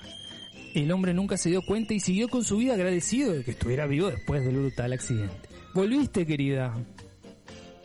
El 0.76 0.92
hombre 0.92 1.14
nunca 1.14 1.38
se 1.38 1.50
dio 1.50 1.62
cuenta 1.62 1.94
y 1.94 2.02
siguió 2.02 2.28
con 2.28 2.44
su 2.44 2.58
vida 2.58 2.74
agradecido 2.74 3.32
de 3.32 3.46
que 3.46 3.52
estuviera 3.52 3.88
vivo 3.88 4.08
después 4.08 4.44
del 4.44 4.58
brutal 4.58 4.92
accidente. 4.92 5.50
¿Volviste, 5.74 6.26
querida? 6.26 6.76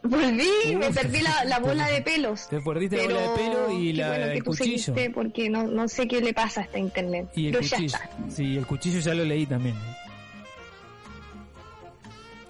Volví, 0.08 0.76
me 0.76 0.90
perdí 0.92 1.20
la, 1.20 1.44
la 1.44 1.58
bola 1.58 1.88
de 1.88 2.02
pelos. 2.02 2.48
Te 2.48 2.60
perdiste 2.60 2.96
la 2.96 3.02
bola 3.04 3.20
de 3.20 3.28
pelo 3.38 3.70
y 3.78 3.92
la- 3.92 4.08
bueno 4.08 4.24
el 4.26 4.44
cuchillo. 4.44 4.94
porque 5.14 5.48
no, 5.50 5.64
no 5.64 5.88
sé 5.88 6.06
qué 6.06 6.20
le 6.20 6.32
pasa 6.34 6.60
a 6.60 6.64
esta 6.64 6.78
internet. 6.78 7.28
Y 7.34 7.46
el 7.46 7.52
Pero 7.52 7.64
ya 7.64 7.76
cuchillo. 7.76 7.96
está. 7.96 8.10
Sí, 8.30 8.56
el 8.56 8.66
cuchillo 8.66 9.00
ya 9.00 9.14
lo 9.14 9.24
leí 9.24 9.46
también. 9.46 9.74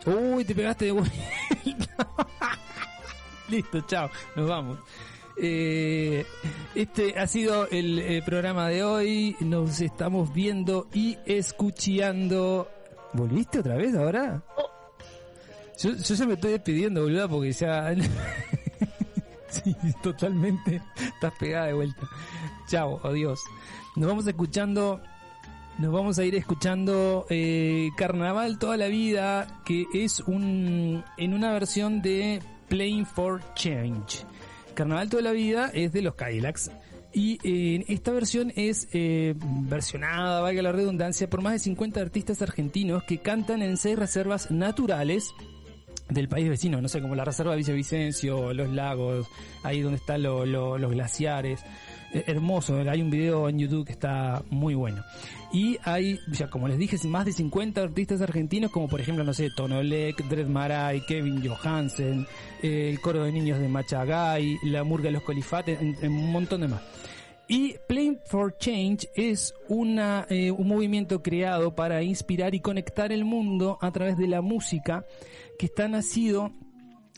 Uy, 0.06 0.44
te 0.44 0.54
pegaste 0.54 0.84
de 0.86 0.92
vuelta. 0.92 1.12
Listo, 3.48 3.80
chao, 3.82 4.10
nos 4.34 4.48
vamos. 4.48 4.78
Eh, 5.38 6.24
este 6.74 7.18
ha 7.18 7.26
sido 7.26 7.68
el 7.70 7.98
eh, 7.98 8.22
programa 8.24 8.68
de 8.68 8.82
hoy. 8.84 9.36
Nos 9.40 9.80
estamos 9.80 10.32
viendo 10.32 10.88
y 10.94 11.16
escuchando. 11.26 12.68
¿Volviste 13.12 13.58
otra 13.60 13.76
vez 13.76 13.94
ahora? 13.94 14.42
Yo, 15.78 15.92
yo 15.94 16.14
ya 16.14 16.26
me 16.26 16.34
estoy 16.34 16.52
despidiendo, 16.52 17.02
boluda, 17.02 17.28
porque 17.28 17.52
ya... 17.52 17.94
sí, 19.48 19.76
totalmente. 20.02 20.80
Estás 20.96 21.32
pegada 21.38 21.66
de 21.66 21.74
vuelta. 21.74 22.08
Chao, 22.68 23.00
adiós. 23.04 23.40
Nos 23.94 24.08
vamos 24.08 24.26
escuchando... 24.26 25.02
Nos 25.78 25.92
vamos 25.92 26.18
a 26.18 26.24
ir 26.24 26.34
escuchando 26.34 27.26
eh, 27.28 27.90
Carnaval 27.98 28.58
toda 28.58 28.78
la 28.78 28.86
vida, 28.86 29.60
que 29.66 29.84
es 29.92 30.20
un 30.20 31.04
en 31.18 31.34
una 31.34 31.52
versión 31.52 32.00
de 32.00 32.40
Playing 32.68 33.04
for 33.04 33.42
Change. 33.54 34.24
Carnaval 34.72 35.10
toda 35.10 35.22
la 35.22 35.32
vida 35.32 35.70
es 35.74 35.92
de 35.92 36.00
los 36.00 36.14
Cadillacs. 36.14 36.70
Y 37.12 37.38
eh, 37.44 37.84
esta 37.88 38.10
versión 38.12 38.54
es 38.56 38.88
eh, 38.92 39.34
versionada, 39.38 40.40
valga 40.40 40.62
la 40.62 40.72
redundancia, 40.72 41.28
por 41.28 41.42
más 41.42 41.52
de 41.52 41.58
50 41.58 42.00
artistas 42.00 42.40
argentinos 42.40 43.02
que 43.02 43.18
cantan 43.18 43.60
en 43.60 43.76
seis 43.76 43.98
reservas 43.98 44.50
naturales 44.50 45.34
del 46.08 46.28
país 46.28 46.48
vecino, 46.48 46.80
no 46.80 46.88
sé, 46.88 47.00
como 47.00 47.14
la 47.14 47.24
reserva 47.24 47.52
de 47.52 47.58
Villavicencio, 47.58 48.52
los 48.54 48.68
lagos, 48.70 49.26
ahí 49.62 49.80
donde 49.80 49.96
están 49.98 50.22
lo- 50.22 50.46
lo- 50.46 50.78
los 50.78 50.90
glaciares. 50.92 51.60
Eh, 52.12 52.22
hermoso, 52.28 52.78
hay 52.88 53.02
un 53.02 53.10
video 53.10 53.48
en 53.48 53.58
YouTube 53.58 53.84
que 53.86 53.92
está 53.92 54.42
muy 54.50 54.74
bueno. 54.74 55.02
Y 55.52 55.78
hay, 55.84 56.18
ya 56.28 56.48
como 56.48 56.68
les 56.68 56.78
dije, 56.78 56.96
más 57.08 57.24
de 57.24 57.32
50 57.32 57.82
artistas 57.82 58.20
argentinos, 58.20 58.70
como 58.70 58.88
por 58.88 59.00
ejemplo, 59.00 59.24
no 59.24 59.34
sé, 59.34 59.48
Tonolek, 59.56 60.24
Dred 60.28 60.46
Maray, 60.46 61.00
Kevin 61.06 61.44
Johansen, 61.46 62.26
eh, 62.62 62.90
el 62.90 63.00
coro 63.00 63.24
de 63.24 63.32
niños 63.32 63.58
de 63.58 63.68
Machagay, 63.68 64.58
la 64.64 64.84
murga 64.84 65.06
de 65.06 65.12
los 65.12 65.22
colifates, 65.22 65.78
en 65.80 66.12
un 66.12 66.30
montón 66.32 66.60
de 66.60 66.68
más. 66.68 66.82
Y 67.48 67.76
Play 67.86 68.18
for 68.26 68.56
Change 68.58 69.08
es 69.14 69.54
una, 69.68 70.26
eh, 70.28 70.50
un 70.50 70.66
movimiento 70.66 71.22
creado 71.22 71.76
para 71.76 72.02
inspirar 72.02 72.54
y 72.54 72.60
conectar 72.60 73.12
el 73.12 73.24
mundo 73.24 73.78
a 73.80 73.92
través 73.92 74.16
de 74.16 74.26
la 74.26 74.40
música 74.40 75.04
que 75.58 75.66
está 75.66 75.86
nacido 75.86 76.52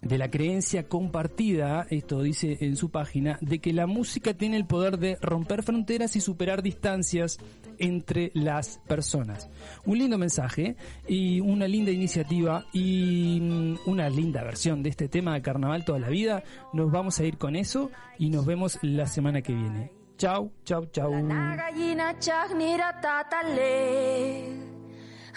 de 0.02 0.18
la 0.18 0.30
creencia 0.30 0.86
compartida, 0.86 1.86
esto 1.90 2.22
dice 2.22 2.58
en 2.60 2.76
su 2.76 2.90
página, 2.90 3.38
de 3.40 3.58
que 3.58 3.72
la 3.72 3.86
música 3.86 4.34
tiene 4.34 4.56
el 4.56 4.66
poder 4.66 4.98
de 4.98 5.16
romper 5.20 5.62
fronteras 5.62 6.14
y 6.14 6.20
superar 6.20 6.62
distancias 6.62 7.38
entre 7.78 8.30
las 8.34 8.78
personas. 8.86 9.48
Un 9.86 9.98
lindo 9.98 10.18
mensaje 10.18 10.76
y 11.08 11.40
una 11.40 11.66
linda 11.66 11.90
iniciativa 11.90 12.66
y 12.72 13.40
mm, 13.40 13.78
una 13.86 14.08
linda 14.08 14.44
versión 14.44 14.82
de 14.82 14.90
este 14.90 15.08
tema 15.08 15.34
de 15.34 15.42
carnaval 15.42 15.84
toda 15.84 15.98
la 15.98 16.08
vida. 16.08 16.44
Nos 16.72 16.92
vamos 16.92 17.18
a 17.18 17.24
ir 17.24 17.38
con 17.38 17.56
eso 17.56 17.90
y 18.18 18.30
nos 18.30 18.46
vemos 18.46 18.78
la 18.82 19.06
semana 19.06 19.42
que 19.42 19.54
viene. 19.54 19.97
Chau, 20.18 20.50
chau, 20.64 20.82
chau. 20.92 21.14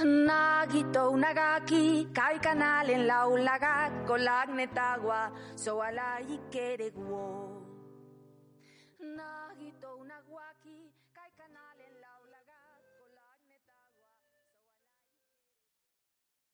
Nagito 0.01 1.13
nagaki 1.13 2.09
kai 2.09 2.41
kanalen 2.41 3.05
laulagat 3.05 3.93
kolak 4.09 4.49
netagua 4.49 5.29
so 5.55 5.77
ala 5.85 6.17